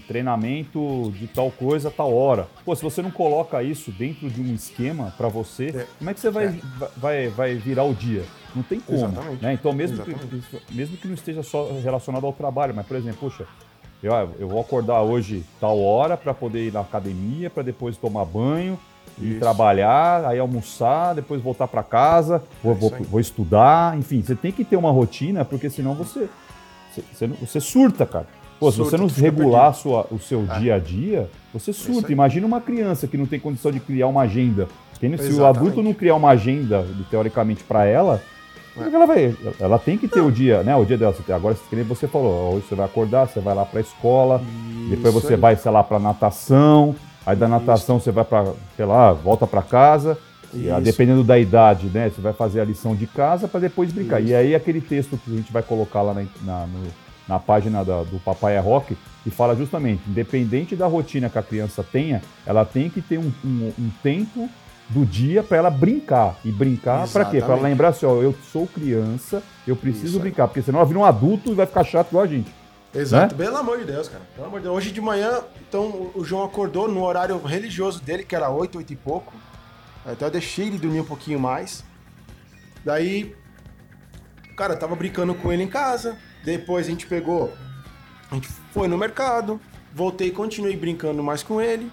treinamento 0.07 1.11
de 1.13 1.27
tal 1.27 1.51
coisa 1.51 1.91
tal 1.91 2.15
hora. 2.15 2.47
Pô, 2.65 2.77
se 2.77 2.83
você 2.83 3.01
não 3.01 3.11
coloca 3.11 3.63
isso 3.63 3.91
dentro 3.91 4.29
de 4.29 4.41
um 4.41 4.55
esquema 4.55 5.15
para 5.17 5.29
você, 5.29 5.69
é. 5.69 5.87
como 5.99 6.11
é 6.11 6.15
que 6.15 6.21
você 6.21 6.31
vai, 6.31 6.47
é. 6.47 6.61
vai, 6.97 7.29
vai 7.29 7.55
virar 7.55 7.85
o 7.85 7.95
dia? 7.95 8.25
Não 8.55 8.63
tem 8.63 8.81
como. 8.81 9.09
Né? 9.41 9.55
Então, 9.55 9.73
mesmo 9.73 10.05
que, 10.05 10.15
mesmo 10.75 10.97
que 10.97 11.09
não 11.09 11.15
esteja 11.15 11.43
só 11.43 11.71
relacionado 11.83 12.27
ao 12.27 12.33
trabalho, 12.33 12.75
mas, 12.75 12.87
por 12.87 12.97
exemplo, 12.97 13.19
poxa, 13.21 13.47
eu, 14.03 14.13
eu 14.39 14.49
vou 14.49 14.61
acordar 14.61 15.03
hoje 15.03 15.43
tal 15.59 15.81
hora 15.83 16.17
para 16.17 16.35
poder 16.35 16.67
ir 16.67 16.73
na 16.73 16.81
academia, 16.81 17.49
para 17.49 17.63
depois 17.63 17.97
tomar 17.97 18.25
banho, 18.27 18.79
e 19.19 19.39
trabalhar, 19.39 20.27
aí 20.27 20.39
almoçar, 20.39 21.15
depois 21.15 21.41
voltar 21.41 21.67
para 21.67 21.83
casa, 21.83 22.43
vou, 22.63 22.75
vou, 22.75 22.91
vou, 23.09 23.21
estudar, 23.21 23.97
enfim, 23.97 24.23
você 24.23 24.35
tem 24.35 24.53
que 24.53 24.63
ter 24.63 24.77
uma 24.77 24.91
rotina, 24.91 25.43
porque 25.43 25.71
senão 25.71 25.95
você, 25.95 26.29
você, 27.13 27.27
você 27.27 27.61
surta, 27.61 28.07
cara. 28.07 28.27
Pô, 28.59 28.73
se 28.73 28.79
você 28.79 28.97
não 28.97 29.07
regular 29.07 29.75
sua, 29.75 30.07
o 30.11 30.19
seu 30.19 30.47
é. 30.51 30.59
dia 30.59 30.75
a 30.77 30.79
dia, 30.79 31.29
você 31.53 31.73
surta. 31.73 32.11
Imagina 32.11 32.47
uma 32.47 32.61
criança 32.61 33.07
que 33.07 33.17
não 33.17 33.27
tem 33.27 33.39
condição 33.39 33.71
de 33.71 33.81
criar 33.81 34.07
uma 34.07 34.23
agenda. 34.23 34.67
Quem, 34.99 35.15
se 35.19 35.33
o 35.35 35.45
adulto 35.45 35.83
não 35.83 35.93
criar 35.93 36.15
uma 36.15 36.31
agenda, 36.31 36.87
teoricamente, 37.11 37.63
para 37.63 37.85
ela, 37.85 38.23
é. 38.77 38.95
ela 38.95 39.07
vai? 39.07 39.37
Ela 39.61 39.79
tem 39.79 39.99
que 39.99 40.09
ter 40.09 40.21
não. 40.21 40.29
o 40.29 40.33
dia, 40.33 40.63
né? 40.63 40.75
O 40.75 40.85
dia 40.85 40.97
dela. 40.97 41.15
Agora, 41.29 41.55
que 41.55 41.83
você 41.83 42.07
falou, 42.09 42.55
hoje 42.55 42.67
você 42.69 42.75
vai 42.75 42.87
acordar, 42.87 43.27
você 43.27 43.41
vai 43.41 43.55
lá 43.55 43.65
para 43.65 43.81
a 43.81 43.83
escola, 43.83 44.41
Isso 44.81 44.91
depois 44.91 45.15
você 45.15 45.35
aí. 45.35 45.41
vai, 45.41 45.57
sei 45.57 45.71
lá, 45.71 45.83
para 45.83 45.99
natação, 45.99 46.95
aí 47.27 47.37
da 47.37 47.49
natação 47.49 47.97
Isso. 47.97 48.05
você 48.05 48.13
vai 48.13 48.25
para, 48.25 48.53
sei 48.75 48.87
lá, 48.87 49.13
volta 49.13 49.47
para 49.47 49.63
casa. 49.63 50.19
E, 50.57 50.81
dependendo 50.81 51.23
da 51.23 51.39
idade, 51.39 51.87
né? 51.87 52.11
Você 52.11 52.21
vai 52.21 52.33
fazer 52.33 52.61
a 52.61 52.65
lição 52.65 52.95
de 52.95 53.07
casa 53.07 53.47
para 53.47 53.61
depois 53.61 53.93
brincar. 53.93 54.21
Isso. 54.21 54.31
E 54.31 54.35
aí 54.35 54.55
aquele 54.55 54.81
texto 54.81 55.19
que 55.19 55.33
a 55.33 55.37
gente 55.37 55.53
vai 55.53 55.63
colocar 55.63 56.03
lá 56.03 56.15
na, 56.15 56.25
na 56.43 56.67
no, 56.67 56.87
na 57.29 57.39
página 57.39 57.85
da, 57.85 58.03
do 58.03 58.19
Papai 58.21 58.57
é 58.57 58.61
Rock, 58.61 58.97
e 59.25 59.31
fala 59.31 59.57
justamente, 59.57 60.03
independente 60.09 60.77
da 60.77 60.87
rotina 60.87 61.29
que 61.29 61.39
a 61.39 61.43
criança 61.43 61.83
tenha, 61.83 62.23
ela 62.47 62.65
tem 62.65 62.89
que 62.89 63.03
ter 63.03 63.19
um, 63.19 63.33
um, 63.45 63.73
um 63.79 63.91
tempo 64.03 64.49
do 64.89 65.05
dia 65.05 65.43
para 65.43 65.57
ela 65.57 65.71
brincar. 65.71 66.37
E 66.45 66.53
brincar 66.53 67.09
para 67.09 67.25
quê? 67.25 67.41
Para 67.41 67.55
ela 67.55 67.63
lembrar 67.63 67.89
assim, 67.89 68.07
ó, 68.07 68.23
eu 68.23 68.35
sou 68.53 68.67
criança, 68.69 69.43
eu 69.67 69.75
preciso 69.75 70.21
brincar, 70.21 70.47
porque 70.47 70.63
senão 70.63 70.79
ela 70.79 70.87
vira 70.87 71.01
um 71.01 71.05
adulto 71.05 71.51
e 71.51 71.55
vai 71.55 71.67
ficar 71.67 71.83
chato 71.83 72.09
igual 72.09 72.23
a 72.25 72.29
gente. 72.29 72.55
Exato, 72.95 73.35
né? 73.35 73.45
pelo 73.45 73.57
amor 73.57 73.79
de 73.79 73.85
Deus, 73.85 74.09
cara. 74.09 74.23
Pelo 74.35 74.47
amor 74.47 74.61
de 74.61 74.65
Deus. 74.65 74.77
Hoje 74.77 74.91
de 74.91 75.01
manhã, 75.01 75.41
então, 75.69 76.11
o 76.15 76.25
João 76.25 76.45
acordou 76.45 76.89
no 76.89 77.03
horário 77.05 77.37
religioso 77.43 78.01
dele, 78.01 78.25
que 78.25 78.35
era 78.35 78.49
8, 78.49 78.79
8 78.79 78.93
e 78.93 78.97
pouco. 78.97 79.35
Até 80.07 80.25
eu 80.25 80.31
deixei 80.31 80.69
ele 80.69 80.79
dormir 80.79 81.01
um 81.01 81.05
pouquinho 81.05 81.41
mais. 81.41 81.83
Daí, 82.85 83.35
cara, 84.57 84.75
eu 84.75 84.79
tava 84.79 84.95
brincando 84.95 85.35
com 85.35 85.53
ele 85.53 85.65
em 85.65 85.69
casa. 85.69 86.17
Depois 86.45 86.87
a 86.87 86.91
gente 86.91 87.07
pegou, 87.07 87.53
a 88.31 88.35
gente 88.37 88.49
foi 88.73 88.87
no 88.87 88.97
mercado, 88.97 89.61
voltei, 89.93 90.31
continuei 90.31 90.77
brincando 90.77 91.23
mais 91.25 91.43
com 91.43 91.61
ele. 91.61 91.91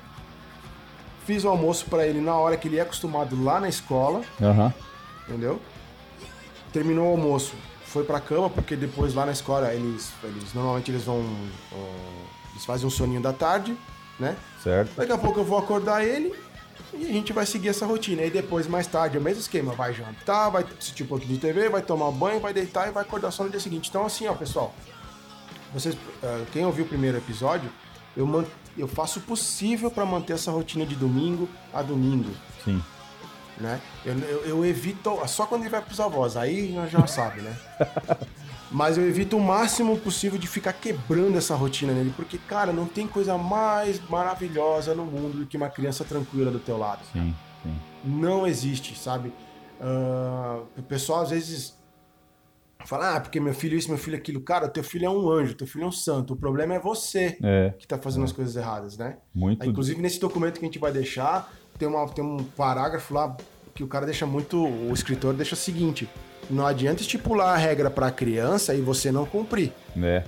Fiz 1.25 1.43
o 1.43 1.49
almoço 1.49 1.85
para 1.85 2.05
ele 2.05 2.21
na 2.21 2.35
hora 2.35 2.55
que 2.55 2.67
ele 2.67 2.77
é 2.77 2.81
acostumado 2.81 3.41
lá 3.41 3.59
na 3.59 3.67
escola. 3.67 4.21
Uhum. 4.39 4.71
Entendeu? 5.27 5.59
Terminou 6.71 7.07
o 7.07 7.11
almoço, 7.11 7.55
foi 7.85 8.03
pra 8.03 8.19
cama, 8.19 8.49
porque 8.49 8.75
depois 8.75 9.15
lá 9.15 9.25
na 9.25 9.31
escola 9.31 9.73
eles, 9.73 10.11
eles 10.23 10.53
normalmente 10.53 10.91
eles 10.91 11.03
vão. 11.05 11.25
Eles 12.51 12.65
fazem 12.65 12.85
um 12.85 12.91
soninho 12.91 13.21
da 13.21 13.33
tarde, 13.33 13.75
né? 14.19 14.35
Certo. 14.61 14.95
Daqui 14.95 15.11
a 15.11 15.17
pouco 15.17 15.39
eu 15.39 15.43
vou 15.43 15.57
acordar 15.57 16.05
ele 16.05 16.31
e 16.93 17.05
a 17.05 17.13
gente 17.13 17.33
vai 17.33 17.45
seguir 17.45 17.69
essa 17.69 17.85
rotina. 17.85 18.23
E 18.23 18.29
depois, 18.29 18.67
mais 18.67 18.87
tarde, 18.87 19.17
é 19.17 19.19
o 19.19 19.23
mesmo 19.23 19.41
esquema. 19.41 19.73
Vai 19.73 19.93
jantar, 19.93 20.49
vai 20.49 20.65
assistir 20.77 21.03
um 21.03 21.07
pouquinho 21.07 21.33
de 21.33 21.39
TV, 21.39 21.69
vai 21.69 21.81
tomar 21.81 22.11
banho, 22.11 22.39
vai 22.39 22.53
deitar 22.53 22.87
e 22.87 22.91
vai 22.91 23.03
acordar 23.03 23.31
só 23.31 23.43
no 23.43 23.49
dia 23.49 23.59
seguinte. 23.59 23.89
Então, 23.89 24.05
assim, 24.05 24.27
ó, 24.27 24.33
pessoal. 24.33 24.73
Vocês, 25.73 25.95
uh, 25.95 26.45
quem 26.51 26.65
ouviu 26.65 26.85
o 26.85 26.87
primeiro 26.87 27.17
episódio, 27.17 27.69
eu, 28.15 28.27
man, 28.27 28.45
eu 28.77 28.87
faço 28.87 29.19
o 29.19 29.21
possível 29.23 29.89
para 29.89 30.05
manter 30.05 30.33
essa 30.33 30.51
rotina 30.51 30.85
de 30.85 30.95
domingo 30.95 31.49
a 31.73 31.81
domingo. 31.81 32.29
Sim. 32.63 32.81
Né? 33.59 33.81
Eu, 34.05 34.17
eu, 34.19 34.45
eu 34.45 34.65
evito. 34.65 35.19
Só 35.27 35.45
quando 35.45 35.61
ele 35.61 35.69
vai 35.69 35.81
pros 35.81 35.99
avós, 35.99 36.37
aí 36.37 36.71
nós 36.71 36.91
já 36.91 37.05
sabe, 37.07 37.41
né? 37.41 37.57
Mas 38.73 38.97
eu 38.97 39.07
evito 39.07 39.37
o 39.37 39.39
máximo 39.39 39.95
possível 39.99 40.39
de 40.39 40.47
ficar 40.47 40.73
quebrando 40.73 41.37
essa 41.37 41.53
rotina 41.53 41.93
nele, 41.93 42.11
porque, 42.15 42.39
cara, 42.39 42.73
não 42.73 42.87
tem 42.87 43.07
coisa 43.07 43.37
mais 43.37 44.01
maravilhosa 44.09 44.95
no 44.95 45.05
mundo 45.05 45.37
do 45.37 45.45
que 45.45 45.55
uma 45.55 45.69
criança 45.69 46.03
tranquila 46.03 46.49
do 46.49 46.57
teu 46.57 46.75
lado. 46.75 47.05
Sim, 47.13 47.35
sim. 47.61 47.75
Não 48.03 48.47
existe, 48.47 48.97
sabe? 48.97 49.31
Uh, 49.79 50.65
o 50.75 50.81
pessoal 50.81 51.21
às 51.21 51.29
vezes 51.29 51.77
fala, 52.83 53.15
ah, 53.15 53.21
porque 53.21 53.39
meu 53.39 53.53
filho 53.53 53.77
isso, 53.77 53.89
meu 53.89 53.97
filho 53.97 54.17
aquilo. 54.17 54.41
Cara, 54.41 54.67
teu 54.67 54.83
filho 54.83 55.05
é 55.05 55.09
um 55.09 55.29
anjo, 55.29 55.53
teu 55.53 55.67
filho 55.67 55.83
é 55.83 55.87
um 55.87 55.91
santo. 55.91 56.33
O 56.33 56.35
problema 56.35 56.73
é 56.73 56.79
você 56.79 57.37
é, 57.43 57.75
que 57.77 57.87
tá 57.87 57.99
fazendo 57.99 58.23
é. 58.23 58.25
as 58.25 58.31
coisas 58.31 58.55
erradas, 58.55 58.97
né? 58.97 59.17
Muito. 59.35 59.61
Aí, 59.61 59.69
inclusive, 59.69 60.01
nesse 60.01 60.19
documento 60.19 60.59
que 60.59 60.65
a 60.65 60.67
gente 60.67 60.79
vai 60.79 60.91
deixar, 60.91 61.53
tem, 61.77 61.87
uma, 61.87 62.07
tem 62.09 62.25
um 62.25 62.43
parágrafo 62.43 63.13
lá 63.13 63.37
que 63.75 63.83
o 63.83 63.87
cara 63.87 64.07
deixa 64.07 64.25
muito. 64.25 64.65
O 64.65 64.91
escritor 64.91 65.35
deixa 65.35 65.53
o 65.53 65.57
seguinte 65.57 66.09
não 66.49 66.65
adianta 66.65 67.01
estipular 67.01 67.53
a 67.53 67.57
regra 67.57 67.89
para 67.89 68.07
a 68.07 68.11
criança 68.11 68.73
e 68.73 68.81
você 68.81 69.11
não 69.11 69.25
cumprir. 69.25 69.71
É. 69.97 70.23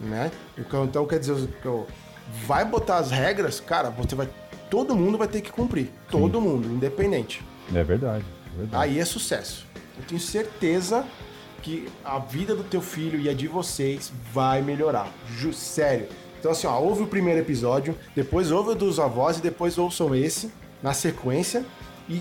Né? 0.00 0.30
Então, 0.56 0.84
então 0.84 1.06
quer 1.06 1.18
dizer, 1.18 1.36
vai 2.46 2.64
botar 2.64 2.98
as 2.98 3.10
regras, 3.10 3.60
cara, 3.60 3.90
você 3.90 4.14
vai. 4.14 4.28
Todo 4.70 4.96
mundo 4.96 5.18
vai 5.18 5.28
ter 5.28 5.40
que 5.40 5.50
cumprir. 5.50 5.90
Todo 6.10 6.38
Sim. 6.38 6.44
mundo, 6.44 6.68
independente. 6.68 7.44
É 7.74 7.82
verdade, 7.82 8.24
é 8.54 8.58
verdade. 8.58 8.84
Aí 8.84 8.98
é 8.98 9.04
sucesso. 9.04 9.66
Eu 9.98 10.04
tenho 10.04 10.20
certeza 10.20 11.04
que 11.62 11.88
a 12.04 12.18
vida 12.18 12.54
do 12.54 12.64
teu 12.64 12.80
filho 12.80 13.20
e 13.20 13.28
a 13.28 13.34
de 13.34 13.46
vocês 13.46 14.12
vai 14.32 14.62
melhorar. 14.62 15.12
Ju, 15.36 15.52
sério. 15.52 16.08
Então, 16.38 16.52
assim, 16.52 16.66
ó, 16.66 16.78
ouve 16.78 17.02
o 17.02 17.06
primeiro 17.06 17.40
episódio, 17.40 17.94
depois 18.14 18.50
ouve 18.50 18.70
o 18.70 18.74
dos 18.74 18.98
avós 18.98 19.38
e 19.38 19.42
depois 19.42 19.76
ouçam 19.76 20.14
esse 20.14 20.50
na 20.82 20.94
sequência. 20.94 21.64
E 22.10 22.20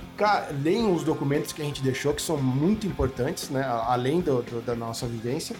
leiam 0.61 0.93
os 0.93 1.03
documentos 1.03 1.51
que 1.51 1.63
a 1.63 1.65
gente 1.65 1.81
deixou, 1.81 2.13
que 2.13 2.21
são 2.21 2.37
muito 2.37 2.85
importantes, 2.85 3.49
né? 3.49 3.65
além 3.87 4.21
do, 4.21 4.43
do, 4.43 4.61
da 4.61 4.75
nossa 4.75 5.07
vivência. 5.07 5.55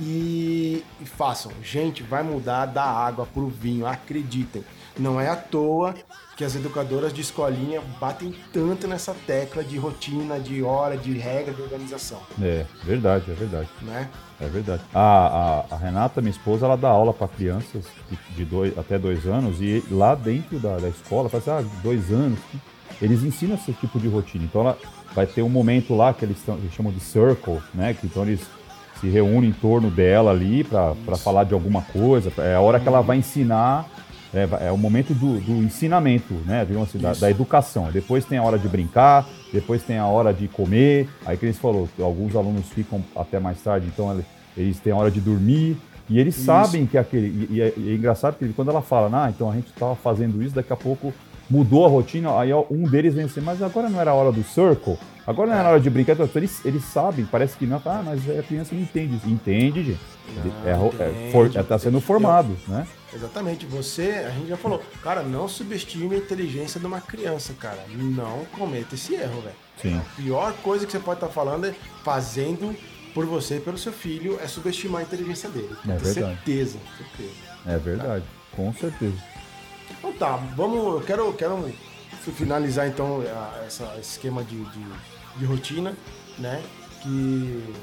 E, 0.00 0.82
e, 1.00 1.04
façam. 1.04 1.52
Gente, 1.62 2.02
vai 2.02 2.22
mudar 2.22 2.64
da 2.64 2.84
água 2.84 3.26
pro 3.26 3.48
vinho, 3.48 3.86
acreditem. 3.86 4.64
Não 4.98 5.20
é 5.20 5.28
à 5.28 5.36
toa 5.36 5.94
que 6.38 6.44
as 6.44 6.54
educadoras 6.54 7.12
de 7.12 7.20
escolinha 7.20 7.82
batem 8.00 8.34
tanto 8.50 8.88
nessa 8.88 9.14
tecla 9.26 9.62
de 9.62 9.76
rotina, 9.76 10.40
de 10.40 10.62
hora, 10.62 10.96
de 10.96 11.12
regra, 11.12 11.52
de 11.52 11.60
organização. 11.60 12.20
É, 12.40 12.64
verdade, 12.82 13.30
é 13.30 13.34
verdade. 13.34 13.68
Né? 13.82 14.08
É 14.40 14.46
verdade. 14.46 14.82
A, 14.94 15.64
a, 15.70 15.74
a 15.74 15.78
Renata, 15.78 16.22
minha 16.22 16.30
esposa, 16.30 16.64
ela 16.64 16.76
dá 16.76 16.88
aula 16.88 17.12
para 17.12 17.28
crianças 17.28 17.84
de, 18.34 18.44
dois, 18.44 18.76
até 18.78 18.98
dois 18.98 19.26
anos 19.26 19.60
e 19.60 19.82
lá 19.90 20.14
dentro 20.14 20.58
da, 20.58 20.78
da 20.78 20.88
escola, 20.88 21.28
faz 21.28 21.46
assim, 21.46 21.66
ah, 21.66 21.80
dois 21.82 22.10
anos, 22.10 22.38
eles 23.00 23.22
ensinam 23.22 23.54
esse 23.54 23.72
tipo 23.72 23.98
de 23.98 24.08
rotina. 24.08 24.44
Então 24.44 24.62
ela 24.62 24.78
vai 25.14 25.26
ter 25.26 25.42
um 25.42 25.48
momento 25.48 25.94
lá 25.94 26.12
que 26.12 26.24
eles, 26.24 26.38
tão, 26.44 26.56
eles 26.56 26.72
chamam 26.72 26.92
de 26.92 27.00
circle, 27.00 27.58
né? 27.74 27.94
Que 27.94 28.06
então 28.06 28.22
eles 28.22 28.40
se 29.00 29.08
reúnem 29.08 29.50
em 29.50 29.52
torno 29.52 29.90
dela 29.90 30.30
ali 30.30 30.64
para 30.64 30.94
falar 31.16 31.44
de 31.44 31.54
alguma 31.54 31.82
coisa. 31.82 32.32
É 32.38 32.54
a 32.54 32.60
hora 32.60 32.80
que 32.80 32.88
ela 32.88 33.02
vai 33.02 33.18
ensinar, 33.18 33.86
é, 34.34 34.66
é 34.68 34.72
o 34.72 34.78
momento 34.78 35.14
do, 35.14 35.40
do 35.40 35.62
ensinamento, 35.62 36.34
né? 36.46 36.64
Digamos 36.64 36.88
assim, 36.88 36.98
da, 36.98 37.12
da, 37.12 37.30
educação. 37.30 37.90
Depois 37.92 38.24
tem 38.24 38.38
a 38.38 38.42
hora 38.42 38.58
de 38.58 38.68
brincar, 38.68 39.26
depois 39.52 39.82
tem 39.82 39.98
a 39.98 40.06
hora 40.06 40.32
de 40.32 40.48
comer. 40.48 41.08
Aí 41.24 41.36
que 41.36 41.46
eles 41.46 41.58
falou, 41.58 41.88
alguns 42.00 42.34
alunos 42.34 42.68
ficam 42.68 43.02
até 43.14 43.38
mais 43.38 43.60
tarde, 43.60 43.86
então 43.86 44.22
eles 44.56 44.78
têm 44.80 44.92
a 44.92 44.96
hora 44.96 45.10
de 45.10 45.20
dormir. 45.20 45.76
E 46.08 46.18
eles 46.18 46.36
isso. 46.36 46.46
sabem 46.46 46.86
que 46.86 46.96
aquele. 46.96 47.26
E, 47.26 47.56
e, 47.56 47.60
é, 47.60 47.72
e, 47.76 47.90
é, 47.90 47.94
engraçado 47.94 48.36
que 48.36 48.48
quando 48.52 48.70
ela 48.70 48.82
fala, 48.82 49.24
ah, 49.24 49.30
então 49.30 49.50
a 49.50 49.54
gente 49.54 49.68
estava 49.68 49.94
fazendo 49.96 50.42
isso, 50.42 50.54
daqui 50.54 50.72
a 50.72 50.76
pouco 50.76 51.12
mudou 51.48 51.84
a 51.84 51.88
rotina, 51.88 52.38
aí 52.38 52.52
um 52.70 52.84
deles 52.84 53.14
vem 53.14 53.24
assim, 53.24 53.40
mas 53.40 53.62
agora 53.62 53.88
não 53.88 54.00
era 54.00 54.10
a 54.10 54.14
hora 54.14 54.32
do 54.32 54.42
circle? 54.42 54.98
Agora 55.26 55.50
não 55.50 55.58
era 55.58 55.68
a 55.68 55.72
hora 55.72 55.80
de 55.80 55.90
brincar? 55.90 56.12
Então, 56.12 56.28
eles, 56.36 56.64
eles 56.64 56.84
sabem, 56.84 57.24
parece 57.24 57.56
que 57.56 57.66
não, 57.66 57.82
ah, 57.84 58.02
mas 58.04 58.20
a 58.30 58.42
criança 58.42 58.74
não 58.74 58.82
entende. 58.82 59.20
Entende, 59.26 59.82
gente. 59.82 60.00
Não, 60.36 60.68
é, 60.68 61.56
é, 61.56 61.58
é, 61.58 61.62
tá 61.62 61.78
sendo 61.78 62.00
formado, 62.00 62.56
Eu, 62.68 62.74
né? 62.74 62.86
Exatamente. 63.12 63.66
Você, 63.66 64.24
a 64.26 64.30
gente 64.30 64.48
já 64.48 64.56
falou, 64.56 64.80
cara, 65.02 65.22
não 65.22 65.48
subestime 65.48 66.14
a 66.14 66.18
inteligência 66.18 66.78
de 66.78 66.86
uma 66.86 67.00
criança, 67.00 67.54
cara. 67.54 67.84
Não 67.90 68.44
cometa 68.56 68.94
esse 68.94 69.14
erro, 69.14 69.40
velho. 69.40 69.56
Sim. 69.80 69.98
A 69.98 70.22
pior 70.22 70.52
coisa 70.62 70.86
que 70.86 70.92
você 70.92 71.00
pode 71.00 71.18
estar 71.18 71.28
falando 71.28 71.66
é 71.66 71.74
fazendo 72.04 72.74
por 73.12 73.24
você 73.24 73.56
e 73.56 73.60
pelo 73.60 73.78
seu 73.78 73.92
filho 73.92 74.38
é 74.42 74.46
subestimar 74.46 75.00
a 75.00 75.04
inteligência 75.04 75.48
dele. 75.48 75.74
É 75.84 75.96
verdade. 75.96 76.12
Certeza, 76.12 76.78
certeza. 76.98 77.34
É 77.66 77.78
verdade, 77.78 78.24
com 78.54 78.72
certeza. 78.74 79.16
Então 79.98 80.12
tá, 80.12 80.36
vamos. 80.56 80.76
Eu 80.76 81.00
quero, 81.00 81.32
quero 81.34 81.72
finalizar 82.32 82.88
então 82.88 83.20
a, 83.20 83.64
essa, 83.64 83.84
esse 83.98 84.12
esquema 84.12 84.42
de, 84.42 84.56
de, 84.56 84.84
de, 85.36 85.44
rotina, 85.44 85.96
né? 86.38 86.62
Que 87.02 87.74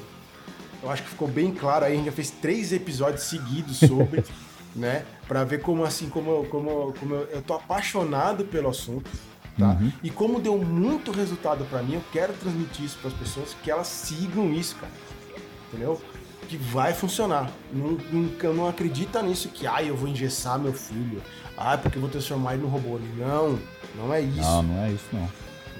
eu 0.81 0.89
acho 0.89 1.03
que 1.03 1.09
ficou 1.09 1.27
bem 1.27 1.53
claro 1.53 1.85
aí, 1.85 1.93
a 1.93 1.95
gente 1.95 2.05
já 2.05 2.11
fez 2.11 2.29
três 2.29 2.73
episódios 2.73 3.23
seguidos 3.23 3.77
sobre, 3.77 4.23
né? 4.75 5.05
Pra 5.27 5.43
ver 5.43 5.61
como 5.61 5.83
assim, 5.83 6.09
como, 6.09 6.45
como, 6.45 6.93
como 6.99 7.15
eu, 7.15 7.27
eu 7.31 7.41
tô 7.41 7.53
apaixonado 7.53 8.45
pelo 8.45 8.69
assunto. 8.69 9.09
Tá? 9.57 9.69
Uhum. 9.69 9.91
E 10.01 10.09
como 10.09 10.39
deu 10.39 10.57
muito 10.57 11.11
resultado 11.11 11.63
para 11.65 11.83
mim, 11.83 11.93
eu 11.95 12.03
quero 12.11 12.33
transmitir 12.33 12.85
isso 12.85 12.97
para 12.99 13.09
as 13.09 13.13
pessoas 13.15 13.55
que 13.63 13.69
elas 13.69 13.87
sigam 13.87 14.51
isso, 14.51 14.75
cara. 14.75 14.91
Entendeu? 15.67 16.01
Que 16.47 16.57
vai 16.57 16.93
funcionar. 16.93 17.51
Não, 17.71 17.97
não, 18.11 18.53
não 18.53 18.67
acredita 18.67 19.21
nisso 19.21 19.49
que, 19.49 19.67
ah, 19.67 19.81
eu 19.83 19.95
vou 19.95 20.07
engessar 20.07 20.59
meu 20.59 20.73
filho. 20.73 21.21
Ah, 21.65 21.77
porque 21.77 21.97
eu 21.97 22.01
vou 22.01 22.09
transformar 22.09 22.55
ele 22.55 22.63
no 22.63 22.67
robô. 22.67 22.99
Não, 23.17 23.57
não 23.95 24.13
é 24.13 24.19
isso. 24.19 24.41
Não, 24.41 24.63
não 24.63 24.83
é 24.83 24.91
isso, 24.91 25.05
não. 25.13 25.29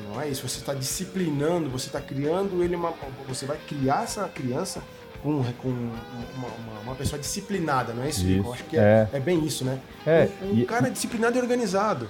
Não 0.07 0.21
é 0.21 0.29
isso. 0.29 0.47
Você 0.47 0.59
está 0.59 0.73
disciplinando, 0.73 1.69
você 1.69 1.87
está 1.87 1.99
criando 1.99 2.63
ele 2.63 2.73
uma. 2.73 2.93
Você 3.27 3.45
vai 3.45 3.57
criar 3.67 4.03
essa 4.03 4.23
criança 4.29 4.81
com, 5.21 5.43
com 5.61 5.67
uma, 5.67 6.47
uma, 6.47 6.79
uma, 6.83 6.95
pessoa 6.95 7.19
disciplinada, 7.19 7.93
não 7.93 8.03
é 8.03 8.09
isso? 8.09 8.25
isso. 8.25 8.47
Eu 8.47 8.53
acho 8.53 8.63
que 8.63 8.77
é, 8.77 9.09
é, 9.11 9.17
é, 9.17 9.19
bem 9.19 9.43
isso, 9.45 9.65
né? 9.65 9.77
É, 10.07 10.29
um, 10.41 10.53
um 10.53 10.59
e, 10.59 10.65
cara 10.65 10.89
disciplinado 10.89 11.37
e 11.37 11.41
organizado. 11.41 12.09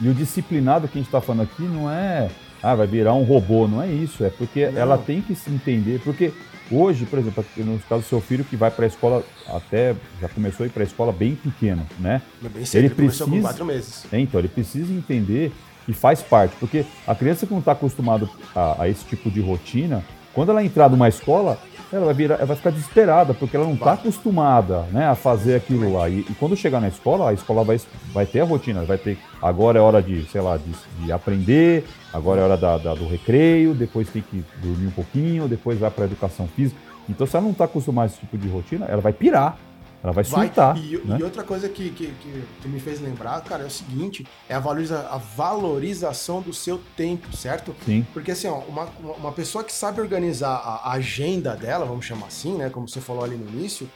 E 0.00 0.08
o 0.08 0.14
disciplinado 0.14 0.86
que 0.86 0.96
a 0.96 1.00
gente 1.00 1.08
está 1.08 1.20
falando 1.20 1.42
aqui 1.42 1.62
não 1.62 1.90
é. 1.90 2.30
Ah, 2.62 2.74
vai 2.74 2.86
virar 2.86 3.14
um 3.14 3.24
robô, 3.24 3.66
não 3.66 3.82
é 3.82 3.88
isso. 3.88 4.22
É 4.24 4.30
porque 4.30 4.68
não. 4.68 4.80
ela 4.80 4.96
tem 4.96 5.20
que 5.20 5.34
se 5.34 5.50
entender. 5.50 6.00
Porque 6.04 6.32
Hoje, 6.70 7.06
por 7.06 7.18
exemplo, 7.18 7.44
no 7.56 7.78
caso 7.88 8.02
do 8.02 8.08
seu 8.08 8.20
filho 8.20 8.44
que 8.44 8.56
vai 8.56 8.70
para 8.70 8.84
a 8.84 8.88
escola 8.88 9.24
até 9.46 9.94
já 10.20 10.28
começou 10.28 10.64
a 10.64 10.66
ir 10.66 10.70
para 10.70 10.82
a 10.82 10.86
escola 10.86 11.12
bem 11.12 11.34
pequeno, 11.34 11.86
né? 11.98 12.20
Bem 12.42 12.64
cedo, 12.64 12.84
ele 12.84 12.94
precisa 12.94 13.24
com 13.24 13.40
quatro 13.40 13.64
meses. 13.64 14.04
É, 14.12 14.20
então 14.20 14.38
ele 14.38 14.48
precisa 14.48 14.92
entender 14.92 15.52
e 15.86 15.92
faz 15.94 16.20
parte, 16.22 16.54
porque 16.60 16.84
a 17.06 17.14
criança 17.14 17.46
que 17.46 17.52
não 17.52 17.60
está 17.60 17.72
acostumada 17.72 18.28
a, 18.54 18.82
a, 18.82 18.88
esse 18.88 19.04
tipo 19.06 19.30
de 19.30 19.40
rotina, 19.40 20.04
quando 20.34 20.50
ela 20.50 20.62
entrar 20.62 20.90
numa 20.90 21.08
escola, 21.08 21.58
ela 21.92 22.04
vai, 22.04 22.14
virar, 22.14 22.34
ela 22.36 22.46
vai 22.46 22.56
ficar 22.56 22.70
desesperada, 22.70 23.32
porque 23.32 23.56
ela 23.56 23.64
não 23.64 23.74
está 23.74 23.92
acostumada 23.92 24.82
né, 24.92 25.06
a 25.06 25.14
fazer 25.14 25.56
aquilo 25.56 25.92
lá. 25.92 26.08
E, 26.08 26.20
e, 26.20 26.36
quando 26.38 26.56
chegar 26.56 26.80
na 26.80 26.88
escola, 26.88 27.30
a 27.30 27.32
escola 27.32 27.64
vai, 27.64 27.80
vai 28.12 28.26
ter 28.26 28.40
a 28.40 28.44
rotina, 28.44 28.84
vai 28.84 28.98
ter. 28.98 29.18
Agora 29.40 29.78
é 29.78 29.80
hora 29.80 30.02
de, 30.02 30.24
sei 30.30 30.40
lá, 30.40 30.56
de, 30.56 31.04
de 31.04 31.12
aprender, 31.12 31.84
agora 32.12 32.40
é 32.40 32.44
hora 32.44 32.56
da, 32.56 32.76
da, 32.76 32.94
do 32.94 33.06
recreio, 33.06 33.74
depois 33.74 34.08
tem 34.10 34.22
que 34.22 34.44
dormir 34.62 34.86
um 34.86 34.92
pouquinho, 34.92 35.48
depois 35.48 35.78
vai 35.78 35.90
para 35.90 36.04
a 36.04 36.06
educação 36.06 36.46
física. 36.48 36.78
Então, 37.08 37.26
se 37.26 37.34
ela 37.34 37.44
não 37.44 37.52
está 37.52 37.64
acostumada 37.64 38.06
a 38.06 38.10
esse 38.10 38.20
tipo 38.20 38.36
de 38.36 38.48
rotina, 38.48 38.84
ela 38.86 39.00
vai 39.00 39.12
pirar. 39.12 39.58
Ela 40.02 40.12
vai 40.12 40.24
surtar. 40.24 40.74
Vai. 40.74 40.84
E, 40.84 40.98
né? 41.04 41.16
e, 41.18 41.22
outra 41.22 41.42
coisa 41.42 41.68
que, 41.68 41.90
que, 41.90 42.06
que, 42.06 42.44
que, 42.62 42.68
me 42.68 42.78
fez 42.78 43.00
lembrar, 43.00 43.40
cara, 43.42 43.64
é 43.64 43.66
o 43.66 43.70
seguinte: 43.70 44.26
é 44.48 44.54
a, 44.54 44.60
valoriza, 44.60 45.08
a 45.10 45.18
valorização 45.18 46.40
do 46.40 46.52
seu 46.52 46.80
tempo, 46.96 47.36
certo? 47.36 47.74
Sim. 47.84 48.06
Porque 48.12 48.30
assim, 48.30 48.46
ó, 48.46 48.58
uma, 48.60 48.84
uma 49.18 49.32
pessoa 49.32 49.64
que 49.64 49.72
sabe 49.72 50.00
organizar 50.00 50.54
a 50.84 50.92
agenda 50.92 51.56
dela, 51.56 51.84
vamos 51.84 52.04
chamar 52.04 52.26
assim, 52.26 52.56
né? 52.56 52.70
Como 52.70 52.88
você 52.88 53.00
falou 53.00 53.24
ali 53.24 53.36
no 53.36 53.48
início, 53.48 53.88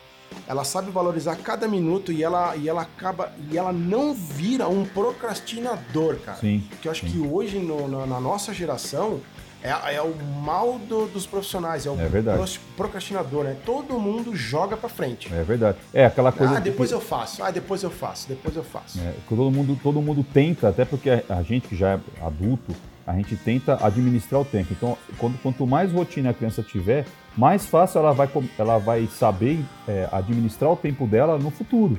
ela 0.47 0.65
sabe 0.65 0.91
valorizar 0.91 1.37
cada 1.37 1.69
minuto 1.69 2.13
e 2.13 2.23
ela, 2.23 2.57
e 2.57 2.69
ela 2.69 2.83
acaba. 2.83 3.33
E 3.51 3.57
ela 3.57 3.73
não 3.73 4.15
vira 4.15 4.69
um 4.69 4.85
procrastinador, 4.85 6.17
cara. 6.17 6.39
Sim. 6.39 6.65
Que 6.81 6.89
eu 6.89 6.93
acho 6.93 7.07
sim. 7.07 7.13
que 7.13 7.19
hoje, 7.19 7.59
no, 7.59 7.89
na, 7.89 8.07
na 8.07 8.21
nossa 8.21 8.53
geração, 8.53 9.21
é, 9.63 9.95
é 9.95 10.03
o 10.03 10.15
mal 10.43 10.79
do, 10.79 11.07
dos 11.07 11.27
profissionais, 11.27 11.87
é 11.87 11.91
o 11.91 12.01
é 12.01 12.09
verdade. 12.09 12.61
procrastinador, 12.77 13.45
né? 13.45 13.57
Todo 13.65 13.99
mundo 13.99 14.35
joga 14.35 14.77
para 14.77 14.89
frente. 14.89 15.33
É 15.33 15.43
verdade. 15.43 15.79
É 15.95 16.05
aquela 16.05 16.33
coisa. 16.33 16.57
Ah, 16.57 16.61
depois 16.61 16.91
que... 16.91 16.95
eu 16.95 17.01
faço. 17.01 17.43
Ah, 17.43 17.51
depois 17.51 17.83
eu 17.83 17.91
faço. 17.91 18.29
Depois 18.29 18.57
eu 18.57 18.65
faço. 18.65 19.01
É, 19.01 19.15
todo 19.29 19.51
mundo, 19.51 19.79
todo 19.83 20.03
mundo 20.03 20.25
tenta, 20.25 20.69
até 20.69 20.85
porque 20.85 21.11
a 21.11 21.43
gente 21.43 21.69
que 21.69 21.77
já 21.77 21.95
é 21.95 22.01
adulto, 22.25 22.75
a 23.07 23.15
gente 23.15 23.37
tenta 23.37 23.85
administrar 23.85 24.41
o 24.41 24.45
tempo. 24.45 24.73
Então, 24.73 24.99
quando, 25.19 25.39
quanto 25.41 25.67
mais 25.67 25.93
rotina 25.93 26.31
a 26.31 26.35
criança 26.35 26.63
tiver, 26.63 27.05
mais 27.37 27.67
fácil 27.67 28.01
ela 28.01 28.13
vai, 28.13 28.29
ela 28.59 28.79
vai 28.79 29.07
saber 29.07 29.65
é, 29.87 30.09
administrar 30.11 30.71
o 30.71 30.77
tempo 30.77 31.07
dela 31.07 31.39
no 31.39 31.51
futuro. 31.51 31.95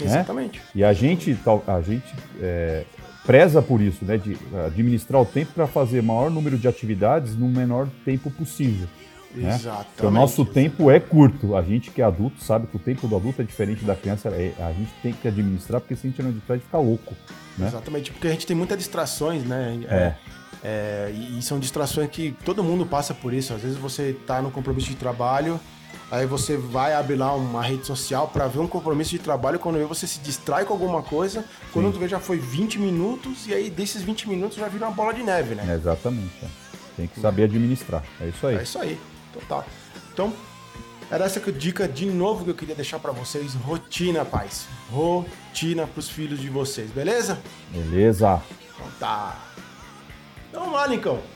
Né? 0.00 0.06
Exatamente. 0.06 0.58
Né? 0.58 0.64
E 0.74 0.84
a 0.84 0.92
gente, 0.92 1.38
a 1.66 1.80
gente 1.80 2.12
é, 2.40 2.84
preza 3.24 3.62
por 3.62 3.80
isso, 3.80 4.04
né, 4.04 4.16
de 4.16 4.36
administrar 4.66 5.20
o 5.20 5.26
tempo 5.26 5.52
para 5.52 5.66
fazer 5.66 6.02
maior 6.02 6.30
número 6.30 6.58
de 6.58 6.68
atividades 6.68 7.36
no 7.36 7.48
menor 7.48 7.88
tempo 8.04 8.30
possível. 8.30 8.86
Né? 9.34 9.52
Exatamente. 9.52 9.88
Porque 9.96 10.06
o 10.06 10.10
nosso 10.10 10.44
tempo 10.44 10.90
é 10.90 11.00
curto. 11.00 11.56
A 11.56 11.62
gente 11.62 11.90
que 11.90 12.00
é 12.00 12.04
adulto 12.04 12.42
sabe 12.42 12.66
que 12.68 12.76
o 12.76 12.78
tempo 12.78 13.08
do 13.08 13.16
adulto 13.16 13.42
é 13.42 13.44
diferente 13.44 13.84
da 13.84 13.96
criança. 13.96 14.28
É, 14.28 14.52
a 14.60 14.72
gente 14.72 14.92
tem 15.02 15.12
que 15.12 15.26
administrar, 15.26 15.80
porque 15.80 15.96
se 15.96 16.06
a 16.06 16.10
gente 16.10 16.22
não 16.22 16.28
administrar, 16.28 16.54
a 16.54 16.58
gente 16.58 16.66
fica 16.66 16.78
louco. 16.78 17.14
Né? 17.58 17.66
Exatamente, 17.66 18.12
porque 18.12 18.28
a 18.28 18.30
gente 18.30 18.46
tem 18.46 18.56
muitas 18.56 18.78
distrações, 18.78 19.44
né? 19.44 19.80
É. 19.88 20.14
é. 20.62 21.10
e 21.10 21.42
são 21.42 21.58
distrações 21.58 22.08
que 22.10 22.36
todo 22.44 22.62
mundo 22.62 22.86
passa 22.86 23.12
por 23.12 23.34
isso. 23.34 23.52
Às 23.52 23.62
vezes 23.62 23.76
você 23.76 24.10
está 24.10 24.40
no 24.40 24.50
compromisso 24.50 24.88
de 24.88 24.96
trabalho 24.96 25.58
Aí 26.10 26.26
você 26.26 26.56
vai 26.56 26.94
abrir 26.94 27.16
lá 27.16 27.34
uma 27.34 27.62
rede 27.62 27.86
social 27.86 28.28
para 28.28 28.46
ver 28.46 28.60
um 28.60 28.66
compromisso 28.66 29.10
de 29.10 29.18
trabalho. 29.18 29.58
Quando 29.58 29.78
vê, 29.78 29.84
você 29.84 30.06
se 30.06 30.20
distrai 30.20 30.64
com 30.64 30.72
alguma 30.72 31.02
coisa. 31.02 31.44
Quando 31.72 31.92
tu 31.92 31.98
vê, 31.98 32.08
já 32.08 32.20
foi 32.20 32.38
20 32.38 32.78
minutos. 32.78 33.46
E 33.46 33.54
aí, 33.54 33.70
desses 33.70 34.02
20 34.02 34.28
minutos, 34.28 34.56
já 34.56 34.68
vira 34.68 34.86
uma 34.86 34.94
bola 34.94 35.12
de 35.12 35.22
neve, 35.22 35.54
né? 35.54 35.66
É 35.68 35.74
exatamente. 35.74 36.32
É. 36.42 36.46
Tem 36.96 37.06
que 37.06 37.20
saber 37.20 37.44
administrar. 37.44 38.02
É 38.20 38.28
isso 38.28 38.46
aí. 38.46 38.56
É 38.56 38.62
isso 38.62 38.78
aí. 38.78 39.00
Total. 39.32 39.66
Então, 40.12 40.32
era 41.10 41.24
essa 41.24 41.40
dica 41.52 41.86
de 41.86 42.06
novo 42.06 42.44
que 42.44 42.50
eu 42.50 42.54
queria 42.54 42.74
deixar 42.74 42.98
para 42.98 43.12
vocês. 43.12 43.54
Rotina, 43.54 44.24
pais. 44.24 44.66
Rotina 44.90 45.86
pros 45.86 46.08
filhos 46.08 46.40
de 46.40 46.48
vocês, 46.48 46.90
beleza? 46.90 47.38
Beleza. 47.70 48.42
Então 48.74 48.86
tá. 48.98 49.38
Então 50.48 50.62
vamos 50.62 50.76
lá, 50.76 50.86
Lincão. 50.86 51.33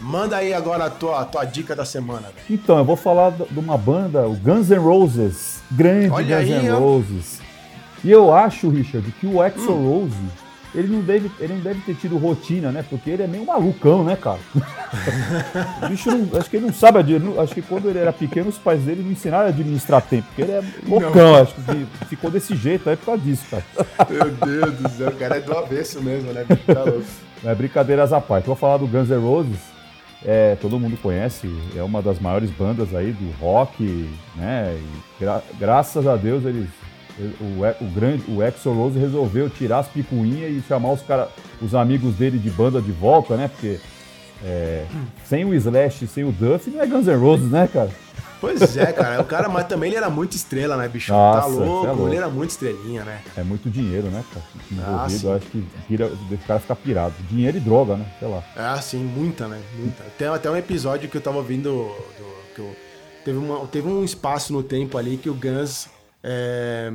Manda 0.00 0.36
aí 0.36 0.52
agora 0.54 0.86
a 0.86 0.90
tua, 0.90 1.20
a 1.20 1.24
tua 1.24 1.44
dica 1.44 1.74
da 1.74 1.84
semana. 1.84 2.28
Então, 2.48 2.78
eu 2.78 2.84
vou 2.84 2.96
falar 2.96 3.30
de 3.30 3.58
uma 3.58 3.76
banda, 3.76 4.26
o 4.26 4.34
Guns 4.34 4.70
N' 4.70 4.78
Roses. 4.78 5.60
Grande 5.70 6.10
Olha 6.10 6.40
Guns 6.40 6.50
N' 6.50 6.70
Roses. 6.70 7.40
E 8.04 8.10
eu 8.10 8.32
acho, 8.32 8.68
Richard, 8.68 9.10
que 9.12 9.26
o 9.26 9.42
Axel 9.42 9.74
hum. 9.74 10.00
Rose, 10.00 10.14
ele 10.74 10.88
não, 10.88 11.00
deve, 11.00 11.30
ele 11.40 11.54
não 11.54 11.60
deve 11.60 11.80
ter 11.80 11.94
tido 11.94 12.16
rotina, 12.16 12.70
né? 12.70 12.84
Porque 12.88 13.10
ele 13.10 13.24
é 13.24 13.26
meio 13.26 13.44
malucão, 13.44 14.04
né, 14.04 14.14
cara? 14.14 14.38
o 15.82 15.88
bicho 15.88 16.10
não, 16.10 16.38
acho 16.38 16.48
que 16.48 16.56
ele 16.56 16.66
não 16.66 16.72
sabe, 16.72 17.00
acho 17.42 17.54
que 17.54 17.62
quando 17.62 17.88
ele 17.88 17.98
era 17.98 18.12
pequeno, 18.12 18.48
os 18.48 18.58
pais 18.58 18.82
dele 18.82 19.02
não 19.02 19.10
ensinaram 19.10 19.46
a 19.46 19.48
administrar 19.48 20.00
tempo, 20.02 20.28
porque 20.28 20.42
ele 20.42 20.52
é 20.52 20.62
loucão, 20.86 21.36
acho 21.36 21.54
que 21.54 22.06
ficou 22.06 22.30
desse 22.30 22.54
jeito 22.54 22.88
aí 22.88 22.96
por 22.96 23.06
causa 23.06 23.22
disso, 23.22 23.44
cara. 23.50 23.64
Meu 24.08 24.30
Deus 24.30 24.74
do 24.74 24.88
céu, 24.90 25.08
o 25.08 25.16
cara 25.16 25.36
é 25.38 25.40
do 25.40 25.56
avesso 25.56 26.00
mesmo, 26.00 26.32
né? 26.32 26.46
Tá 26.66 26.84
louco. 26.84 27.04
É 27.44 27.54
brincadeiras 27.54 28.12
à 28.12 28.20
parte. 28.20 28.46
Vou 28.46 28.56
falar 28.56 28.76
do 28.76 28.86
Guns 28.86 29.08
N' 29.08 29.18
Roses 29.18 29.77
é, 30.24 30.56
todo 30.56 30.78
mundo 30.78 30.96
conhece, 31.00 31.48
é 31.76 31.82
uma 31.82 32.02
das 32.02 32.18
maiores 32.18 32.50
bandas 32.50 32.94
aí 32.94 33.12
do 33.12 33.30
rock, 33.40 34.08
né? 34.34 34.80
Gra 35.20 35.42
graças 35.58 36.06
a 36.06 36.16
Deus 36.16 36.44
eles 36.44 36.68
o, 37.40 37.84
o 37.84 37.90
grande 37.90 38.24
o 38.28 38.42
Exo 38.42 38.72
Rose 38.72 38.98
resolveu 38.98 39.50
tirar 39.50 39.80
as 39.80 39.88
picuinhas 39.88 40.52
e 40.52 40.62
chamar 40.66 40.92
os 40.92 41.02
cara, 41.02 41.28
os 41.60 41.74
amigos 41.74 42.14
dele 42.14 42.38
de 42.38 42.50
banda 42.50 42.80
de 42.80 42.92
volta, 42.92 43.36
né? 43.36 43.48
Porque 43.48 43.78
é, 44.44 44.84
sem 45.24 45.44
o 45.44 45.54
Slash, 45.54 46.06
sem 46.06 46.24
o 46.24 46.32
Duff, 46.32 46.70
não 46.70 46.80
é 46.80 46.86
Guns 46.86 47.06
N' 47.06 47.16
Roses, 47.16 47.50
né, 47.50 47.68
cara? 47.72 47.90
Pois 48.40 48.76
é, 48.76 48.92
cara. 48.92 49.20
O 49.20 49.24
cara, 49.24 49.48
mas 49.48 49.66
também 49.66 49.88
ele 49.88 49.96
era 49.96 50.10
muito 50.10 50.34
estrela, 50.34 50.76
né, 50.76 50.88
bicho? 50.88 51.12
Tá 51.12 51.16
Nossa, 51.16 51.40
tá 51.40 51.46
louco, 51.46 51.86
é 51.86 51.90
louco, 51.90 52.08
ele 52.08 52.16
era 52.16 52.28
muito 52.28 52.50
estrelinha, 52.50 53.04
né? 53.04 53.22
É 53.36 53.42
muito 53.42 53.70
dinheiro, 53.70 54.08
né, 54.08 54.24
cara? 54.32 54.46
Envolvido, 54.70 55.30
ah, 55.30 55.34
acho 55.36 55.46
que 55.46 55.66
pira, 55.86 56.06
o 56.06 56.38
cara 56.46 56.60
ficar 56.60 56.76
pirado. 56.76 57.14
Dinheiro 57.28 57.56
e 57.56 57.60
droga, 57.60 57.96
né? 57.96 58.06
Sei 58.18 58.28
lá. 58.28 58.42
Ah, 58.56 58.80
sim, 58.80 58.98
muita, 58.98 59.48
né? 59.48 59.60
Muita. 59.78 60.04
Tem 60.16 60.28
até 60.28 60.50
um 60.50 60.56
episódio 60.56 61.08
que 61.08 61.16
eu 61.16 61.20
tava 61.20 61.38
ouvindo. 61.38 61.68
Do, 61.68 62.28
que 62.54 62.60
eu, 62.60 62.76
teve, 63.24 63.38
uma, 63.38 63.66
teve 63.66 63.88
um 63.88 64.04
espaço 64.04 64.52
no 64.52 64.62
tempo 64.62 64.96
ali 64.98 65.16
que 65.16 65.30
o 65.30 65.34
Guns 65.34 65.88
é, 66.22 66.90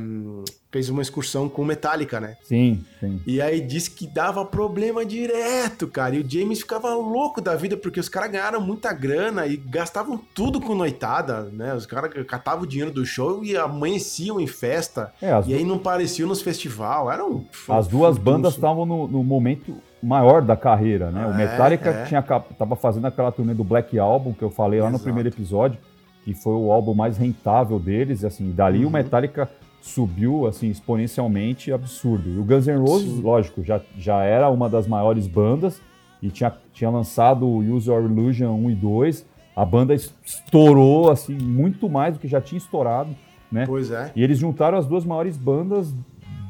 fez 0.70 0.90
uma 0.90 1.00
excursão 1.00 1.48
com 1.48 1.64
Metallica, 1.64 2.20
né? 2.20 2.36
Sim, 2.42 2.84
sim. 3.00 3.20
E 3.26 3.40
aí 3.40 3.60
disse 3.60 3.90
que 3.90 4.06
dava 4.06 4.44
problema 4.44 5.04
direto, 5.04 5.88
cara. 5.88 6.16
E 6.16 6.20
o 6.20 6.28
James 6.28 6.60
ficava 6.60 6.94
louco 6.94 7.40
da 7.40 7.56
vida 7.56 7.76
porque 7.76 7.98
os 7.98 8.08
caras 8.08 8.30
ganharam 8.30 8.60
muita 8.60 8.92
grana 8.92 9.46
e 9.46 9.56
gastavam 9.56 10.20
tudo 10.34 10.60
com 10.60 10.74
noitada, 10.74 11.44
né? 11.44 11.74
Os 11.74 11.86
caras 11.86 12.12
catavam 12.26 12.64
o 12.64 12.66
dinheiro 12.66 12.90
do 12.92 13.06
show 13.06 13.44
e 13.44 13.56
amanheciam 13.56 14.38
em 14.38 14.46
festa. 14.46 15.12
É, 15.22 15.30
e 15.46 15.54
aí 15.54 15.64
não 15.64 15.78
pareciam 15.78 16.28
nos 16.28 16.42
festival. 16.42 17.10
Era 17.10 17.24
um, 17.24 17.44
as 17.68 17.88
duas 17.88 18.18
bandas 18.18 18.54
estavam 18.54 18.84
no, 18.84 19.08
no, 19.08 19.24
momento 19.24 19.76
maior 20.02 20.42
da 20.42 20.54
carreira, 20.54 21.10
né? 21.10 21.26
o 21.26 21.30
é, 21.30 21.36
Metallica 21.36 21.88
é. 21.88 22.04
tinha 22.04 22.20
tava 22.22 22.76
fazendo 22.76 23.06
aquela 23.06 23.32
turnê 23.32 23.54
do 23.54 23.64
Black 23.64 23.98
Album 23.98 24.34
que 24.34 24.42
eu 24.42 24.50
falei 24.50 24.80
lá 24.80 24.88
Exato. 24.88 24.98
no 24.98 25.02
primeiro 25.02 25.30
episódio 25.30 25.78
que 26.24 26.34
foi 26.34 26.54
o 26.54 26.72
álbum 26.72 26.94
mais 26.94 27.18
rentável 27.18 27.78
deles, 27.78 28.24
assim, 28.24 28.50
dali 28.50 28.80
uhum. 28.80 28.88
o 28.88 28.90
Metallica 28.90 29.48
subiu 29.80 30.46
assim 30.46 30.70
exponencialmente 30.70 31.70
absurdo. 31.70 32.30
E 32.30 32.38
o 32.38 32.42
Guns 32.42 32.66
N' 32.66 32.78
Roses, 32.78 33.10
Sim. 33.10 33.20
lógico, 33.20 33.62
já, 33.62 33.80
já 33.98 34.22
era 34.22 34.48
uma 34.48 34.68
das 34.68 34.86
maiores 34.86 35.26
bandas 35.26 35.80
e 36.22 36.30
tinha, 36.30 36.50
tinha 36.72 36.88
lançado 36.88 37.46
o 37.46 37.58
Use 37.58 37.90
Your 37.90 38.02
Illusion 38.02 38.50
1 38.50 38.70
e 38.70 38.74
2. 38.74 39.26
A 39.54 39.64
banda 39.64 39.94
estourou, 39.94 41.10
assim, 41.10 41.34
muito 41.34 41.88
mais 41.88 42.14
do 42.14 42.20
que 42.20 42.26
já 42.26 42.40
tinha 42.40 42.56
estourado, 42.56 43.14
né? 43.52 43.66
Pois 43.66 43.90
é. 43.90 44.10
E 44.16 44.22
eles 44.22 44.38
juntaram 44.38 44.78
as 44.78 44.86
duas 44.86 45.04
maiores 45.04 45.36
bandas 45.36 45.92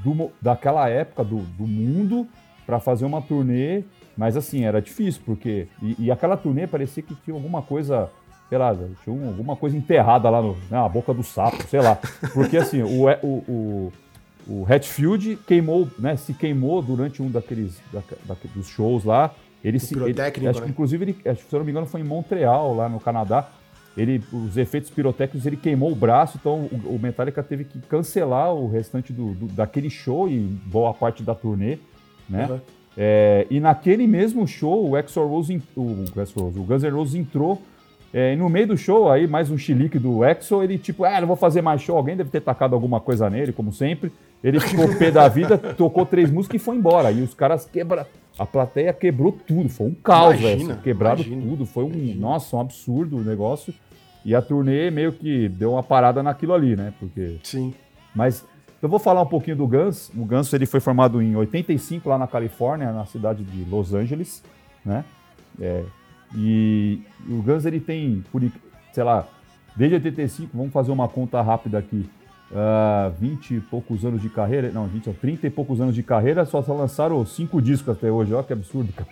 do, 0.04 0.30
daquela 0.40 0.88
época 0.88 1.24
do, 1.24 1.38
do 1.38 1.66
mundo 1.66 2.28
para 2.64 2.78
fazer 2.78 3.04
uma 3.04 3.20
turnê, 3.20 3.82
mas 4.16 4.36
assim, 4.36 4.64
era 4.64 4.80
difícil, 4.80 5.22
porque. 5.26 5.66
E, 5.82 6.04
e, 6.04 6.10
aquela 6.10 6.36
turnê 6.36 6.66
parecia 6.66 7.02
que 7.02 7.14
tinha 7.16 7.34
alguma 7.34 7.60
coisa, 7.60 8.08
sei 8.54 8.58
lá, 8.58 8.76
tinha 9.02 9.26
alguma 9.26 9.56
coisa 9.56 9.76
enterrada 9.76 10.30
lá 10.30 10.40
no, 10.40 10.56
na 10.70 10.88
boca 10.88 11.12
do 11.12 11.24
sapo, 11.24 11.62
sei 11.68 11.80
lá. 11.80 11.98
Porque 12.32 12.56
assim, 12.56 12.82
o, 12.82 13.08
o, 13.22 13.28
o, 13.48 13.92
o 14.46 14.66
Hatfield 14.72 15.38
queimou, 15.44 15.88
né? 15.98 16.16
Se 16.16 16.32
queimou 16.32 16.80
durante 16.80 17.20
um 17.20 17.28
daqueles 17.28 17.80
da, 17.92 18.00
da, 18.24 18.36
dos 18.54 18.68
shows 18.68 19.04
lá. 19.04 19.34
Ele 19.62 19.80
se. 19.80 19.96
Ele, 19.98 20.20
acho 20.20 20.32
que, 20.32 20.40
né? 20.40 20.52
inclusive, 20.68 21.04
ele, 21.04 21.16
acho, 21.28 21.42
se 21.42 21.52
eu 21.52 21.58
não 21.58 21.64
me 21.64 21.72
engano, 21.72 21.86
foi 21.86 22.00
em 22.00 22.04
Montreal, 22.04 22.74
lá 22.74 22.88
no 22.88 23.00
Canadá. 23.00 23.48
Ele, 23.96 24.22
os 24.32 24.56
efeitos 24.56 24.90
pirotécnicos, 24.90 25.46
ele 25.46 25.56
queimou 25.56 25.90
o 25.90 25.94
braço, 25.94 26.36
então 26.40 26.68
o, 26.84 26.96
o 26.96 26.98
Metallica 27.00 27.42
teve 27.42 27.64
que 27.64 27.78
cancelar 27.80 28.52
o 28.52 28.68
restante 28.68 29.12
do, 29.12 29.34
do, 29.34 29.46
daquele 29.46 29.88
show 29.88 30.28
e 30.28 30.38
boa 30.38 30.92
parte 30.92 31.22
da 31.22 31.34
turnê, 31.34 31.78
né? 32.28 32.46
Uhum. 32.50 32.60
É, 32.96 33.46
e 33.50 33.58
naquele 33.58 34.06
mesmo 34.06 34.46
show, 34.46 34.90
o 34.90 34.96
Exor 34.96 35.26
Rose, 35.26 35.62
o, 35.76 35.80
o 35.80 36.64
Guns 36.64 36.82
N' 36.82 36.90
Roses 36.90 37.14
entrou 37.14 37.60
é, 38.16 38.32
e 38.32 38.36
no 38.36 38.48
meio 38.48 38.68
do 38.68 38.76
show, 38.76 39.10
aí, 39.10 39.26
mais 39.26 39.50
um 39.50 39.58
chilique 39.58 39.98
do 39.98 40.24
Exo, 40.24 40.62
ele 40.62 40.78
tipo, 40.78 41.04
ah, 41.04 41.20
não 41.20 41.26
vou 41.26 41.34
fazer 41.34 41.62
mais 41.62 41.82
show. 41.82 41.96
Alguém 41.96 42.16
deve 42.16 42.30
ter 42.30 42.40
tacado 42.40 42.72
alguma 42.72 43.00
coisa 43.00 43.28
nele, 43.28 43.52
como 43.52 43.72
sempre. 43.72 44.12
Ele 44.42 44.60
ficou 44.60 44.86
pé 44.96 45.10
da 45.10 45.26
vida, 45.26 45.58
tocou 45.76 46.06
três 46.06 46.30
músicas 46.30 46.62
e 46.62 46.64
foi 46.64 46.76
embora. 46.76 47.10
E 47.10 47.22
os 47.22 47.34
caras 47.34 47.66
quebraram. 47.66 48.06
A 48.38 48.46
plateia 48.46 48.92
quebrou 48.92 49.32
tudo. 49.32 49.68
Foi 49.68 49.88
um 49.88 49.94
caos, 49.94 50.38
velho. 50.40 50.76
Quebrado 50.76 51.22
imagina, 51.22 51.42
tudo. 51.42 51.66
Foi 51.66 51.82
um, 51.82 51.88
imagina. 51.88 52.20
nossa, 52.20 52.56
um 52.56 52.60
absurdo 52.60 53.16
o 53.16 53.20
negócio. 53.20 53.74
E 54.24 54.32
a 54.32 54.40
turnê 54.40 54.92
meio 54.92 55.12
que 55.12 55.48
deu 55.48 55.72
uma 55.72 55.82
parada 55.82 56.22
naquilo 56.22 56.54
ali, 56.54 56.76
né? 56.76 56.94
Porque. 57.00 57.40
Sim. 57.42 57.74
Mas 58.14 58.44
eu 58.80 58.88
vou 58.88 59.00
falar 59.00 59.22
um 59.22 59.26
pouquinho 59.26 59.56
do 59.56 59.66
Guns. 59.66 60.08
O 60.16 60.24
Guns 60.24 60.52
ele 60.52 60.66
foi 60.66 60.78
formado 60.78 61.20
em 61.20 61.34
85 61.34 62.08
lá 62.08 62.16
na 62.16 62.28
Califórnia, 62.28 62.92
na 62.92 63.06
cidade 63.06 63.42
de 63.42 63.68
Los 63.68 63.92
Angeles, 63.92 64.40
né? 64.84 65.04
É, 65.60 65.82
e 66.34 67.00
o 67.28 67.42
Guns 67.42 67.64
ele 67.64 67.80
tem, 67.80 68.24
por, 68.30 68.42
sei 68.92 69.04
lá, 69.04 69.26
desde 69.76 69.96
85, 69.96 70.50
vamos 70.56 70.72
fazer 70.72 70.90
uma 70.90 71.08
conta 71.08 71.40
rápida 71.40 71.78
aqui, 71.78 72.08
uh, 72.50 73.12
20 73.18 73.54
e 73.54 73.60
poucos 73.60 74.04
anos 74.04 74.20
de 74.20 74.28
carreira, 74.28 74.70
não, 74.70 74.86
20, 74.86 75.12
30 75.14 75.46
e 75.46 75.50
poucos 75.50 75.80
anos 75.80 75.94
de 75.94 76.02
carreira, 76.02 76.44
só, 76.44 76.64
lançaram 76.68 77.24
cinco 77.24 77.60
discos 77.62 77.96
até 77.96 78.10
hoje, 78.10 78.34
olha 78.34 78.44
que 78.44 78.52
absurdo, 78.52 78.92
cara. 78.92 79.08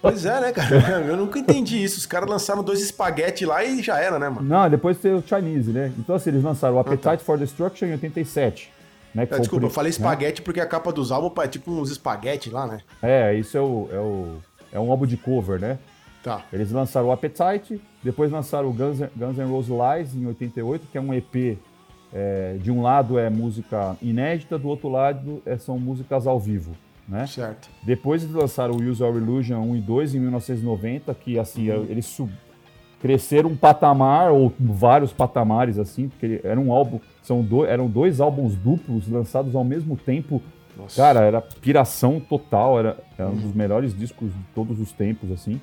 Pois 0.00 0.24
é, 0.26 0.40
né, 0.40 0.52
cara? 0.52 0.76
Eu 1.08 1.16
nunca 1.16 1.38
entendi 1.38 1.82
isso. 1.82 1.98
Os 1.98 2.06
caras 2.06 2.28
lançaram 2.28 2.62
dois 2.62 2.80
espaguete 2.80 3.44
lá 3.44 3.64
e 3.64 3.82
já 3.82 3.98
era, 3.98 4.18
né, 4.18 4.28
mano? 4.28 4.46
Não, 4.46 4.68
depois 4.68 4.98
tem 4.98 5.12
o 5.12 5.22
Chinese, 5.26 5.72
né? 5.72 5.90
Então, 5.98 6.14
assim, 6.14 6.30
eles 6.30 6.44
lançaram 6.44 6.76
o 6.76 6.78
Appetite 6.78 7.08
ah, 7.08 7.16
tá. 7.16 7.24
for 7.24 7.38
Destruction 7.38 7.86
em 7.86 7.92
87. 7.92 8.70
Né, 9.14 9.26
é, 9.28 9.38
desculpa, 9.38 9.64
eu 9.64 9.70
falei 9.70 9.88
né? 9.88 9.96
espaguete 9.96 10.42
né? 10.42 10.44
porque 10.44 10.60
a 10.60 10.66
capa 10.66 10.92
dos 10.92 11.10
álbuns 11.10 11.32
é 11.42 11.48
tipo 11.48 11.72
uns 11.72 11.90
espaguete 11.90 12.50
lá, 12.50 12.66
né? 12.66 12.80
É, 13.02 13.34
isso 13.34 13.56
é 13.56 13.60
o, 13.60 13.88
é 13.90 13.98
o. 13.98 14.36
É 14.72 14.78
um 14.78 14.90
álbum 14.90 15.06
de 15.06 15.16
cover, 15.16 15.58
né? 15.58 15.78
Tá. 16.26 16.44
Eles 16.52 16.72
lançaram 16.72 17.06
o 17.06 17.12
Appetite, 17.12 17.80
depois 18.02 18.32
lançaram 18.32 18.68
o 18.68 18.72
Guns, 18.72 18.98
Guns 19.14 19.38
N' 19.38 19.44
Roses 19.44 19.70
Lies 19.70 20.12
em 20.12 20.26
88, 20.26 20.88
que 20.90 20.98
é 20.98 21.00
um 21.00 21.14
EP. 21.14 21.56
É, 22.12 22.56
de 22.60 22.70
um 22.70 22.82
lado 22.82 23.16
é 23.16 23.30
música 23.30 23.96
inédita, 24.02 24.58
do 24.58 24.66
outro 24.66 24.88
lado 24.88 25.40
é, 25.46 25.56
são 25.56 25.78
músicas 25.78 26.26
ao 26.26 26.40
vivo. 26.40 26.72
Né? 27.06 27.28
Certo. 27.28 27.68
Depois 27.80 28.24
eles 28.24 28.34
lançaram 28.34 28.74
o 28.74 28.82
Use 28.82 29.00
Our 29.04 29.16
Illusion 29.16 29.60
1 29.60 29.76
e 29.76 29.80
2 29.80 30.14
em 30.16 30.20
1990, 30.20 31.14
que 31.14 31.38
assim, 31.38 31.70
uhum. 31.70 31.86
eles 31.88 32.06
sub... 32.06 32.32
cresceram 33.00 33.50
um 33.50 33.56
patamar, 33.56 34.32
ou 34.32 34.52
vários 34.58 35.12
patamares, 35.12 35.78
assim, 35.78 36.08
porque 36.08 36.40
era 36.42 36.58
um 36.58 36.72
álbum, 36.72 36.98
são 37.22 37.40
dois, 37.40 37.70
eram 37.70 37.86
dois 37.88 38.20
álbuns 38.20 38.56
duplos 38.56 39.08
lançados 39.08 39.54
ao 39.54 39.62
mesmo 39.62 39.96
tempo. 39.96 40.42
Nossa. 40.76 40.96
Cara, 41.00 41.20
era 41.20 41.40
piração 41.40 42.18
total, 42.18 42.80
era, 42.80 42.96
era 43.16 43.28
um 43.28 43.36
dos 43.36 43.54
melhores 43.54 43.96
discos 43.96 44.32
de 44.32 44.42
todos 44.54 44.80
os 44.80 44.90
tempos, 44.90 45.30
assim. 45.30 45.60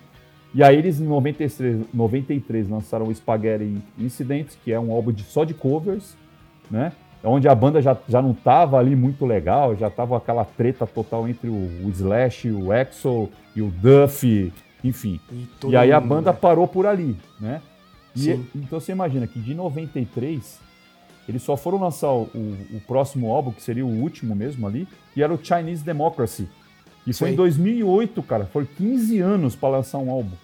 E 0.53 0.63
aí 0.63 0.77
eles 0.77 0.99
em 0.99 1.05
93, 1.05 1.87
93 1.93 2.69
lançaram 2.69 3.07
o 3.07 3.15
Spaghetti 3.15 3.77
Incidents, 3.97 4.57
que 4.63 4.71
é 4.71 4.79
um 4.79 4.91
álbum 4.91 5.11
de, 5.11 5.23
só 5.23 5.43
de 5.43 5.53
covers, 5.53 6.15
né? 6.69 6.91
Onde 7.23 7.47
a 7.47 7.55
banda 7.55 7.81
já, 7.81 7.97
já 8.07 8.21
não 8.21 8.33
tava 8.33 8.77
ali 8.77 8.95
muito 8.95 9.25
legal, 9.25 9.75
já 9.75 9.89
tava 9.89 10.17
aquela 10.17 10.43
treta 10.43 10.85
total 10.85 11.27
entre 11.27 11.49
o, 11.49 11.85
o 11.85 11.89
Slash, 11.89 12.51
o 12.51 12.73
Exo 12.73 13.29
e 13.55 13.61
o 13.61 13.71
Duff, 13.71 14.51
enfim. 14.83 15.19
E, 15.31 15.47
e 15.69 15.75
aí 15.77 15.91
a 15.91 15.99
banda 16.01 16.31
né? 16.31 16.37
parou 16.39 16.67
por 16.67 16.85
ali, 16.85 17.15
né? 17.39 17.61
E, 18.15 18.29
então 18.55 18.79
você 18.79 18.91
imagina 18.91 19.25
que 19.25 19.39
de 19.39 19.55
93 19.55 20.61
eles 21.27 21.41
só 21.41 21.55
foram 21.55 21.79
lançar 21.79 22.11
o, 22.11 22.23
o, 22.35 22.57
o, 22.73 22.81
próximo 22.85 23.31
álbum, 23.31 23.51
que 23.51 23.61
seria 23.61 23.85
o 23.85 23.89
último 23.89 24.35
mesmo 24.35 24.67
ali, 24.67 24.87
e 25.15 25.23
era 25.23 25.33
o 25.33 25.39
Chinese 25.41 25.83
Democracy. 25.83 26.47
E 27.05 27.13
foi 27.13 27.29
Sim. 27.29 27.33
em 27.33 27.37
2008, 27.37 28.23
cara. 28.23 28.45
Foi 28.45 28.65
15 28.65 29.19
anos 29.19 29.55
para 29.55 29.69
lançar 29.69 29.97
um 29.97 30.09
álbum. 30.09 30.35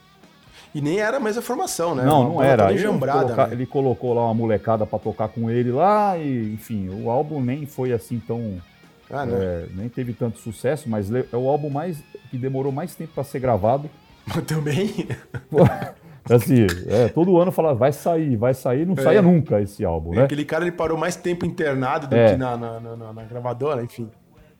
E 0.73 0.81
nem 0.81 0.99
era 0.99 1.17
a 1.17 1.19
mesma 1.19 1.41
formação, 1.41 1.95
né? 1.95 2.03
Não, 2.03 2.33
não 2.33 2.43
era. 2.43 2.71
Ele, 2.71 2.83
coloca, 2.83 3.47
né? 3.47 3.53
ele 3.53 3.65
colocou 3.65 4.13
lá 4.13 4.25
uma 4.25 4.33
molecada 4.33 4.85
para 4.85 4.99
tocar 4.99 5.29
com 5.29 5.49
ele 5.49 5.71
lá 5.71 6.17
e, 6.17 6.53
enfim, 6.53 6.89
o 6.89 7.09
álbum 7.09 7.41
nem 7.41 7.65
foi 7.65 7.91
assim 7.91 8.19
tão... 8.19 8.61
Ah, 9.11 9.25
é, 9.27 9.65
nem 9.73 9.89
teve 9.89 10.13
tanto 10.13 10.37
sucesso, 10.37 10.87
mas 10.87 11.11
é 11.11 11.35
o 11.35 11.49
álbum 11.49 11.71
mais 11.71 11.97
que 12.29 12.37
demorou 12.37 12.71
mais 12.71 12.93
tempo 12.93 13.13
para 13.15 13.23
ser 13.23 13.39
gravado. 13.39 13.89
Também? 14.45 15.07
assim, 16.29 16.67
é, 16.87 17.07
todo 17.07 17.39
ano 17.39 17.51
fala, 17.51 17.73
vai 17.73 17.91
sair, 17.91 18.35
vai 18.35 18.53
sair, 18.53 18.85
não 18.85 18.93
é. 18.93 19.01
saía 19.01 19.21
nunca 19.23 19.59
esse 19.59 19.83
álbum, 19.83 20.13
né? 20.13 20.25
Aquele 20.25 20.45
cara 20.45 20.63
ele 20.63 20.71
parou 20.71 20.95
mais 20.95 21.15
tempo 21.15 21.43
internado 21.43 22.05
do 22.05 22.15
é. 22.15 22.31
que 22.31 22.37
na, 22.37 22.55
na, 22.55 22.79
na, 22.79 23.13
na, 23.13 23.23
gravadora, 23.23 23.83
enfim. 23.83 24.07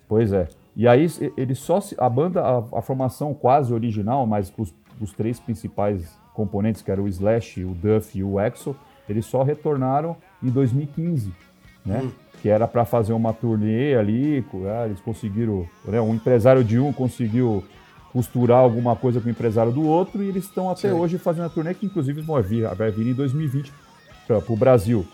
Pois 0.07 0.33
é. 0.33 0.47
E 0.76 0.88
aí 0.88 1.07
ele 1.36 1.55
só 1.55 1.80
a 1.97 2.09
banda, 2.09 2.41
a, 2.41 2.57
a 2.78 2.82
formação 2.82 3.34
quase 3.34 3.74
original, 3.74 4.26
mas 4.26 4.53
os 4.57 4.74
os 4.99 5.13
três 5.13 5.39
principais 5.39 6.17
componentes, 6.34 6.82
que 6.82 6.91
eram 6.91 7.03
o 7.03 7.07
Slash, 7.07 7.63
o 7.63 7.74
Duff 7.74 8.17
e 8.17 8.24
o 8.24 8.39
Exo, 8.39 8.76
eles 9.07 9.26
só 9.26 9.43
retornaram 9.43 10.15
em 10.41 10.49
2015, 10.49 11.32
né? 11.86 12.01
Hum. 12.03 12.11
Que 12.41 12.49
era 12.49 12.67
para 12.67 12.86
fazer 12.86 13.11
uma 13.11 13.34
turnê 13.34 13.95
ali, 13.95 14.45
ah, 14.65 14.86
eles 14.86 15.01
conseguiram, 15.01 15.67
né? 15.86 15.99
um 15.99 16.13
empresário 16.13 16.63
de 16.63 16.80
um 16.80 16.93
conseguiu 16.93 17.63
costurar 18.13 18.59
alguma 18.59 18.95
coisa 18.95 19.20
com 19.20 19.28
o 19.28 19.30
empresário 19.30 19.72
do 19.72 19.86
outro 19.86 20.24
e 20.24 20.30
eles 20.30 20.45
estão 20.45 20.70
até 20.70 20.89
Sim. 20.89 20.95
hoje 20.95 21.17
fazendo 21.17 21.45
a 21.45 21.49
turnê 21.49 21.74
que 21.74 21.86
inclusive 21.86 22.22
vai 22.22 22.41
vir, 22.41 22.67
vai 22.76 22.91
vir 22.91 23.07
em 23.07 23.13
2020 23.13 23.74
para 24.26 24.41
o 24.47 24.55
Brasil. 24.55 25.05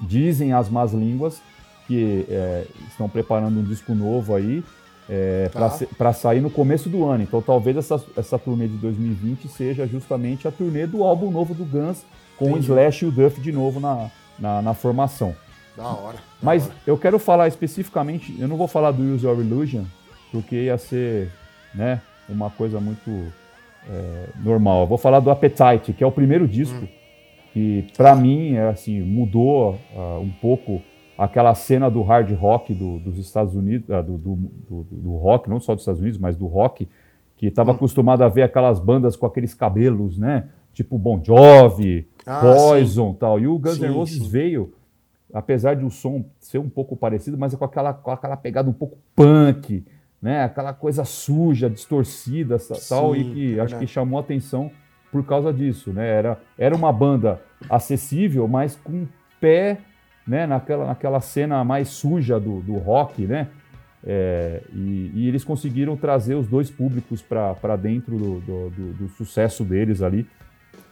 Dizem 0.00 0.52
as 0.52 0.68
más 0.70 0.92
línguas 0.92 1.42
que 1.86 2.26
é, 2.28 2.66
estão 2.88 3.08
preparando 3.08 3.60
um 3.60 3.62
disco 3.62 3.94
novo 3.94 4.34
aí, 4.34 4.62
é, 5.08 5.48
tá. 5.52 5.78
para 5.96 6.12
sair 6.12 6.40
no 6.40 6.50
começo 6.50 6.88
do 6.88 7.04
ano. 7.04 7.22
Então 7.22 7.40
talvez 7.40 7.76
essa, 7.76 8.02
essa 8.16 8.38
turnê 8.38 8.66
de 8.66 8.76
2020 8.76 9.48
seja 9.48 9.86
justamente 9.86 10.48
a 10.48 10.50
turnê 10.50 10.86
do 10.86 11.04
álbum 11.04 11.30
novo 11.30 11.54
do 11.54 11.64
Guns, 11.64 12.04
com 12.36 12.50
Entendi. 12.50 12.70
o 12.70 12.74
Slash 12.74 13.04
e 13.04 13.08
o 13.08 13.10
Duff 13.10 13.40
de 13.40 13.52
novo 13.52 13.80
na, 13.80 14.10
na, 14.38 14.62
na 14.62 14.74
formação. 14.74 15.34
Da 15.76 15.84
hora. 15.84 16.16
Da 16.16 16.22
Mas 16.42 16.64
hora. 16.64 16.74
eu 16.86 16.98
quero 16.98 17.18
falar 17.18 17.48
especificamente, 17.48 18.34
eu 18.38 18.48
não 18.48 18.56
vou 18.56 18.66
falar 18.66 18.90
do 18.90 19.02
Use 19.02 19.24
Your 19.24 19.38
Illusion, 19.38 19.84
porque 20.32 20.56
ia 20.56 20.78
ser 20.78 21.30
né, 21.74 22.00
uma 22.28 22.50
coisa 22.50 22.80
muito 22.80 23.10
é, 23.88 24.28
normal. 24.42 24.82
Eu 24.82 24.86
vou 24.86 24.98
falar 24.98 25.20
do 25.20 25.30
Appetite, 25.30 25.92
que 25.92 26.02
é 26.02 26.06
o 26.06 26.12
primeiro 26.12 26.48
disco, 26.48 26.84
hum. 26.84 26.88
que 27.52 27.86
para 27.96 28.14
mim 28.14 28.54
é, 28.54 28.68
assim, 28.68 29.00
mudou 29.00 29.78
uh, 29.94 30.20
um 30.20 30.30
pouco 30.40 30.82
aquela 31.18 31.54
cena 31.54 31.90
do 31.90 32.02
hard 32.02 32.30
rock 32.32 32.74
do, 32.74 32.98
dos 32.98 33.18
Estados 33.18 33.54
Unidos, 33.54 33.90
ah, 33.90 34.02
do, 34.02 34.18
do, 34.18 34.36
do, 34.90 35.16
rock, 35.16 35.48
não 35.48 35.58
só 35.58 35.74
dos 35.74 35.82
Estados 35.82 36.00
Unidos, 36.00 36.18
mas 36.18 36.36
do 36.36 36.46
rock, 36.46 36.88
que 37.36 37.46
estava 37.46 37.72
hum. 37.72 37.74
acostumado 37.74 38.22
a 38.22 38.28
ver 38.28 38.42
aquelas 38.42 38.78
bandas 38.78 39.16
com 39.16 39.26
aqueles 39.26 39.54
cabelos, 39.54 40.18
né? 40.18 40.48
Tipo 40.72 40.98
Bon 40.98 41.22
Jovi, 41.22 42.06
ah, 42.26 42.40
Poison 42.40 43.12
sim. 43.12 43.18
tal. 43.18 43.40
E 43.40 43.46
o 43.46 43.58
Guns 43.58 43.78
N' 43.78 43.88
Roses 43.88 44.26
veio, 44.26 44.74
apesar 45.32 45.74
de 45.74 45.84
o 45.84 45.90
som 45.90 46.24
ser 46.38 46.58
um 46.58 46.68
pouco 46.68 46.94
parecido, 46.94 47.38
mas 47.38 47.54
é 47.54 47.56
com 47.56 47.64
aquela, 47.64 47.94
com 47.94 48.10
aquela 48.10 48.36
pegada 48.36 48.68
um 48.68 48.74
pouco 48.74 48.98
punk, 49.14 49.84
né? 50.20 50.44
Aquela 50.44 50.74
coisa 50.74 51.04
suja, 51.04 51.70
distorcida 51.70 52.58
sim, 52.58 52.74
tal, 52.88 53.16
e 53.16 53.32
que 53.32 53.58
é 53.58 53.62
acho 53.62 53.78
que 53.78 53.86
chamou 53.86 54.18
atenção 54.18 54.70
por 55.10 55.24
causa 55.24 55.50
disso, 55.50 55.92
né? 55.94 56.06
Era, 56.06 56.38
era 56.58 56.76
uma 56.76 56.92
banda 56.92 57.40
acessível, 57.70 58.46
mas 58.46 58.76
com 58.76 59.06
pé 59.40 59.78
né, 60.26 60.46
naquela, 60.46 60.86
naquela 60.86 61.20
cena 61.20 61.62
mais 61.64 61.88
suja 61.88 62.40
do, 62.40 62.60
do 62.60 62.74
rock, 62.74 63.26
né? 63.26 63.48
É, 64.08 64.62
e, 64.72 65.10
e, 65.14 65.28
eles 65.28 65.42
conseguiram 65.42 65.96
trazer 65.96 66.36
os 66.36 66.46
dois 66.46 66.70
públicos 66.70 67.22
para 67.22 67.74
dentro 67.74 68.16
do, 68.16 68.40
do, 68.40 68.70
do, 68.70 68.92
do, 68.92 69.08
sucesso 69.08 69.64
deles 69.64 70.00
ali. 70.00 70.26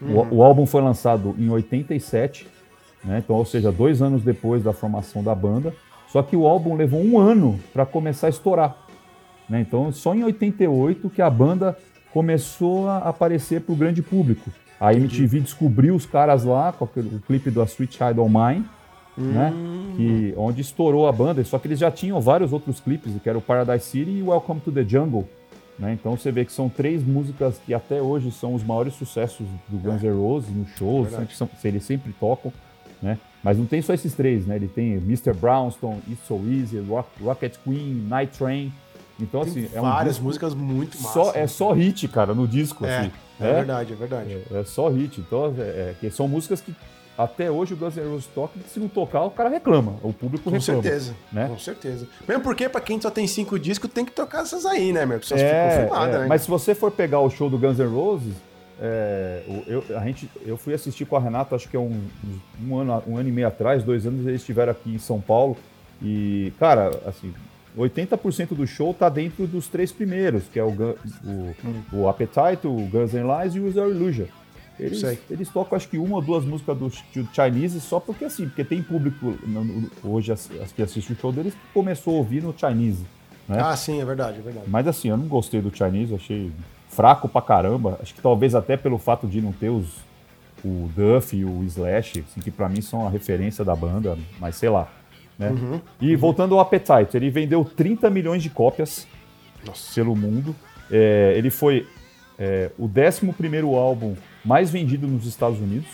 Uhum. 0.01 0.17
O, 0.17 0.37
o, 0.37 0.43
álbum 0.43 0.67
foi 0.67 0.83
lançado 0.83 1.33
em 1.39 1.49
87, 1.49 2.49
né? 3.05 3.23
então, 3.25 3.37
ou 3.37 3.45
seja, 3.45 3.71
dois 3.71 4.03
anos 4.03 4.25
depois 4.25 4.65
da 4.65 4.73
formação 4.73 5.23
da 5.23 5.35
banda. 5.35 5.73
Só 6.09 6.23
que 6.23 6.37
o 6.37 6.47
álbum 6.47 6.75
levou 6.75 7.01
um 7.01 7.19
ano 7.19 7.59
para 7.73 7.87
começar 7.87 8.27
a 8.27 8.31
estourar. 8.31 8.77
Né? 9.49 9.61
Então, 9.61 9.93
só 9.93 10.15
em 10.15 10.25
88 10.25 11.09
que 11.11 11.23
a 11.23 11.31
banda 11.31 11.77
começou 12.13 12.89
a 12.89 12.99
aparecer 12.99 13.61
para 13.61 13.73
o 13.73 13.77
grande 13.77 14.03
público. 14.03 14.51
A 14.81 14.93
MTV 14.93 15.41
descobriu 15.41 15.95
os 15.95 16.07
caras 16.07 16.45
lá 16.45 16.73
com 16.73 16.85
aquele, 16.85 17.17
o 17.17 17.21
clipe 17.21 17.51
do 17.51 17.61
A 17.63 17.65
Sweet 17.65 17.97
Child 17.97 18.21
O' 18.21 18.29
Mine, 18.29 18.65
hum. 19.19 19.33
né? 19.33 19.53
Que, 19.97 20.35
onde 20.37 20.61
estourou 20.61 21.07
a 21.07 21.13
banda, 21.13 21.45
só 21.45 21.59
que 21.59 21.69
eles 21.69 21.79
já 21.79 21.91
tinham 21.91 22.21
vários 22.21 22.53
outros 22.53 22.81
clipes, 22.81 23.13
que 23.23 23.29
era 23.29 23.39
o 23.39 23.41
Paradise 23.41 23.85
City 23.85 24.11
e 24.11 24.23
Welcome 24.23 24.61
to 24.61 24.73
the 24.73 24.83
Jungle. 24.83 25.29
Né? 25.79 25.93
Então 25.93 26.17
você 26.17 26.31
vê 26.31 26.45
que 26.45 26.53
são 26.53 26.69
três 26.69 27.03
músicas 27.05 27.61
que 27.65 27.75
até 27.75 28.01
hoje 28.01 28.31
são 28.31 28.55
os 28.55 28.63
maiores 28.63 28.95
sucessos 28.95 29.47
do 29.69 29.79
Guns 29.79 30.03
N' 30.03 30.11
Roses 30.11 30.51
no 30.51 30.67
show, 30.67 31.07
é 31.07 31.11
sempre 31.11 31.35
são, 31.35 31.49
eles 31.65 31.85
sempre 31.85 32.13
tocam. 32.19 32.53
Né? 33.03 33.19
Mas 33.43 33.59
não 33.59 33.67
tem 33.67 33.83
só 33.83 33.93
esses 33.93 34.15
três, 34.15 34.47
né? 34.47 34.57
Ele 34.57 34.69
tem 34.69 34.95
Mr. 34.95 35.35
Brownstone, 35.35 36.01
It's 36.09 36.27
So 36.27 36.41
Easy, 36.49 36.79
Rock, 36.79 37.09
Rocket 37.23 37.57
Queen, 37.63 38.07
Night 38.09 38.39
Train. 38.39 38.73
Então, 39.21 39.43
tem 39.43 39.65
assim, 39.65 39.77
é 39.77 39.81
um 39.81 39.85
várias 39.85 40.19
músicas 40.19 40.55
muito 40.55 40.97
massas. 40.97 41.13
Só, 41.13 41.33
é 41.35 41.47
só 41.47 41.73
hit, 41.73 42.09
cara, 42.09 42.35
no 42.35 42.49
disco. 42.49 42.85
É, 42.87 42.99
assim, 42.99 43.13
é, 43.39 43.47
é 43.47 43.53
verdade, 43.53 43.93
é 43.93 43.97
verdade. 43.97 44.33
É, 44.33 44.61
é 44.61 44.65
só 44.65 44.89
hit. 44.89 45.21
Então, 45.21 45.55
é, 45.59 45.95
é, 46.03 46.11
são 46.11 46.27
músicas 46.27 46.61
que 46.63 46.75
até 47.17 47.51
hoje 47.51 47.75
o 47.75 47.77
Guns 47.77 47.97
N' 47.97 48.09
Roses 48.09 48.27
toca 48.27 48.59
e 48.59 48.69
se 48.69 48.81
não 48.81 48.89
tocar, 48.89 49.23
o 49.23 49.31
cara 49.31 49.49
reclama. 49.49 49.97
O 50.03 50.13
público 50.13 50.45
com 50.45 50.51
reclama. 50.51 50.81
Com 50.81 50.83
certeza. 50.83 51.15
Né? 51.33 51.49
Com 51.49 51.59
certeza. 51.59 52.09
Mesmo 52.27 52.43
porque, 52.43 52.69
pra 52.69 52.81
quem 52.81 53.01
só 53.01 53.11
tem 53.11 53.27
cinco 53.27 53.59
discos, 53.59 53.91
tem 53.91 54.05
que 54.05 54.13
tocar 54.13 54.43
essas 54.43 54.67
aí, 54.67 54.93
né, 54.93 55.07
meu? 55.07 55.21
Pessoas 55.21 55.41
é, 55.41 55.85
ficam 55.85 56.05
é, 56.05 56.19
né? 56.19 56.27
Mas 56.29 56.43
se 56.43 56.49
você 56.49 56.75
for 56.75 56.91
pegar 56.91 57.21
o 57.21 57.31
show 57.31 57.49
do 57.49 57.57
Guns 57.57 57.79
N' 57.79 57.87
Roses, 57.87 58.35
é, 58.81 59.43
eu, 59.67 59.85
a 59.97 60.05
gente, 60.05 60.29
eu 60.45 60.57
fui 60.57 60.75
assistir 60.75 61.05
com 61.05 61.17
a 61.17 61.21
Renata, 61.21 61.55
acho 61.55 61.69
que 61.69 61.77
é 61.77 61.81
um, 61.81 62.03
um, 62.67 62.77
ano, 62.79 63.03
um 63.07 63.17
ano 63.17 63.29
e 63.29 63.33
meio 63.33 63.47
atrás, 63.47 63.85
dois 63.85 64.07
anos, 64.07 64.27
eles 64.27 64.41
estiveram 64.41 64.73
aqui 64.73 64.95
em 64.95 64.99
São 64.99 65.21
Paulo. 65.21 65.57
E, 66.03 66.53
cara, 66.59 66.91
assim, 67.07 67.33
80% 67.79 68.55
do 68.55 68.67
show 68.67 68.93
tá 68.93 69.09
dentro 69.09 69.47
dos 69.47 69.69
três 69.69 69.93
primeiros, 69.93 70.45
que 70.53 70.59
é 70.59 70.65
o, 70.65 70.71
o, 70.73 71.55
o 71.93 72.09
Appetite, 72.09 72.67
o 72.67 72.75
Guns 72.89 73.13
N' 73.13 73.25
Lies 73.27 73.55
e 73.55 73.61
o 73.61 73.67
User 73.67 73.87
Illusion. 73.87 74.27
Eles, 74.79 75.03
eles 75.31 75.49
tocam 75.49 75.77
acho 75.77 75.89
que 75.89 75.99
uma 75.99 76.17
ou 76.17 76.23
duas 76.23 76.45
músicas 76.45 76.77
do, 76.77 76.89
do 76.89 77.29
Chinese 77.33 77.81
só 77.81 78.01
porque 78.01 78.25
assim, 78.25 78.47
porque 78.47 78.65
tem 78.65 78.83
público 78.83 79.35
hoje 80.03 80.33
as, 80.33 80.51
as 80.61 80.73
que 80.73 80.83
assiste 80.83 81.13
o 81.13 81.17
show 81.17 81.31
deles 81.31 81.55
que 81.55 81.61
começou 81.73 82.15
a 82.15 82.19
ouvir 82.19 82.43
no 82.43 82.53
Chinese. 82.57 83.05
Né? 83.49 83.59
Ah, 83.61 83.77
sim, 83.77 84.01
é 84.01 84.05
verdade, 84.05 84.39
é 84.39 84.43
verdade. 84.43 84.67
Mas 84.69 84.89
assim, 84.89 85.09
eu 85.09 85.17
não 85.17 85.27
gostei 85.27 85.61
do 85.61 85.75
Chinese, 85.75 86.15
achei 86.15 86.51
fraco 86.89 87.29
pra 87.29 87.41
caramba. 87.41 87.99
Acho 88.03 88.15
que 88.15 88.21
talvez 88.21 88.55
até 88.55 88.77
pelo 88.77 88.99
fato 88.99 89.27
de 89.27 89.41
não 89.41 89.53
ter 89.53 89.69
os, 89.69 89.87
o 90.65 90.89
Duff 90.95 91.37
e 91.37 91.45
o 91.45 91.63
Slash, 91.65 92.25
assim, 92.29 92.41
que 92.41 92.51
pra 92.51 92.69
mim 92.69 92.81
são 92.81 93.07
a 93.07 93.11
referência 93.11 93.65
da 93.65 93.77
banda, 93.77 94.19
mas 94.41 94.57
sei 94.57 94.71
lá. 94.71 94.89
Né? 95.39 95.51
Uhum, 95.51 95.81
e 96.01 96.13
uhum. 96.13 96.19
voltando 96.19 96.55
ao 96.55 96.61
Appetite, 96.61 97.17
ele 97.17 97.29
vendeu 97.29 97.65
30 97.65 98.09
milhões 98.09 98.43
de 98.43 98.51
cópias 98.51 99.07
Nossa. 99.67 99.95
pelo 99.95 100.17
mundo. 100.17 100.55
É, 100.91 101.35
ele 101.37 101.51
foi 101.51 101.87
é, 102.39 102.71
o 102.79 102.85
11 102.85 103.77
álbum 103.77 104.15
mais 104.45 104.71
vendido 104.71 105.07
nos 105.07 105.27
Estados 105.27 105.59
Unidos, 105.59 105.89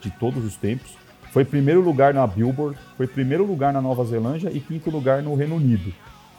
de 0.00 0.10
todos 0.10 0.44
os 0.44 0.56
tempos. 0.56 0.90
Foi 1.32 1.44
primeiro 1.44 1.80
lugar 1.80 2.14
na 2.14 2.26
Billboard, 2.26 2.78
foi 2.96 3.06
primeiro 3.06 3.44
lugar 3.44 3.72
na 3.72 3.80
Nova 3.80 4.04
Zelândia 4.04 4.50
e 4.52 4.60
quinto 4.60 4.90
lugar 4.90 5.22
no 5.22 5.34
Reino 5.34 5.56
Unido. 5.56 5.92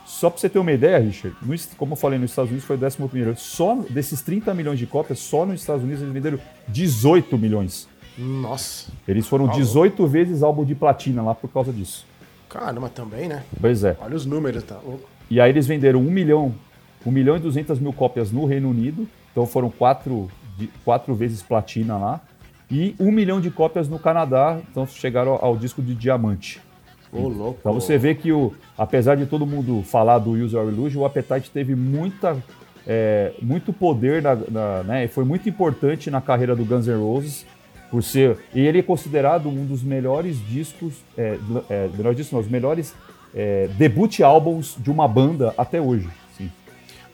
Só 0.05 0.29
para 0.29 0.39
você 0.39 0.49
ter 0.49 0.57
uma 0.57 0.71
ideia, 0.71 0.97
Richard, 0.99 1.35
no, 1.41 1.55
como 1.77 1.91
eu 1.91 1.97
falei, 1.97 2.17
nos 2.17 2.31
Estados 2.31 2.49
Unidos 2.49 2.65
foi 2.65 2.77
o 2.77 2.85
11 2.85 2.97
primeiro. 3.09 3.37
Só 3.37 3.75
desses 3.89 4.21
30 4.21 4.53
milhões 4.53 4.79
de 4.79 4.87
cópias, 4.87 5.19
só 5.19 5.45
nos 5.45 5.59
Estados 5.59 5.83
Unidos 5.83 6.01
eles 6.01 6.13
venderam 6.13 6.39
18 6.69 7.37
milhões. 7.37 7.87
Nossa. 8.17 8.89
Eles 9.07 9.27
foram 9.27 9.47
18 9.49 10.07
vezes 10.07 10.41
álbum 10.41 10.63
de 10.63 10.73
platina 10.73 11.21
lá 11.21 11.35
por 11.35 11.49
causa 11.51 11.71
disso. 11.71 12.05
Caramba, 12.49 12.89
também, 12.89 13.27
né? 13.27 13.43
Pois 13.59 13.83
é. 13.83 13.97
Olha 13.99 14.15
os 14.15 14.25
números, 14.25 14.63
tá 14.63 14.79
louco. 14.83 15.07
E 15.29 15.41
aí 15.41 15.49
eles 15.49 15.67
venderam 15.67 15.99
1 15.99 16.03
milhão, 16.03 16.55
1 17.05 17.11
milhão 17.11 17.35
e 17.35 17.39
200 17.39 17.77
mil 17.79 17.91
cópias 17.91 18.31
no 18.31 18.45
Reino 18.45 18.69
Unido. 18.69 19.07
Então 19.31 19.45
foram 19.45 19.69
quatro, 19.69 20.31
quatro 20.83 21.13
vezes 21.13 21.41
platina 21.41 21.97
lá. 21.97 22.21
E 22.69 22.95
1 22.99 23.11
milhão 23.11 23.39
de 23.39 23.49
cópias 23.49 23.87
no 23.87 23.97
Canadá. 23.97 24.59
Então 24.69 24.85
chegaram 24.85 25.33
ao, 25.33 25.45
ao 25.45 25.57
disco 25.57 25.81
de 25.81 25.93
diamante. 25.95 26.61
Ô, 27.11 27.27
louco. 27.27 27.59
Então 27.59 27.73
você 27.73 27.97
vê 27.97 28.13
que, 28.13 28.31
o, 28.31 28.53
apesar 28.77 29.15
de 29.15 29.25
todo 29.25 29.45
mundo 29.45 29.81
falar 29.83 30.19
do 30.19 30.31
User 30.31 30.61
Illusion, 30.63 31.01
o 31.01 31.05
Appetite 31.05 31.49
teve 31.49 31.75
muita, 31.75 32.37
é, 32.85 33.33
muito 33.41 33.71
poder, 33.71 34.21
na, 34.21 34.35
na, 34.35 34.83
né, 34.83 35.07
foi 35.07 35.23
muito 35.23 35.47
importante 35.47 36.11
na 36.11 36.19
carreira 36.19 36.55
do 36.55 36.65
Guns 36.65 36.87
N' 36.87 36.99
Roses, 36.99 37.45
por 37.89 38.03
ser. 38.03 38.37
E 38.53 38.59
ele 38.59 38.79
é 38.79 38.83
considerado 38.83 39.47
um 39.47 39.65
dos 39.65 39.81
melhores 39.81 40.37
discos, 40.45 40.95
é, 41.17 41.37
é, 41.69 41.89
melhor 41.95 42.13
disco, 42.13 42.35
não, 42.35 42.41
os 42.41 42.49
melhores 42.49 42.93
é, 43.33 43.69
debut 43.77 44.19
álbuns 44.19 44.75
de 44.77 44.91
uma 44.91 45.07
banda 45.07 45.53
até 45.57 45.79
hoje. 45.79 46.09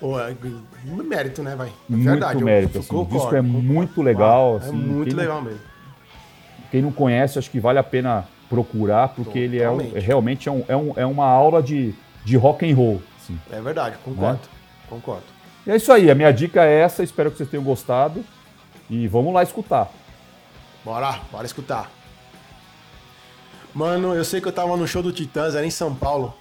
Oh, 0.06 0.20
é, 0.20 0.36
mérito, 1.02 1.42
né, 1.42 1.56
vai? 1.56 1.72
Muito 1.88 2.04
Verdade, 2.04 2.44
mérito. 2.44 2.80
Assim, 2.80 2.94
o 2.94 3.06
disco 3.06 3.34
é 3.34 3.42
muito 3.42 4.02
legal. 4.02 4.58
Assim, 4.58 4.68
é 4.68 4.74
muito 4.74 5.16
legal 5.16 5.42
mesmo. 5.42 5.62
Quem 6.70 6.82
não 6.82 6.92
conhece, 6.92 7.40
acho 7.40 7.50
que 7.50 7.58
vale 7.58 7.80
a 7.80 7.84
pena 7.84 8.28
procurar, 8.50 9.08
porque 9.16 9.48
Totalmente. 9.48 9.96
ele 9.96 9.96
é, 9.96 10.02
um, 10.02 10.06
realmente 10.06 10.50
é, 10.50 10.52
um, 10.52 10.66
é, 10.68 10.76
um, 10.76 10.94
é 10.98 11.06
uma 11.06 11.26
aula 11.26 11.64
de, 11.64 11.96
de 12.26 12.36
rock 12.36 12.70
and 12.70 12.76
roll. 12.76 13.02
Assim. 13.18 13.40
É 13.50 13.62
verdade, 13.62 13.96
concordo. 14.04 14.34
Né? 14.34 14.40
Concordo. 14.90 15.24
E 15.66 15.72
é 15.72 15.78
isso 15.78 15.94
aí, 15.94 16.12
a 16.12 16.16
minha 16.16 16.34
dica 16.34 16.66
é 16.66 16.82
essa, 16.82 17.02
espero 17.02 17.32
que 17.32 17.38
vocês 17.38 17.50
tenham 17.50 17.64
gostado. 17.64 18.26
E 18.90 19.08
vamos 19.08 19.34
lá 19.34 19.42
escutar. 19.42 19.90
Bora, 20.84 21.18
bora 21.32 21.46
escutar. 21.46 21.90
Mano, 23.74 24.14
eu 24.14 24.26
sei 24.26 24.42
que 24.42 24.50
eu 24.50 24.52
tava 24.52 24.76
no 24.76 24.86
show 24.86 25.02
do 25.02 25.14
Titãs, 25.14 25.56
era 25.56 25.66
em 25.66 25.72
São 25.72 25.96
Paulo. 25.96 26.34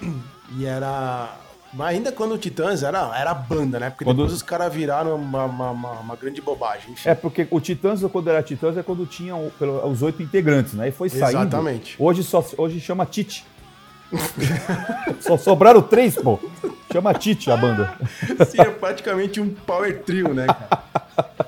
E 0.56 0.64
era 0.64 1.34
mas 1.76 1.94
ainda 1.94 2.10
quando 2.10 2.32
o 2.32 2.38
Titãs 2.38 2.82
era, 2.82 3.12
era 3.14 3.34
banda, 3.34 3.78
né? 3.78 3.90
Porque 3.90 4.04
quando... 4.04 4.16
depois 4.16 4.32
os 4.32 4.42
caras 4.42 4.72
viraram 4.72 5.14
uma, 5.14 5.44
uma, 5.44 5.70
uma, 5.70 5.90
uma, 6.00 6.16
grande 6.16 6.40
bobagem. 6.40 6.92
Enfim. 6.92 7.06
É, 7.06 7.14
porque 7.14 7.46
o 7.50 7.60
Titãs, 7.60 8.00
quando 8.10 8.30
era 8.30 8.42
Titãs, 8.42 8.78
é 8.78 8.82
quando 8.82 9.04
tinha 9.04 9.36
os 9.36 10.00
oito 10.00 10.22
integrantes, 10.22 10.72
né? 10.72 10.88
E 10.88 10.90
foi 10.90 11.10
saindo. 11.10 11.42
Exatamente. 11.42 11.94
Hoje, 11.98 12.24
só, 12.24 12.42
hoje 12.56 12.80
chama 12.80 13.04
Tite. 13.04 13.44
só 15.20 15.36
sobraram 15.36 15.82
três, 15.82 16.14
pô. 16.14 16.40
Chama 16.90 17.12
Tite 17.12 17.50
a 17.50 17.58
banda. 17.58 17.94
Sim, 18.48 18.62
é 18.62 18.70
praticamente 18.70 19.38
um 19.38 19.50
power 19.50 20.02
trio, 20.02 20.32
né, 20.32 20.46
cara? 20.46 20.82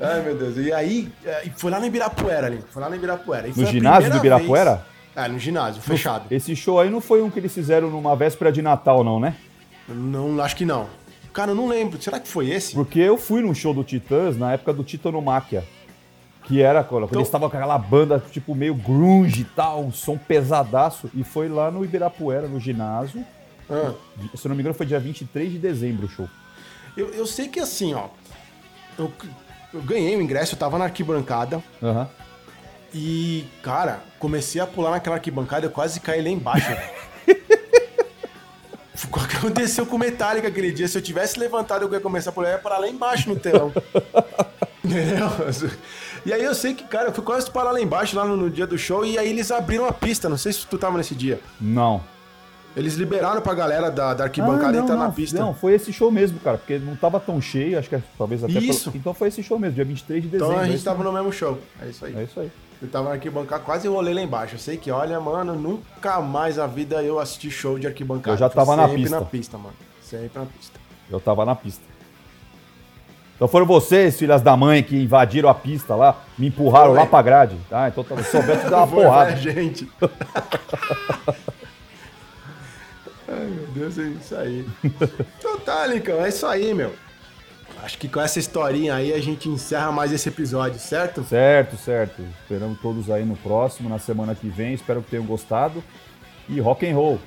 Ai, 0.00 0.22
meu 0.22 0.36
Deus. 0.36 0.56
E 0.56 0.72
aí, 0.72 1.08
é, 1.24 1.48
foi 1.56 1.70
lá 1.70 1.78
no 1.78 1.86
Ibirapuera 1.86 2.48
ali. 2.48 2.64
Foi 2.68 2.82
lá 2.82 2.90
no 2.90 2.96
Ibirapuera. 2.96 3.46
no 3.46 3.66
ginásio 3.66 4.10
do 4.10 4.16
Ibirapuera? 4.16 4.82
Vez... 5.14 5.24
É, 5.24 5.28
no 5.28 5.38
ginásio, 5.38 5.80
fechado. 5.80 6.24
Esse 6.32 6.56
show 6.56 6.80
aí 6.80 6.90
não 6.90 7.00
foi 7.00 7.22
um 7.22 7.30
que 7.30 7.38
eles 7.38 7.54
fizeram 7.54 7.88
numa 7.90 8.16
véspera 8.16 8.50
de 8.50 8.60
Natal, 8.60 9.04
não, 9.04 9.20
né? 9.20 9.36
Não, 9.88 10.40
acho 10.40 10.56
que 10.56 10.64
não. 10.64 10.88
Cara, 11.32 11.52
eu 11.52 11.54
não 11.54 11.66
lembro. 11.66 12.00
Será 12.00 12.20
que 12.20 12.28
foi 12.28 12.50
esse? 12.50 12.74
Porque 12.74 12.98
eu 12.98 13.16
fui 13.16 13.40
num 13.40 13.54
show 13.54 13.72
do 13.72 13.82
Titãs 13.82 14.36
na 14.36 14.52
época 14.52 14.72
do 14.72 14.84
Titanomáquia. 14.84 15.64
Que 16.44 16.60
era 16.60 16.82
quando 16.82 17.04
então... 17.04 17.18
eles 17.18 17.28
estavam 17.28 17.48
com 17.48 17.56
aquela 17.56 17.78
banda, 17.78 18.22
tipo, 18.30 18.54
meio 18.54 18.74
grunge 18.74 19.42
e 19.42 19.44
tal, 19.44 19.82
um 19.82 19.92
som 19.92 20.18
pesadaço. 20.18 21.10
E 21.14 21.22
foi 21.22 21.48
lá 21.48 21.70
no 21.70 21.84
Ibirapuera, 21.84 22.48
no 22.48 22.58
ginásio. 22.58 23.24
Ah. 23.70 23.94
Se 24.34 24.48
não 24.48 24.54
me 24.54 24.60
engano, 24.60 24.74
foi 24.74 24.84
dia 24.84 24.98
23 24.98 25.52
de 25.52 25.58
dezembro 25.58 26.06
o 26.06 26.08
show. 26.08 26.28
Eu, 26.96 27.10
eu 27.10 27.26
sei 27.26 27.48
que 27.48 27.60
assim, 27.60 27.94
ó. 27.94 28.08
Eu, 28.98 29.10
eu 29.72 29.80
ganhei 29.80 30.16
o 30.16 30.20
ingresso, 30.20 30.54
eu 30.54 30.58
tava 30.58 30.78
na 30.78 30.84
arquibancada. 30.84 31.62
Uhum. 31.80 32.06
E, 32.92 33.46
cara, 33.62 34.00
comecei 34.18 34.60
a 34.60 34.66
pular 34.66 34.90
naquela 34.90 35.16
arquibancada, 35.16 35.64
eu 35.64 35.70
quase 35.70 36.00
caí 36.00 36.20
lá 36.20 36.28
embaixo. 36.28 36.70
O 39.10 39.26
que 39.26 39.36
aconteceu 39.36 39.86
com 39.86 39.96
o 39.96 39.98
Metallica 39.98 40.48
aquele 40.48 40.70
dia? 40.70 40.86
Se 40.86 40.96
eu 40.96 41.02
tivesse 41.02 41.38
levantado, 41.38 41.84
eu 41.84 41.92
ia 41.92 42.00
começar 42.00 42.30
a 42.30 42.32
pular, 42.32 42.48
eu 42.48 42.52
ia 42.52 42.58
parar 42.58 42.78
lá 42.78 42.88
embaixo 42.88 43.28
no 43.28 43.36
telão. 43.36 43.72
Entendeu? 44.84 45.28
E 46.26 46.32
aí 46.32 46.42
eu 46.42 46.54
sei 46.54 46.74
que, 46.74 46.84
cara, 46.84 47.08
eu 47.08 47.12
fui 47.12 47.24
quase 47.24 47.50
parar 47.50 47.72
lá 47.72 47.80
embaixo, 47.80 48.16
lá 48.16 48.24
no, 48.24 48.36
no, 48.36 48.50
dia 48.50 48.66
do 48.66 48.76
show, 48.76 49.04
e 49.04 49.18
aí 49.18 49.28
eles 49.28 49.50
abriram 49.50 49.86
a 49.86 49.92
pista. 49.92 50.28
Não 50.28 50.36
sei 50.36 50.52
se 50.52 50.66
tu 50.66 50.78
tava 50.78 50.98
nesse 50.98 51.14
dia. 51.14 51.40
Não. 51.60 52.02
Eles 52.76 52.94
liberaram 52.94 53.40
pra 53.42 53.54
galera 53.54 53.90
da, 53.90 54.14
da 54.14 54.24
arquibancada 54.24 54.68
ah, 54.68 54.72
não, 54.72 54.82
entrar 54.82 54.96
não, 54.96 55.04
na 55.04 55.12
pista. 55.12 55.38
Não, 55.38 55.54
foi 55.54 55.74
esse 55.74 55.92
show 55.92 56.10
mesmo, 56.10 56.38
cara, 56.40 56.56
porque 56.56 56.78
não 56.78 56.96
tava 56.96 57.20
tão 57.20 57.40
cheio, 57.40 57.78
acho 57.78 57.88
que 57.88 57.96
é, 57.96 58.02
talvez 58.16 58.42
até. 58.42 58.52
Isso. 58.54 58.90
Pelo... 58.90 58.96
Então 58.96 59.14
foi 59.14 59.28
esse 59.28 59.42
show 59.42 59.58
mesmo, 59.58 59.74
dia 59.74 59.84
23 59.84 60.22
de 60.22 60.28
dezembro. 60.28 60.54
Então 60.54 60.64
a 60.64 60.66
gente 60.66 60.82
tava 60.82 61.04
no 61.04 61.12
mesmo 61.12 61.30
show. 61.32 61.58
É 61.82 61.88
isso 61.88 62.04
aí. 62.04 62.16
É 62.16 62.22
isso 62.22 62.40
aí. 62.40 62.50
Eu 62.82 62.88
tava 62.88 63.10
na 63.10 63.14
arquibancada, 63.14 63.62
quase 63.62 63.86
rolei 63.86 64.12
lá 64.12 64.20
embaixo. 64.22 64.56
Eu 64.56 64.58
sei 64.58 64.76
que, 64.76 64.90
olha, 64.90 65.20
mano, 65.20 65.54
nunca 65.54 66.20
mais 66.20 66.58
a 66.58 66.66
vida 66.66 67.00
eu 67.00 67.20
assisti 67.20 67.48
show 67.48 67.78
de 67.78 67.86
arquibancada. 67.86 68.34
Eu 68.34 68.38
já 68.40 68.50
tava 68.50 68.74
na 68.74 68.88
pista. 68.88 68.98
Sempre 68.98 69.20
na 69.20 69.24
pista, 69.24 69.56
mano. 69.58 69.74
Sempre 70.02 70.40
na 70.40 70.46
pista. 70.46 70.80
Eu 71.08 71.20
tava 71.20 71.44
na 71.44 71.54
pista. 71.54 71.84
Então 73.36 73.46
foram 73.46 73.66
vocês, 73.66 74.18
filhas 74.18 74.42
da 74.42 74.56
mãe, 74.56 74.82
que 74.82 74.96
invadiram 74.96 75.48
a 75.48 75.54
pista 75.54 75.94
lá, 75.94 76.24
me 76.36 76.48
empurraram 76.48 76.90
Foi. 76.90 76.98
lá 76.98 77.06
pra 77.06 77.22
grade. 77.22 77.56
Tá? 77.70 77.86
Então 77.86 78.04
eu 78.10 78.24
soubesse 78.24 78.64
te 78.64 78.70
dar 78.70 78.78
uma 78.78 78.86
Foi, 78.88 79.04
porrada. 79.04 79.30
É, 79.30 79.36
gente. 79.36 79.88
Ai, 83.28 83.46
meu 83.46 83.66
Deus, 83.68 83.96
é 83.96 84.02
isso 84.02 84.34
aí. 84.34 84.66
Então 85.38 85.58
tá, 85.60 85.86
Lincão, 85.86 86.20
é 86.20 86.28
isso 86.28 86.44
aí, 86.46 86.74
meu. 86.74 86.92
Acho 87.82 87.98
que 87.98 88.08
com 88.08 88.20
essa 88.20 88.38
historinha 88.38 88.94
aí 88.94 89.12
a 89.12 89.20
gente 89.20 89.48
encerra 89.48 89.90
mais 89.90 90.12
esse 90.12 90.28
episódio, 90.28 90.78
certo? 90.78 91.24
Certo, 91.24 91.76
certo. 91.76 92.22
Esperamos 92.40 92.78
todos 92.80 93.10
aí 93.10 93.24
no 93.24 93.36
próximo, 93.36 93.88
na 93.88 93.98
semana 93.98 94.36
que 94.36 94.48
vem. 94.48 94.72
Espero 94.72 95.02
que 95.02 95.10
tenham 95.10 95.24
gostado. 95.24 95.82
E 96.48 96.60
rock 96.60 96.88
and 96.88 96.94
roll. 96.94 97.18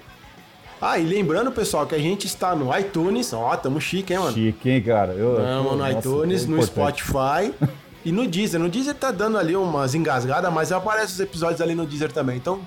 Ah, 0.81 0.97
e 0.97 1.03
lembrando, 1.03 1.51
pessoal, 1.51 1.85
que 1.85 1.93
a 1.93 1.99
gente 1.99 2.25
está 2.25 2.55
no 2.55 2.77
iTunes. 2.77 3.33
Ó, 3.33 3.53
tamo 3.57 3.81
chique, 3.81 4.13
hein, 4.13 4.19
mano? 4.19 4.33
Chique, 4.33 4.69
hein, 4.69 4.81
cara? 4.81 5.11
Eu, 5.11 5.35
Tamo 5.35 5.71
no 5.71 5.77
nossa, 5.77 5.99
iTunes, 5.99 6.45
no 6.45 6.61
Spotify 6.63 7.53
e 8.05 8.11
no 8.13 8.25
Deezer. 8.25 8.59
No 8.59 8.69
Deezer 8.69 8.95
tá 8.95 9.11
dando 9.11 9.37
ali 9.37 9.57
umas 9.57 9.93
engasgadas, 9.93 10.53
mas 10.53 10.71
aparece 10.71 11.13
os 11.13 11.19
episódios 11.19 11.59
ali 11.59 11.75
no 11.75 11.85
Deezer 11.85 12.13
também. 12.13 12.37
Então, 12.37 12.61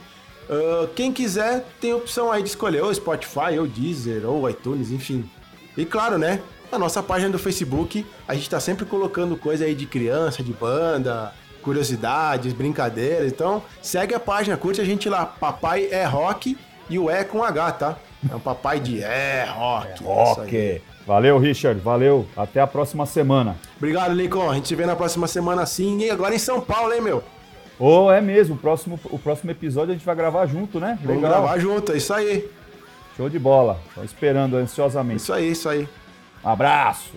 uh, 0.51 0.89
quem 0.95 1.11
quiser, 1.11 1.65
tem 1.81 1.95
opção 1.95 2.31
aí 2.31 2.43
de 2.43 2.51
escolher 2.51 2.83
ou 2.83 2.93
Spotify, 2.93 3.59
ou 3.59 3.67
Deezer, 3.67 4.29
ou 4.29 4.49
iTunes, 4.51 4.91
enfim. 4.91 5.29
E 5.77 5.87
claro, 5.87 6.19
né? 6.19 6.43
Na 6.71 6.79
nossa 6.79 7.03
página 7.03 7.31
do 7.31 7.39
Facebook, 7.39 8.05
a 8.27 8.35
gente 8.35 8.51
tá 8.51 8.61
sempre 8.61 8.85
colocando 8.85 9.37
coisa 9.37 9.65
aí 9.65 9.75
de 9.75 9.87
criança, 9.87 10.43
de 10.43 10.53
banda, 10.53 11.33
curiosidades, 11.63 12.53
brincadeiras. 12.53 13.33
Então, 13.33 13.63
segue 13.81 14.15
a 14.15 14.21
página, 14.21 14.57
curte 14.57 14.81
a 14.81 14.85
gente 14.85 15.09
lá. 15.09 15.25
Papai 15.25 15.89
é 15.91 16.05
rock 16.05 16.59
e 16.91 16.99
o 16.99 17.11
é 17.11 17.25
com 17.25 17.43
H, 17.43 17.73
tá? 17.73 17.97
É 18.31 18.35
um 18.35 18.41
papai 18.41 18.81
de 18.81 19.03
é 19.03 19.47
rock. 19.49 20.03
É 20.03 20.07
rock. 20.07 20.83
Valeu, 21.07 21.39
Richard. 21.39 21.81
Valeu. 21.81 22.27
Até 22.37 22.61
a 22.61 22.67
próxima 22.67 23.07
semana. 23.07 23.57
Obrigado, 23.77 24.13
Lincoln. 24.13 24.51
A 24.51 24.55
gente 24.55 24.69
se 24.69 24.75
vê 24.75 24.85
na 24.85 24.97
próxima 24.97 25.27
semana 25.27 25.65
sim. 25.65 25.99
E 26.01 26.11
agora 26.11 26.35
em 26.35 26.39
São 26.39 26.61
Paulo, 26.61 26.93
hein, 26.93 27.01
meu? 27.01 27.25
Ô, 27.79 28.05
oh, 28.05 28.13
é 28.13 28.21
mesmo. 28.21 28.57
O 28.57 28.59
próximo, 28.59 29.01
o 29.05 29.19
próximo 29.19 29.51
episódio 29.51 29.93
a 29.93 29.95
gente 29.95 30.05
vai 30.05 30.17
gravar 30.17 30.45
junto, 30.47 30.79
né? 30.81 30.99
Vamos 31.01 31.23
Legal. 31.23 31.41
gravar 31.41 31.59
junto, 31.59 31.93
é 31.93 31.97
isso 31.97 32.13
aí. 32.13 32.51
Show 33.17 33.31
de 33.31 33.39
bola. 33.39 33.79
Tô 33.95 34.03
esperando 34.03 34.57
ansiosamente. 34.57 35.23
Isso 35.23 35.33
aí, 35.33 35.51
isso 35.51 35.69
aí. 35.69 35.89
Um 36.45 36.49
abraço. 36.49 37.13